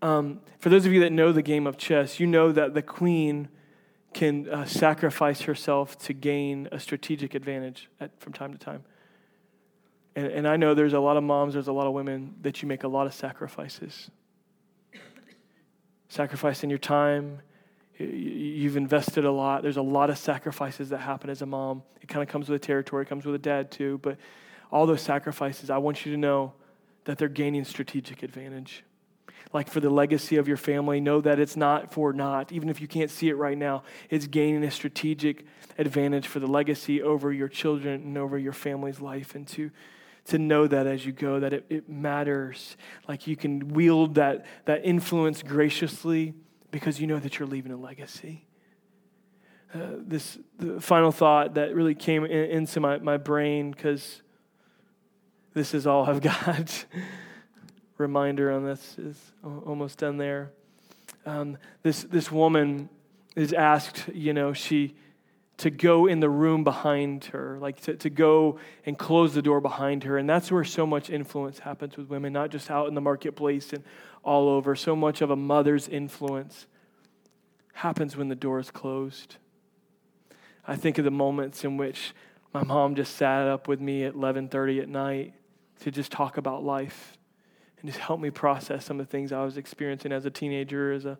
Um, 0.01 0.41
for 0.59 0.69
those 0.69 0.85
of 0.85 0.93
you 0.93 0.99
that 0.99 1.11
know 1.11 1.31
the 1.31 1.41
game 1.41 1.65
of 1.65 1.77
chess, 1.77 2.19
you 2.19 2.27
know 2.27 2.51
that 2.51 2.75
the 2.75 2.83
queen 2.83 3.49
can 4.13 4.49
uh, 4.49 4.65
sacrifice 4.65 5.41
herself 5.41 5.97
to 5.99 6.13
gain 6.13 6.67
a 6.71 6.79
strategic 6.79 7.33
advantage 7.35 7.89
at, 7.99 8.19
from 8.19 8.33
time 8.33 8.51
to 8.51 8.57
time. 8.57 8.83
And, 10.17 10.25
and 10.31 10.47
I 10.47 10.57
know 10.57 10.73
there's 10.73 10.93
a 10.93 10.99
lot 10.99 11.15
of 11.15 11.23
moms, 11.23 11.53
there's 11.53 11.67
a 11.67 11.71
lot 11.71 11.85
of 11.85 11.93
women 11.93 12.33
that 12.41 12.63
you 12.63 12.67
make 12.67 12.83
a 12.83 12.87
lot 12.87 13.05
of 13.05 13.13
sacrifices. 13.13 14.09
Sacrificing 16.09 16.71
your 16.71 16.79
time, 16.79 17.39
you've 17.99 18.77
invested 18.77 19.25
a 19.25 19.31
lot. 19.31 19.61
There's 19.61 19.77
a 19.77 19.81
lot 19.83 20.09
of 20.09 20.17
sacrifices 20.17 20.89
that 20.89 20.97
happen 20.97 21.29
as 21.29 21.43
a 21.43 21.45
mom. 21.45 21.83
It 22.01 22.07
kind 22.07 22.23
of 22.23 22.29
comes 22.29 22.49
with 22.49 22.59
the 22.59 22.65
territory, 22.65 23.03
it 23.03 23.09
comes 23.09 23.25
with 23.25 23.35
a 23.35 23.39
dad 23.39 23.69
too. 23.69 23.99
But 24.01 24.17
all 24.71 24.87
those 24.87 25.03
sacrifices, 25.03 25.69
I 25.69 25.77
want 25.77 26.03
you 26.03 26.11
to 26.13 26.17
know 26.17 26.53
that 27.05 27.19
they're 27.19 27.29
gaining 27.29 27.63
strategic 27.63 28.23
advantage. 28.23 28.83
Like 29.53 29.69
for 29.69 29.81
the 29.81 29.91
legacy 29.91 30.37
of 30.37 30.47
your 30.47 30.57
family, 30.57 30.99
know 30.99 31.21
that 31.21 31.39
it's 31.39 31.55
not 31.55 31.93
for 31.93 32.11
naught. 32.11 32.51
Even 32.51 32.69
if 32.69 32.81
you 32.81 32.87
can't 32.87 33.11
see 33.11 33.29
it 33.29 33.35
right 33.35 33.57
now, 33.57 33.83
it's 34.09 34.25
gaining 34.25 34.63
a 34.63 34.71
strategic 34.71 35.45
advantage 35.77 36.25
for 36.25 36.39
the 36.39 36.47
legacy 36.47 37.03
over 37.03 37.31
your 37.31 37.47
children 37.47 38.01
and 38.01 38.17
over 38.17 38.35
your 38.39 38.51
family's 38.51 38.99
life. 38.99 39.35
And 39.35 39.47
to 39.49 39.69
to 40.27 40.37
know 40.37 40.67
that 40.67 40.87
as 40.87 41.05
you 41.05 41.11
go, 41.11 41.39
that 41.39 41.53
it, 41.53 41.65
it 41.69 41.89
matters. 41.89 42.77
Like 43.07 43.27
you 43.27 43.35
can 43.35 43.69
wield 43.69 44.15
that, 44.15 44.45
that 44.65 44.85
influence 44.85 45.41
graciously 45.41 46.33
because 46.71 46.99
you 46.99 47.07
know 47.07 47.19
that 47.19 47.39
you're 47.39 47.47
leaving 47.47 47.71
a 47.71 47.77
legacy. 47.77 48.45
Uh, 49.73 49.95
this 49.97 50.37
the 50.59 50.79
final 50.79 51.11
thought 51.11 51.55
that 51.55 51.75
really 51.75 51.95
came 51.95 52.23
in, 52.23 52.51
into 52.51 52.79
my, 52.79 52.97
my 52.97 53.17
brain 53.17 53.71
because 53.71 54.21
this 55.53 55.73
is 55.73 55.85
all 55.85 56.05
I've 56.05 56.21
got. 56.45 56.85
Reminder 57.97 58.51
on 58.51 58.63
this 58.63 58.97
is 58.97 59.33
almost 59.43 59.97
done 59.97 60.17
there. 60.17 60.51
Um, 61.25 61.57
this 61.83 62.03
this 62.03 62.31
woman 62.31 62.89
is 63.35 63.53
asked, 63.53 64.07
you 64.13 64.33
know, 64.33 64.53
she 64.53 64.95
to 65.57 65.71
go 65.71 66.05
in 66.05 66.19
the 66.19 66.29
room 66.29 66.63
behind 66.63 67.25
her, 67.25 67.57
like 67.59 67.81
to, 67.81 67.95
to 67.95 68.09
go 68.09 68.59
and 68.85 68.97
close 68.97 69.33
the 69.33 69.41
door 69.41 69.59
behind 69.59 70.03
her. 70.03 70.17
And 70.17 70.29
that's 70.29 70.51
where 70.51 70.63
so 70.63 70.85
much 70.85 71.09
influence 71.09 71.59
happens 71.59 71.97
with 71.97 72.09
women, 72.09 72.31
not 72.31 72.51
just 72.51 72.69
out 72.69 72.87
in 72.87 72.93
the 72.93 73.01
marketplace 73.01 73.73
and 73.73 73.83
all 74.23 74.49
over. 74.49 74.75
So 74.75 74.95
much 74.95 75.21
of 75.21 75.31
a 75.31 75.35
mother's 75.35 75.87
influence 75.87 76.67
happens 77.73 78.15
when 78.15 78.27
the 78.27 78.35
door 78.35 78.59
is 78.59 78.69
closed. 78.69 79.37
I 80.67 80.75
think 80.75 80.99
of 80.99 81.05
the 81.05 81.11
moments 81.11 81.63
in 81.63 81.77
which 81.77 82.13
my 82.53 82.63
mom 82.63 82.95
just 82.95 83.15
sat 83.15 83.47
up 83.47 83.67
with 83.67 83.79
me 83.79 84.03
at 84.03 84.13
11:30 84.13 84.81
at 84.81 84.89
night 84.89 85.33
to 85.79 85.91
just 85.91 86.11
talk 86.11 86.37
about 86.37 86.63
life 86.63 87.17
and 87.79 87.89
just 87.89 87.99
help 87.99 88.19
me 88.19 88.29
process 88.29 88.85
some 88.85 88.99
of 88.99 89.07
the 89.07 89.11
things 89.11 89.31
I 89.31 89.43
was 89.43 89.57
experiencing 89.57 90.11
as 90.11 90.25
a 90.25 90.31
teenager, 90.31 90.91
as 90.91 91.05
a 91.05 91.17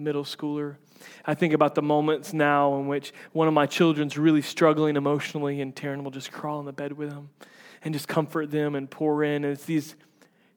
middle 0.00 0.24
schooler. 0.24 0.76
I 1.24 1.34
think 1.34 1.54
about 1.54 1.74
the 1.74 1.82
moments 1.82 2.32
now 2.32 2.76
in 2.76 2.86
which 2.88 3.12
one 3.32 3.48
of 3.48 3.54
my 3.54 3.66
children's 3.66 4.18
really 4.18 4.42
struggling 4.42 4.96
emotionally, 4.96 5.60
and 5.60 5.74
Taryn 5.74 6.02
will 6.02 6.10
just 6.10 6.32
crawl 6.32 6.60
in 6.60 6.66
the 6.66 6.72
bed 6.72 6.92
with 6.92 7.10
them 7.10 7.30
and 7.82 7.94
just 7.94 8.08
comfort 8.08 8.50
them 8.50 8.74
and 8.74 8.90
pour 8.90 9.24
in. 9.24 9.44
And 9.44 9.52
it's 9.52 9.64
these, 9.64 9.96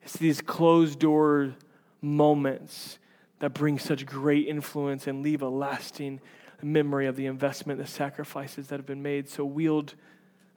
it's 0.02 0.16
these 0.16 0.40
closed 0.40 0.98
door 0.98 1.54
moments 2.02 2.98
that 3.38 3.54
bring 3.54 3.78
such 3.78 4.06
great 4.06 4.46
influence 4.46 5.06
and 5.06 5.22
leave 5.22 5.42
a 5.42 5.48
lasting 5.48 6.20
memory 6.62 7.06
of 7.06 7.16
the 7.16 7.26
investment, 7.26 7.78
the 7.78 7.86
sacrifices 7.86 8.68
that 8.68 8.78
have 8.78 8.86
been 8.86 9.02
made. 9.02 9.28
So 9.28 9.44
wield 9.44 9.94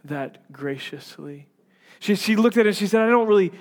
that 0.04 0.52
graciously. 0.52 1.48
She, 2.00 2.16
she 2.16 2.36
looked 2.36 2.58
at 2.58 2.66
it 2.66 2.70
and 2.70 2.78
she 2.78 2.88
said, 2.88 3.02
I 3.02 3.10
don't 3.10 3.28
really 3.28 3.52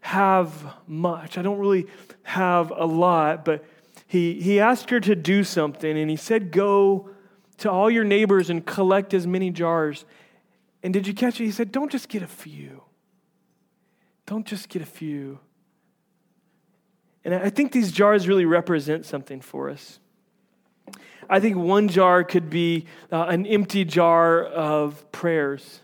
have 0.00 0.74
much. 0.86 1.36
I 1.36 1.42
don't 1.42 1.58
really 1.58 1.86
have 2.22 2.70
a 2.70 2.86
lot, 2.86 3.44
but 3.44 3.64
he, 4.10 4.40
he 4.40 4.58
asked 4.58 4.90
her 4.90 4.98
to 4.98 5.14
do 5.14 5.44
something, 5.44 5.96
and 5.96 6.10
he 6.10 6.16
said, 6.16 6.50
Go 6.50 7.10
to 7.58 7.70
all 7.70 7.88
your 7.88 8.02
neighbors 8.02 8.50
and 8.50 8.66
collect 8.66 9.14
as 9.14 9.24
many 9.24 9.50
jars. 9.50 10.04
And 10.82 10.92
did 10.92 11.06
you 11.06 11.14
catch 11.14 11.40
it? 11.40 11.44
He 11.44 11.52
said, 11.52 11.70
Don't 11.70 11.92
just 11.92 12.08
get 12.08 12.20
a 12.20 12.26
few. 12.26 12.82
Don't 14.26 14.44
just 14.44 14.68
get 14.68 14.82
a 14.82 14.86
few. 14.86 15.38
And 17.24 17.32
I 17.32 17.50
think 17.50 17.70
these 17.70 17.92
jars 17.92 18.26
really 18.26 18.46
represent 18.46 19.06
something 19.06 19.40
for 19.40 19.70
us. 19.70 20.00
I 21.28 21.38
think 21.38 21.56
one 21.56 21.86
jar 21.86 22.24
could 22.24 22.50
be 22.50 22.86
uh, 23.12 23.26
an 23.26 23.46
empty 23.46 23.84
jar 23.84 24.42
of 24.42 25.12
prayers 25.12 25.82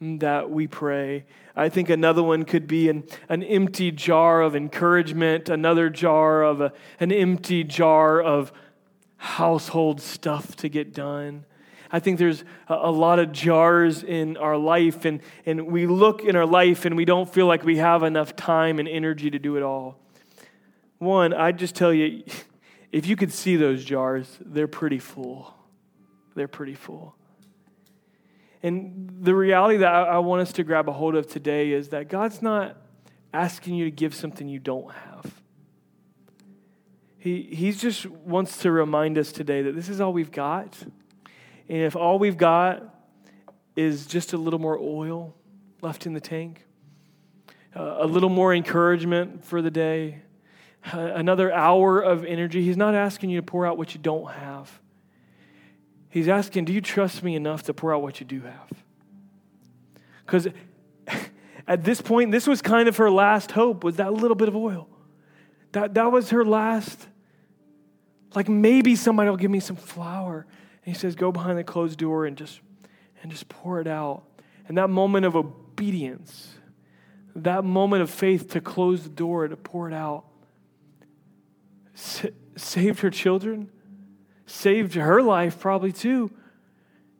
that 0.00 0.50
we 0.50 0.66
pray. 0.66 1.24
I 1.56 1.68
think 1.68 1.90
another 1.90 2.22
one 2.22 2.44
could 2.44 2.66
be 2.68 2.88
an, 2.88 3.04
an 3.28 3.42
empty 3.42 3.90
jar 3.90 4.42
of 4.42 4.54
encouragement, 4.54 5.48
another 5.48 5.90
jar 5.90 6.42
of 6.42 6.60
a, 6.60 6.72
an 7.00 7.10
empty 7.10 7.64
jar 7.64 8.20
of 8.20 8.52
household 9.16 10.00
stuff 10.00 10.54
to 10.56 10.68
get 10.68 10.94
done. 10.94 11.44
I 11.90 12.00
think 12.00 12.18
there's 12.18 12.44
a, 12.68 12.90
lot 12.90 13.18
of 13.18 13.32
jars 13.32 14.02
in 14.02 14.36
our 14.36 14.56
life, 14.56 15.04
and, 15.04 15.20
and 15.46 15.66
we 15.68 15.86
look 15.86 16.22
in 16.22 16.36
our 16.36 16.46
life 16.46 16.84
and 16.84 16.96
we 16.96 17.04
don't 17.04 17.28
feel 17.28 17.46
like 17.46 17.64
we 17.64 17.78
have 17.78 18.02
enough 18.02 18.36
time 18.36 18.78
and 18.78 18.86
energy 18.86 19.30
to 19.30 19.38
do 19.38 19.56
it 19.56 19.62
all. 19.62 19.98
One, 20.98 21.32
I'd 21.32 21.58
just 21.58 21.74
tell 21.74 21.92
you 21.92 22.24
if 22.92 23.06
you 23.06 23.16
could 23.16 23.32
see 23.32 23.56
those 23.56 23.84
jars, 23.84 24.38
they're 24.44 24.68
pretty 24.68 24.98
full. 24.98 25.54
They're 26.34 26.46
pretty 26.46 26.74
full. 26.74 27.17
And 28.62 29.18
the 29.20 29.34
reality 29.34 29.78
that 29.78 29.92
I, 29.92 30.18
want 30.18 30.42
us 30.42 30.52
to 30.54 30.64
grab 30.64 30.88
a 30.88 30.92
hold 30.92 31.14
of 31.14 31.28
today 31.28 31.72
is 31.72 31.90
that 31.90 32.08
God's 32.08 32.42
not 32.42 32.76
asking 33.32 33.74
you 33.74 33.84
to 33.84 33.90
give 33.90 34.14
something 34.14 34.48
you 34.48 34.58
don't 34.58 34.92
have. 34.92 35.32
He 37.18 37.42
he 37.42 37.72
just 37.72 38.06
wants 38.06 38.58
to 38.58 38.70
remind 38.70 39.18
us 39.18 39.32
today 39.32 39.62
that 39.62 39.74
this 39.74 39.88
is 39.88 40.00
all 40.00 40.12
we've 40.12 40.30
got. 40.30 40.76
And 41.68 41.78
if 41.82 41.94
all 41.94 42.18
we've 42.18 42.36
got 42.36 42.94
is 43.76 44.06
just 44.06 44.32
a 44.32 44.36
little 44.36 44.58
more 44.58 44.78
oil 44.78 45.34
left 45.82 46.06
in 46.06 46.12
the 46.12 46.20
tank, 46.20 46.64
uh, 47.76 47.98
a 47.98 48.06
little 48.06 48.28
more 48.28 48.54
encouragement 48.54 49.44
for 49.44 49.62
the 49.62 49.70
day, 49.70 50.22
uh, 50.92 51.12
another 51.14 51.52
hour 51.52 52.00
of 52.00 52.24
energy. 52.24 52.64
He's 52.64 52.76
not 52.76 52.94
asking 52.94 53.30
you 53.30 53.40
to 53.40 53.46
pour 53.46 53.66
out 53.66 53.78
what 53.78 53.94
you 53.94 54.00
don't 54.00 54.30
have. 54.32 54.80
He's 56.10 56.28
asking, 56.28 56.64
Do 56.64 56.72
you 56.72 56.80
trust 56.80 57.22
me 57.22 57.36
enough 57.36 57.64
to 57.64 57.74
pour 57.74 57.94
out 57.94 58.02
what 58.02 58.20
you 58.20 58.26
do 58.26 58.40
have? 58.42 58.72
Because 60.24 60.48
at 61.68 61.84
this 61.84 62.00
point, 62.00 62.32
this 62.32 62.46
was 62.46 62.62
kind 62.62 62.88
of 62.88 62.96
her 62.96 63.10
last 63.10 63.52
hope, 63.52 63.84
was 63.84 63.96
that 63.96 64.12
little 64.12 64.34
bit 64.34 64.48
of 64.48 64.56
oil. 64.56 64.88
That, 65.72 65.94
that 65.94 66.10
was 66.10 66.30
her 66.30 66.44
last, 66.44 67.06
like 68.34 68.48
maybe 68.48 68.96
somebody 68.96 69.28
will 69.28 69.36
give 69.36 69.50
me 69.50 69.60
some 69.60 69.76
flour. 69.76 70.46
And 70.84 70.94
he 70.94 70.98
says, 70.98 71.14
Go 71.14 71.30
behind 71.32 71.58
the 71.58 71.64
closed 71.64 71.98
door 71.98 72.24
and 72.26 72.36
just 72.36 72.60
and 73.22 73.30
just 73.30 73.48
pour 73.48 73.80
it 73.80 73.86
out. 73.86 74.22
And 74.68 74.78
that 74.78 74.90
moment 74.90 75.26
of 75.26 75.34
obedience, 75.36 76.54
that 77.34 77.64
moment 77.64 78.02
of 78.02 78.10
faith 78.10 78.50
to 78.50 78.60
close 78.60 79.02
the 79.02 79.08
door, 79.08 79.48
to 79.48 79.56
pour 79.56 79.88
it 79.88 79.94
out, 79.94 80.24
saved 81.94 83.00
her 83.00 83.10
children, 83.10 83.70
saved 84.48 84.94
her 84.94 85.22
life 85.22 85.60
probably 85.60 85.92
too. 85.92 86.30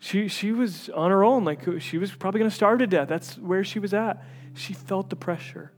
She, 0.01 0.29
she 0.29 0.53
was 0.53 0.89
on 0.91 1.11
her 1.11 1.25
own, 1.25 1.45
like 1.45 1.61
she 1.81 1.99
was 1.99 2.13
probably 2.13 2.39
going 2.39 2.51
to 2.51 2.55
starve 2.55 2.79
to 2.79 2.87
death. 2.87 3.09
That's 3.09 3.37
where 3.37 3.65
she 3.65 3.79
was 3.79 3.93
at. 3.93 4.25
She 4.55 4.73
felt 4.73 5.11
the 5.11 5.17
pressure. 5.17 5.73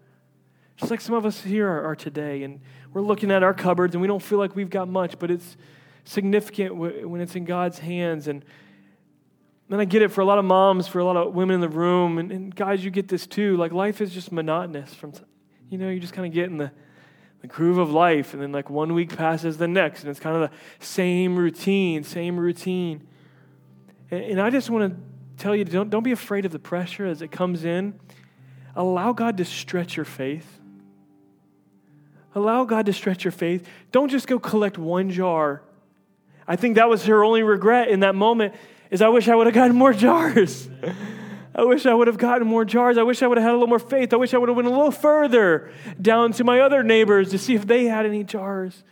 Just 0.76 0.90
like 0.90 1.00
some 1.00 1.14
of 1.14 1.26
us 1.26 1.42
here 1.42 1.68
are, 1.68 1.84
are 1.86 1.96
today. 1.96 2.42
And 2.42 2.60
we're 2.92 3.02
looking 3.02 3.30
at 3.30 3.42
our 3.42 3.54
cupboards 3.54 3.94
and 3.94 4.02
we 4.02 4.08
don't 4.08 4.22
feel 4.22 4.38
like 4.38 4.54
we've 4.54 4.70
got 4.70 4.88
much, 4.88 5.18
but 5.18 5.30
it's 5.30 5.56
significant 6.04 6.76
when 6.76 7.20
it's 7.20 7.34
in 7.34 7.44
God's 7.44 7.78
hands. 7.78 8.28
And 8.28 8.44
then 9.68 9.80
I 9.80 9.84
get 9.84 10.02
it 10.02 10.10
for 10.10 10.20
a 10.20 10.24
lot 10.24 10.38
of 10.38 10.44
moms, 10.44 10.88
for 10.88 10.98
a 10.98 11.04
lot 11.04 11.16
of 11.16 11.34
women 11.34 11.54
in 11.54 11.60
the 11.60 11.68
room, 11.68 12.18
and, 12.18 12.32
and 12.32 12.54
guys, 12.54 12.84
you 12.84 12.90
get 12.90 13.08
this 13.08 13.26
too. 13.26 13.56
Like 13.56 13.72
life 13.72 14.00
is 14.00 14.12
just 14.12 14.32
monotonous. 14.32 14.92
From 14.94 15.12
you 15.68 15.78
know, 15.78 15.88
you 15.88 16.00
just 16.00 16.12
kind 16.12 16.26
of 16.26 16.32
get 16.32 16.46
in 16.46 16.56
the 16.56 16.72
the 17.40 17.46
groove 17.46 17.78
of 17.78 17.90
life, 17.90 18.34
and 18.34 18.42
then 18.42 18.52
like 18.52 18.68
one 18.68 18.92
week 18.94 19.16
passes 19.16 19.56
the 19.56 19.68
next, 19.68 20.02
and 20.02 20.10
it's 20.10 20.20
kind 20.20 20.36
of 20.36 20.50
the 20.50 20.84
same 20.84 21.36
routine, 21.36 22.04
same 22.04 22.38
routine. 22.38 23.06
And, 24.10 24.22
and 24.24 24.40
I 24.40 24.50
just 24.50 24.70
want 24.70 24.92
to 24.92 25.42
tell 25.42 25.56
you, 25.56 25.64
don't 25.64 25.90
don't 25.90 26.02
be 26.02 26.12
afraid 26.12 26.44
of 26.44 26.52
the 26.52 26.58
pressure 26.58 27.06
as 27.06 27.22
it 27.22 27.30
comes 27.30 27.64
in. 27.64 27.98
Allow 28.76 29.12
God 29.12 29.36
to 29.38 29.44
stretch 29.44 29.96
your 29.96 30.04
faith. 30.04 30.60
Allow 32.34 32.64
God 32.64 32.86
to 32.86 32.92
stretch 32.92 33.24
your 33.24 33.32
faith. 33.32 33.66
Don't 33.90 34.08
just 34.08 34.26
go 34.26 34.38
collect 34.38 34.78
one 34.78 35.10
jar. 35.10 35.62
I 36.46 36.56
think 36.56 36.76
that 36.76 36.88
was 36.88 37.06
her 37.06 37.24
only 37.24 37.42
regret 37.42 37.88
in 37.88 38.00
that 38.00 38.14
moment 38.14 38.54
is 38.90 39.02
I 39.02 39.08
wish 39.08 39.28
I 39.28 39.34
would 39.34 39.46
have 39.46 39.54
gotten 39.54 39.76
more 39.76 39.92
jars. 39.94 40.68
I 41.54 41.64
wish 41.64 41.84
I 41.84 41.94
would 41.94 42.06
have 42.06 42.18
gotten 42.18 42.46
more 42.46 42.64
jars. 42.64 42.96
I 42.96 43.02
wish 43.02 43.22
I 43.22 43.26
would 43.26 43.38
have 43.38 43.44
had 43.44 43.50
a 43.50 43.54
little 43.54 43.68
more 43.68 43.78
faith. 43.78 44.12
I 44.12 44.16
wish 44.16 44.34
I 44.34 44.38
would 44.38 44.48
have 44.48 44.56
went 44.56 44.68
a 44.68 44.70
little 44.70 44.92
further 44.92 45.72
down 46.00 46.32
to 46.34 46.44
my 46.44 46.60
other 46.60 46.82
neighbors 46.82 47.30
to 47.30 47.38
see 47.38 47.54
if 47.54 47.66
they 47.66 47.86
had 47.86 48.06
any 48.06 48.22
jars. 48.22 48.84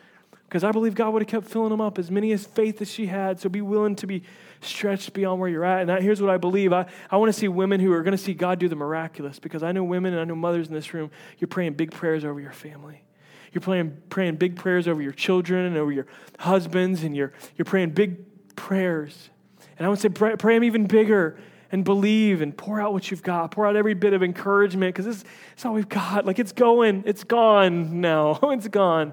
Because 0.49 0.65
I 0.65 0.73
believe 0.73 0.95
God 0.95 1.13
would 1.13 1.23
have 1.23 1.29
kept 1.29 1.47
filling 1.47 1.71
them 1.71 1.81
up 1.81 1.99
as 1.99 2.11
many 2.11 2.33
as 2.33 2.47
faith 2.47 2.81
as 2.81 2.91
she 2.91 3.07
had. 3.07 3.39
So 3.39 3.49
be 3.49 3.61
willing 3.61 3.95
to 3.97 4.07
be 4.07 4.23
stretched 4.61 5.13
beyond 5.13 5.41
where 5.41 5.49
you're 5.49 5.65
at. 5.65 5.89
And 5.89 6.03
here's 6.03 6.21
what 6.21 6.31
I 6.31 6.39
believe 6.39 6.73
I, 6.73 6.87
I 7.11 7.17
want 7.19 7.33
to 7.33 7.39
see 7.39 7.49
women 7.49 7.81
who 7.81 7.93
are 7.93 8.03
going 8.03 8.17
to 8.17 8.23
see 8.23 8.35
God 8.35 8.59
do 8.59 8.67
the 8.67 8.75
miraculous. 8.75 9.39
Because 9.39 9.63
I 9.63 9.73
know 9.73 9.85
women 9.85 10.15
and 10.15 10.21
I 10.21 10.25
know 10.25 10.35
mothers 10.35 10.67
in 10.67 10.75
this 10.75 10.93
room, 10.95 11.11
you're 11.39 11.49
praying 11.49 11.75
big 11.75 11.93
prayers 11.93 12.25
over 12.25 12.41
your 12.41 12.53
family. 12.53 13.05
You're 13.53 13.61
praying, 13.61 13.97
praying 14.09 14.37
big 14.37 14.57
prayers 14.57 14.89
over 14.89 15.01
your 15.01 15.13
children 15.13 15.67
and 15.67 15.77
over 15.77 15.93
your 15.93 16.07
husbands, 16.39 17.03
and 17.03 17.17
you're, 17.17 17.33
you're 17.57 17.65
praying 17.65 17.91
big 17.91 18.57
prayers. 18.57 19.31
And 19.79 19.87
I 19.87 19.91
would 19.91 19.99
say, 19.99 20.09
pray, 20.09 20.35
pray 20.37 20.55
them 20.55 20.65
even 20.65 20.87
bigger 20.87 21.39
and 21.71 21.85
believe 21.85 22.41
and 22.41 22.57
pour 22.57 22.81
out 22.81 22.93
what 22.93 23.11
you've 23.11 23.23
got. 23.23 23.51
Pour 23.51 23.67
out 23.67 23.77
every 23.77 23.95
bit 23.95 24.13
of 24.13 24.23
encouragement 24.23 24.95
because 24.95 25.05
this 25.05 25.25
is 25.57 25.65
all 25.65 25.75
we've 25.75 25.89
got. 25.89 26.25
Like 26.25 26.39
it's 26.39 26.53
going, 26.53 27.03
it's 27.07 27.25
gone 27.25 28.01
now. 28.01 28.39
it's 28.43 28.69
gone. 28.69 29.13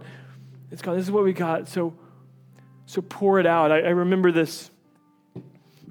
It's 0.72 0.82
gone. 0.82 0.96
This 0.96 1.06
is 1.06 1.12
what 1.12 1.24
we 1.24 1.34
got. 1.34 1.68
So, 1.68 1.94
so 2.86 3.02
pour 3.02 3.40
it 3.40 3.46
out. 3.46 3.72
I, 3.72 3.80
I 3.80 3.90
remember 3.90 4.32
this 4.32 4.72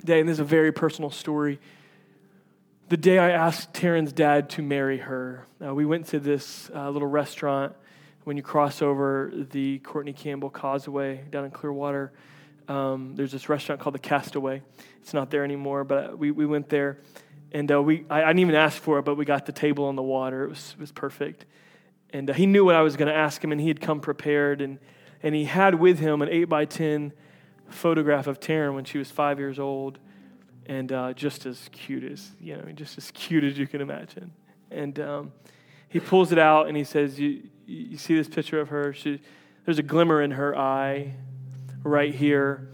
day, 0.05 0.21
and 0.21 0.29
this 0.29 0.35
is 0.35 0.41
a 0.41 0.45
very 0.45 0.73
personal 0.73 1.11
story. 1.11 1.59
The 2.89 2.97
day 2.97 3.19
I 3.19 3.31
asked 3.31 3.73
Taryn's 3.73 4.13
dad 4.13 4.51
to 4.51 4.63
marry 4.63 4.99
her, 4.99 5.47
uh, 5.65 5.75
we 5.75 5.87
went 5.87 6.07
to 6.09 6.21
this 6.21 6.71
uh, 6.75 6.91
little 6.91 7.09
restaurant 7.09 7.75
when 8.25 8.37
you 8.37 8.43
cross 8.43 8.83
over 8.83 9.33
the 9.35 9.79
Courtney 9.81 10.13
Campbell 10.13 10.51
Causeway 10.51 11.25
down 11.31 11.45
in 11.45 11.51
Clearwater. 11.51 12.13
Um, 12.69 13.15
there's 13.15 13.33
this 13.33 13.49
restaurant 13.49 13.81
called 13.81 13.95
the 13.95 14.01
Castaway. 14.01 14.63
It's 15.03 15.13
not 15.13 15.31
there 15.31 15.45
anymore, 15.45 15.85
but 15.85 16.19
we, 16.19 16.31
we 16.31 16.47
went 16.47 16.69
there. 16.69 16.99
And 17.53 17.71
uh, 17.71 17.83
we, 17.83 18.05
I, 18.09 18.23
I, 18.23 18.27
didn't 18.29 18.41
even 18.41 18.55
ask 18.55 18.81
for 18.81 18.99
it, 18.99 19.05
but 19.05 19.17
we 19.17 19.25
got 19.25 19.47
the 19.47 19.53
table 19.53 19.85
on 19.85 19.97
the 19.97 20.03
water. 20.03 20.45
It 20.45 20.49
was, 20.49 20.73
it 20.73 20.81
was 20.81 20.93
perfect. 20.93 21.45
And 22.11 22.31
uh, 22.31 22.33
he 22.33 22.47
knew 22.47 22.65
what 22.65 22.75
I 22.75 22.81
was 22.81 22.97
going 22.97 23.09
to 23.09 23.15
ask 23.15 23.43
him, 23.43 23.53
and 23.53 23.61
he 23.61 23.69
had 23.69 23.81
come 23.81 24.01
prepared. 24.01 24.61
And, 24.61 24.79
and 25.23 25.35
he 25.35 25.45
had 25.45 25.75
with 25.75 25.99
him 25.99 26.23
an 26.23 26.29
8 26.31 26.45
by 26.45 26.65
10 26.65 27.13
photograph 27.69 28.27
of 28.27 28.41
Taryn 28.41 28.75
when 28.75 28.85
she 28.85 28.99
was 28.99 29.11
five 29.11 29.39
years 29.39 29.59
old, 29.59 29.99
and 30.67 30.91
uh, 30.91 31.13
just 31.13 31.45
as 31.45 31.69
cute 31.71 32.05
as, 32.05 32.31
you 32.41 32.57
know, 32.57 32.65
just 32.73 32.97
as 32.97 33.11
cute 33.11 33.45
as 33.45 33.59
you 33.59 33.67
can 33.67 33.81
imagine. 33.81 34.33
And 34.71 34.99
um, 35.01 35.33
he 35.89 36.01
pulls 36.01 36.33
it 36.33 36.39
out, 36.39 36.67
and 36.67 36.77
he 36.77 36.85
says, 36.85 37.21
you, 37.21 37.43
you 37.67 37.99
see 37.99 38.17
this 38.17 38.29
picture 38.29 38.61
of 38.61 38.71
her? 38.71 38.93
She, 38.93 39.21
there's 39.65 39.79
a 39.79 39.83
glimmer 39.83 40.23
in 40.23 40.33
her 40.33 40.57
eye 40.57 41.15
right 41.85 42.15
here. 42.15 42.69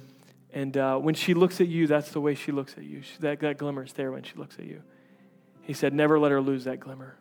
And 0.53 0.77
uh, 0.77 0.97
when 0.99 1.15
she 1.15 1.35
looks 1.35 1.61
at 1.61 1.69
you, 1.69 1.87
that's 1.87 2.11
the 2.11 2.21
way 2.21 2.35
she 2.35 2.53
looks 2.53 2.75
at 2.77 2.85
you. 2.85 3.03
She, 3.03 3.19
that, 3.21 3.41
that 3.41 3.59
glimmer 3.59 3.85
is 3.85 3.93
there 3.93 4.11
when 4.11 4.23
she 4.23 4.35
looks 4.37 4.57
at 4.59 4.65
you. 4.65 4.83
He 5.63 5.75
said, 5.75 5.93
Never 5.93 6.19
let 6.19 6.33
her 6.33 6.41
lose 6.41 6.65
that 6.65 6.81
glimmer. 6.81 7.17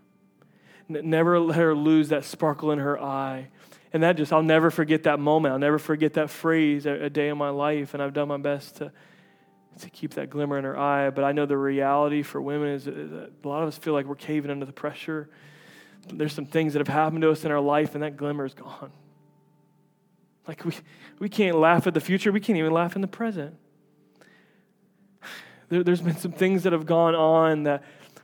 N- 0.89 1.09
never 1.09 1.39
let 1.39 1.57
her 1.57 1.75
lose 1.75 2.09
that 2.09 2.23
sparkle 2.25 2.71
in 2.71 2.79
her 2.79 2.99
eye. 2.99 3.49
And 3.91 4.03
that 4.03 4.17
just, 4.17 4.31
I'll 4.31 4.43
never 4.43 4.71
forget 4.71 5.03
that 5.03 5.19
moment. 5.19 5.51
I'll 5.51 5.59
never 5.59 5.79
forget 5.79 6.13
that 6.13 6.29
phrase 6.29 6.85
a, 6.85 7.05
a 7.05 7.09
day 7.09 7.29
in 7.29 7.37
my 7.37 7.49
life. 7.49 7.93
And 7.93 8.01
I've 8.01 8.13
done 8.13 8.27
my 8.27 8.37
best 8.37 8.77
to, 8.77 8.91
to 9.81 9.89
keep 9.89 10.13
that 10.15 10.29
glimmer 10.29 10.57
in 10.57 10.63
her 10.63 10.77
eye. 10.77 11.09
But 11.09 11.23
I 11.23 11.31
know 11.31 11.45
the 11.45 11.57
reality 11.57 12.23
for 12.23 12.41
women 12.41 12.69
is 12.69 12.85
that 12.85 13.31
a 13.43 13.47
lot 13.47 13.61
of 13.61 13.67
us 13.67 13.77
feel 13.77 13.93
like 13.93 14.05
we're 14.05 14.15
caving 14.15 14.51
under 14.51 14.65
the 14.65 14.73
pressure. 14.73 15.29
There's 16.11 16.33
some 16.33 16.45
things 16.45 16.73
that 16.73 16.79
have 16.79 16.87
happened 16.87 17.21
to 17.23 17.31
us 17.31 17.45
in 17.45 17.51
our 17.51 17.59
life, 17.59 17.93
and 17.93 18.03
that 18.03 18.17
glimmer 18.17 18.45
is 18.45 18.53
gone. 18.53 18.91
Like, 20.47 20.65
we, 20.65 20.73
we 21.19 21.29
can't 21.29 21.57
laugh 21.57 21.87
at 21.87 21.93
the 21.93 22.01
future, 22.01 22.31
we 22.31 22.39
can't 22.39 22.57
even 22.57 22.73
laugh 22.73 22.95
in 22.95 23.01
the 23.01 23.07
present. 23.07 23.55
There, 25.69 25.83
has 25.85 26.01
been 26.01 26.17
some 26.17 26.31
things 26.31 26.63
that 26.63 26.73
have 26.73 26.87
gone 26.87 27.13
on 27.13 27.63
that 27.63 27.83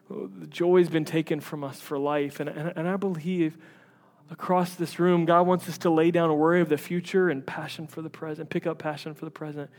the 0.10 0.48
joy 0.48 0.80
has 0.80 0.90
been 0.90 1.06
taken 1.06 1.40
from 1.40 1.64
us 1.64 1.80
for 1.80 1.98
life. 1.98 2.40
And, 2.40 2.50
and, 2.50 2.74
and 2.76 2.88
I 2.88 2.96
believe 2.98 3.58
across 4.32 4.74
this 4.76 5.00
room, 5.00 5.26
God 5.26 5.46
wants 5.46 5.70
us 5.70 5.78
to 5.80 5.90
lay 5.90 6.12
down 6.12 6.30
a 6.30 6.36
worry 6.36 6.62
of 6.62 6.70
the 6.70 6.78
future 6.78 7.30
and 7.30 7.46
passion 7.46 7.88
for 7.88 8.02
the 8.02 8.10
present, 8.10 8.50
pick 8.50 8.66
up 8.66 8.80
passion 8.80 9.14
for 9.14 9.26
the 9.26 9.32
present. 9.32 9.70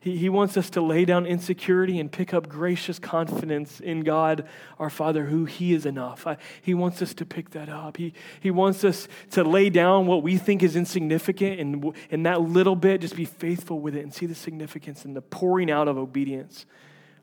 He, 0.00 0.16
he 0.16 0.28
wants 0.30 0.56
us 0.56 0.70
to 0.70 0.80
lay 0.80 1.04
down 1.04 1.26
insecurity 1.26 2.00
and 2.00 2.10
pick 2.10 2.32
up 2.32 2.48
gracious 2.48 2.98
confidence 2.98 3.80
in 3.80 4.00
God, 4.00 4.48
our 4.78 4.88
Father, 4.88 5.26
who 5.26 5.44
He 5.44 5.74
is 5.74 5.84
enough. 5.84 6.26
I, 6.26 6.38
he 6.62 6.72
wants 6.72 7.02
us 7.02 7.12
to 7.14 7.26
pick 7.26 7.50
that 7.50 7.68
up. 7.68 7.98
He, 7.98 8.14
he 8.40 8.50
wants 8.50 8.82
us 8.82 9.08
to 9.32 9.44
lay 9.44 9.68
down 9.68 10.06
what 10.06 10.22
we 10.22 10.38
think 10.38 10.62
is 10.62 10.74
insignificant 10.74 11.60
and 11.60 11.94
in 12.08 12.22
that 12.22 12.40
little 12.40 12.76
bit, 12.76 13.02
just 13.02 13.14
be 13.14 13.26
faithful 13.26 13.78
with 13.78 13.94
it 13.94 14.02
and 14.02 14.12
see 14.12 14.26
the 14.26 14.34
significance 14.34 15.04
and 15.04 15.14
the 15.14 15.22
pouring 15.22 15.70
out 15.70 15.86
of 15.86 15.98
obedience 15.98 16.64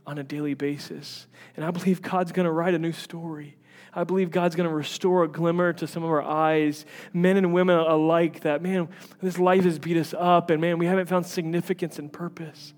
on 0.05 0.19
a 0.19 0.23
daily 0.23 0.53
basis. 0.53 1.27
And 1.55 1.65
I 1.65 1.71
believe 1.71 2.01
God's 2.01 2.31
going 2.31 2.45
to 2.45 2.51
write 2.51 2.75
a 2.75 2.79
new 2.79 2.93
story. 2.93 3.57
I 3.93 4.03
believe 4.03 4.31
God's 4.31 4.55
going 4.55 4.69
to 4.69 4.75
restore 4.75 5.23
a 5.23 5.27
glimmer 5.27 5.73
to 5.73 5.87
some 5.87 6.03
of 6.03 6.09
our 6.09 6.21
eyes, 6.21 6.85
men 7.13 7.37
and 7.37 7.53
women 7.53 7.77
alike, 7.77 8.41
that, 8.41 8.61
man, 8.61 8.89
this 9.21 9.39
life 9.39 9.63
has 9.63 9.79
beat 9.79 9.97
us 9.97 10.13
up, 10.17 10.49
and 10.49 10.61
man, 10.61 10.77
we 10.77 10.85
haven't 10.85 11.07
found 11.07 11.25
significance 11.25 11.99
and 11.99 12.11
purpose. 12.11 12.73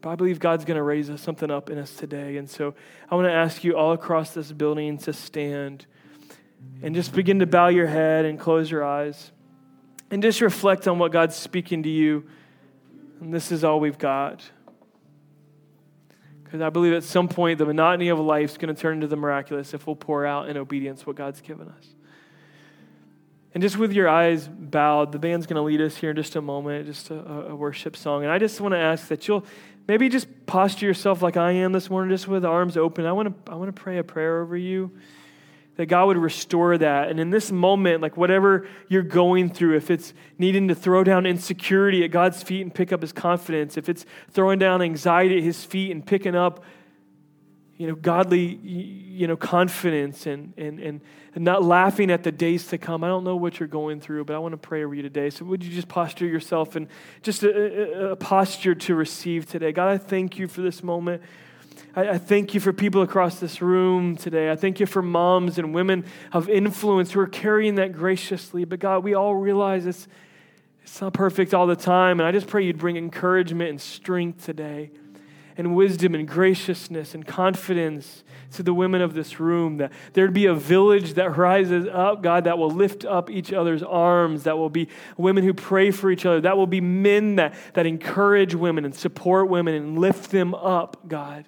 But 0.00 0.10
I 0.10 0.14
believe 0.16 0.38
God's 0.38 0.64
going 0.64 0.76
to 0.76 0.82
raise 0.82 1.10
us 1.10 1.20
something 1.20 1.50
up 1.50 1.68
in 1.70 1.78
us 1.78 1.94
today. 1.94 2.36
And 2.38 2.48
so 2.48 2.74
I 3.10 3.14
want 3.14 3.26
to 3.26 3.32
ask 3.32 3.64
you 3.64 3.76
all 3.76 3.92
across 3.92 4.32
this 4.32 4.50
building 4.50 4.96
to 4.98 5.12
stand 5.12 5.86
and 6.82 6.94
just 6.94 7.12
begin 7.12 7.40
to 7.40 7.46
bow 7.46 7.68
your 7.68 7.86
head 7.86 8.24
and 8.24 8.38
close 8.38 8.70
your 8.70 8.84
eyes 8.84 9.30
and 10.10 10.22
just 10.22 10.40
reflect 10.40 10.88
on 10.88 10.98
what 10.98 11.12
God's 11.12 11.36
speaking 11.36 11.82
to 11.82 11.88
you. 11.88 12.24
And 13.20 13.32
this 13.32 13.52
is 13.52 13.62
all 13.62 13.80
we've 13.80 13.98
got. 13.98 14.42
Because 16.50 16.62
I 16.62 16.70
believe 16.70 16.92
at 16.94 17.04
some 17.04 17.28
point 17.28 17.58
the 17.58 17.64
monotony 17.64 18.08
of 18.08 18.18
life 18.18 18.50
is 18.50 18.58
going 18.58 18.74
to 18.74 18.80
turn 18.80 18.94
into 18.94 19.06
the 19.06 19.14
miraculous 19.14 19.72
if 19.72 19.86
we'll 19.86 19.94
pour 19.94 20.26
out 20.26 20.48
in 20.48 20.56
obedience 20.56 21.06
what 21.06 21.14
God's 21.14 21.40
given 21.40 21.68
us. 21.68 21.86
And 23.54 23.62
just 23.62 23.78
with 23.78 23.92
your 23.92 24.08
eyes 24.08 24.48
bowed, 24.48 25.12
the 25.12 25.20
band's 25.20 25.46
going 25.46 25.58
to 25.58 25.62
lead 25.62 25.80
us 25.80 25.96
here 25.96 26.10
in 26.10 26.16
just 26.16 26.34
a 26.34 26.42
moment, 26.42 26.86
just 26.86 27.10
a, 27.10 27.50
a 27.50 27.54
worship 27.54 27.96
song. 27.96 28.24
And 28.24 28.32
I 28.32 28.38
just 28.38 28.60
want 28.60 28.72
to 28.72 28.78
ask 28.78 29.06
that 29.08 29.28
you'll 29.28 29.46
maybe 29.86 30.08
just 30.08 30.26
posture 30.46 30.86
yourself 30.86 31.22
like 31.22 31.36
I 31.36 31.52
am 31.52 31.70
this 31.70 31.88
morning, 31.88 32.10
just 32.10 32.26
with 32.26 32.44
arms 32.44 32.76
open. 32.76 33.06
I 33.06 33.12
want 33.12 33.46
to, 33.46 33.52
I 33.52 33.54
want 33.54 33.74
to 33.74 33.80
pray 33.80 33.98
a 33.98 34.04
prayer 34.04 34.42
over 34.42 34.56
you 34.56 34.90
that 35.80 35.86
God 35.86 36.08
would 36.08 36.18
restore 36.18 36.76
that. 36.76 37.08
And 37.08 37.18
in 37.18 37.30
this 37.30 37.50
moment, 37.50 38.02
like 38.02 38.14
whatever 38.14 38.68
you're 38.88 39.00
going 39.02 39.48
through, 39.48 39.78
if 39.78 39.90
it's 39.90 40.12
needing 40.36 40.68
to 40.68 40.74
throw 40.74 41.02
down 41.02 41.24
insecurity 41.24 42.04
at 42.04 42.10
God's 42.10 42.42
feet 42.42 42.60
and 42.60 42.74
pick 42.74 42.92
up 42.92 43.00
his 43.00 43.12
confidence, 43.12 43.78
if 43.78 43.88
it's 43.88 44.04
throwing 44.30 44.58
down 44.58 44.82
anxiety 44.82 45.38
at 45.38 45.42
his 45.42 45.64
feet 45.64 45.90
and 45.90 46.04
picking 46.04 46.36
up 46.36 46.62
you 47.78 47.86
know, 47.86 47.94
godly, 47.94 48.56
you 48.56 49.26
know, 49.26 49.38
confidence 49.38 50.26
and, 50.26 50.52
and, 50.58 50.78
and 50.80 51.00
not 51.34 51.64
laughing 51.64 52.10
at 52.10 52.24
the 52.24 52.30
days 52.30 52.66
to 52.66 52.76
come. 52.76 53.02
I 53.02 53.08
don't 53.08 53.24
know 53.24 53.36
what 53.36 53.58
you're 53.58 53.66
going 53.66 54.02
through, 54.02 54.26
but 54.26 54.36
I 54.36 54.38
want 54.38 54.52
to 54.52 54.58
pray 54.58 54.84
over 54.84 54.94
you 54.94 55.00
today. 55.00 55.30
So 55.30 55.46
would 55.46 55.64
you 55.64 55.70
just 55.70 55.88
posture 55.88 56.26
yourself 56.26 56.76
and 56.76 56.88
just 57.22 57.42
a, 57.42 57.48
a, 57.48 58.10
a 58.10 58.16
posture 58.16 58.74
to 58.74 58.94
receive 58.94 59.46
today? 59.46 59.72
God, 59.72 59.88
I 59.88 59.96
thank 59.96 60.38
you 60.38 60.46
for 60.46 60.60
this 60.60 60.82
moment. 60.82 61.22
I, 61.94 62.10
I, 62.10 62.18
thank 62.18 62.54
you 62.54 62.60
for 62.60 62.72
people 62.72 63.02
across 63.02 63.40
this 63.40 63.60
room 63.60 64.16
today. 64.16 64.50
I 64.50 64.56
thank 64.56 64.80
you 64.80 64.86
for 64.86 65.02
moms 65.02 65.58
and 65.58 65.74
women 65.74 66.04
of 66.32 66.48
influence 66.48 67.12
who 67.12 67.20
are 67.20 67.26
carrying 67.26 67.76
that 67.76 67.92
graciously. 67.92 68.64
But 68.64 68.78
God, 68.78 69.02
we 69.02 69.14
all 69.14 69.34
realize 69.34 69.86
it's, 69.86 70.06
it's 70.82 71.00
not 71.00 71.12
perfect 71.12 71.54
all 71.54 71.66
the 71.66 71.76
time. 71.76 72.20
And 72.20 72.26
I 72.26 72.32
just 72.32 72.46
pray 72.46 72.64
you'd 72.64 72.78
bring 72.78 72.96
encouragement 72.96 73.70
and 73.70 73.80
strength 73.80 74.44
today 74.44 74.90
and 75.56 75.74
wisdom 75.74 76.14
and 76.14 76.26
graciousness 76.26 77.14
and 77.14 77.26
confidence 77.26 78.24
to 78.52 78.62
the 78.62 78.72
women 78.72 79.02
of 79.02 79.12
this 79.12 79.38
room, 79.38 79.76
that 79.76 79.92
there'd 80.14 80.32
be 80.32 80.46
a 80.46 80.54
village 80.54 81.14
that 81.14 81.36
rises 81.36 81.86
up, 81.86 82.22
God, 82.22 82.44
that 82.44 82.56
will 82.56 82.70
lift 82.70 83.04
up 83.04 83.30
each 83.30 83.52
other's 83.52 83.82
arms, 83.82 84.44
that 84.44 84.56
will 84.56 84.70
be 84.70 84.88
women 85.18 85.44
who 85.44 85.52
pray 85.52 85.90
for 85.90 86.10
each 86.10 86.24
other, 86.24 86.40
that 86.40 86.56
will 86.56 86.66
be 86.66 86.80
men 86.80 87.36
that, 87.36 87.54
that 87.74 87.84
encourage 87.84 88.54
women 88.54 88.84
and 88.84 88.94
support 88.94 89.48
women 89.48 89.74
and 89.74 89.98
lift 89.98 90.30
them 90.30 90.54
up, 90.54 91.06
God. 91.06 91.44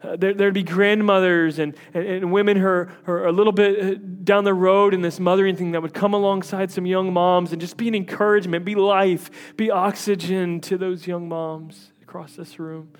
Uh, 0.00 0.16
there, 0.16 0.32
would 0.32 0.54
be 0.54 0.62
grandmothers 0.62 1.58
and, 1.58 1.74
and, 1.92 2.06
and, 2.06 2.32
women 2.32 2.56
who 2.56 2.66
are, 2.66 2.92
who 3.04 3.10
are 3.10 3.26
a 3.26 3.32
little 3.32 3.52
bit 3.52 3.80
uh, 3.80 3.98
down 4.22 4.44
the 4.44 4.54
road 4.54 4.94
in 4.94 5.00
this 5.00 5.18
mothering 5.18 5.56
thing 5.56 5.72
that 5.72 5.82
would 5.82 5.92
come 5.92 6.14
alongside 6.14 6.70
some 6.70 6.86
young 6.86 7.12
moms 7.12 7.50
and 7.50 7.60
just 7.60 7.76
be 7.76 7.88
an 7.88 7.96
encouragement, 7.96 8.64
be 8.64 8.76
life, 8.76 9.56
be 9.56 9.72
oxygen 9.72 10.60
to 10.60 10.78
those 10.78 11.08
young 11.08 11.28
moms 11.28 11.90
across 12.00 12.36
this 12.36 12.60
room. 12.60 12.92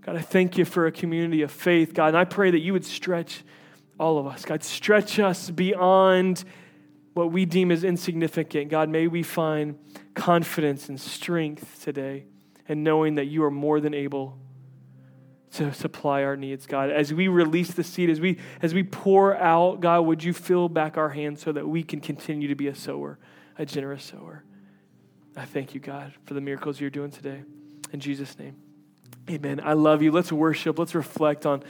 God, 0.00 0.16
I 0.16 0.20
thank 0.20 0.58
you 0.58 0.64
for 0.64 0.86
a 0.86 0.92
community 0.92 1.42
of 1.42 1.52
faith, 1.52 1.94
God, 1.94 2.08
and 2.08 2.16
I 2.16 2.24
pray 2.24 2.50
that 2.50 2.60
you 2.60 2.72
would 2.72 2.84
stretch 2.84 3.44
all 4.00 4.18
of 4.18 4.26
us. 4.26 4.44
God, 4.44 4.64
stretch 4.64 5.20
us 5.20 5.50
beyond 5.50 6.42
what 7.14 7.30
we 7.30 7.44
deem 7.44 7.70
as 7.70 7.84
insignificant. 7.84 8.70
God, 8.70 8.88
may 8.88 9.06
we 9.06 9.22
find 9.22 9.78
confidence 10.14 10.88
and 10.88 11.00
strength 11.00 11.84
today 11.84 12.24
and 12.66 12.82
knowing 12.82 13.14
that 13.16 13.26
you 13.26 13.44
are 13.44 13.50
more 13.50 13.80
than 13.80 13.94
able 13.94 14.36
to 15.52 15.72
supply 15.72 16.24
our 16.24 16.36
needs, 16.36 16.66
God. 16.66 16.90
As 16.90 17.12
we 17.12 17.28
release 17.28 17.72
the 17.72 17.84
seed, 17.84 18.10
as 18.10 18.20
we 18.20 18.38
as 18.60 18.74
we 18.74 18.82
pour 18.82 19.36
out, 19.36 19.80
God, 19.80 20.02
would 20.02 20.22
you 20.22 20.32
fill 20.32 20.68
back 20.68 20.96
our 20.96 21.08
hands 21.08 21.42
so 21.42 21.52
that 21.52 21.66
we 21.66 21.82
can 21.82 22.00
continue 22.00 22.48
to 22.48 22.54
be 22.54 22.68
a 22.68 22.74
sower, 22.74 23.18
a 23.56 23.64
generous 23.64 24.04
sower. 24.04 24.44
I 25.36 25.44
thank 25.44 25.74
you, 25.74 25.80
God, 25.80 26.12
for 26.24 26.34
the 26.34 26.40
miracles 26.40 26.80
you're 26.80 26.90
doing 26.90 27.10
today. 27.10 27.42
In 27.92 28.00
Jesus' 28.00 28.38
name, 28.38 28.56
amen. 29.30 29.60
I 29.62 29.74
love 29.74 30.02
you. 30.02 30.10
Let's 30.10 30.32
worship. 30.32 30.78
Let's 30.78 30.94
reflect 30.94 31.46
on 31.46 31.62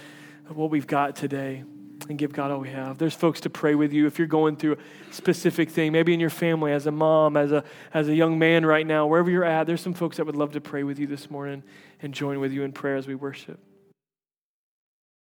what 0.48 0.70
we've 0.70 0.86
got 0.86 1.14
today 1.16 1.64
and 2.08 2.18
give 2.18 2.32
God 2.32 2.50
all 2.50 2.60
we 2.60 2.70
have. 2.70 2.98
There's 2.98 3.14
folks 3.14 3.40
to 3.42 3.50
pray 3.50 3.74
with 3.74 3.92
you 3.92 4.06
if 4.06 4.18
you're 4.18 4.28
going 4.28 4.56
through 4.56 4.74
a 4.74 4.78
specific 5.12 5.70
thing, 5.70 5.92
maybe 5.92 6.14
in 6.14 6.20
your 6.20 6.30
family, 6.30 6.72
as 6.72 6.86
a 6.86 6.90
mom, 6.90 7.36
as 7.36 7.52
a, 7.52 7.64
as 7.92 8.08
a 8.08 8.14
young 8.14 8.38
man 8.38 8.64
right 8.64 8.86
now, 8.86 9.06
wherever 9.06 9.30
you're 9.30 9.44
at, 9.44 9.66
there's 9.66 9.80
some 9.80 9.94
folks 9.94 10.16
that 10.16 10.24
would 10.24 10.36
love 10.36 10.52
to 10.52 10.60
pray 10.60 10.82
with 10.82 10.98
you 10.98 11.06
this 11.06 11.30
morning 11.30 11.62
and 12.00 12.14
join 12.14 12.40
with 12.40 12.52
you 12.52 12.62
in 12.62 12.72
prayer 12.72 12.96
as 12.96 13.06
we 13.06 13.14
worship. 13.14 13.60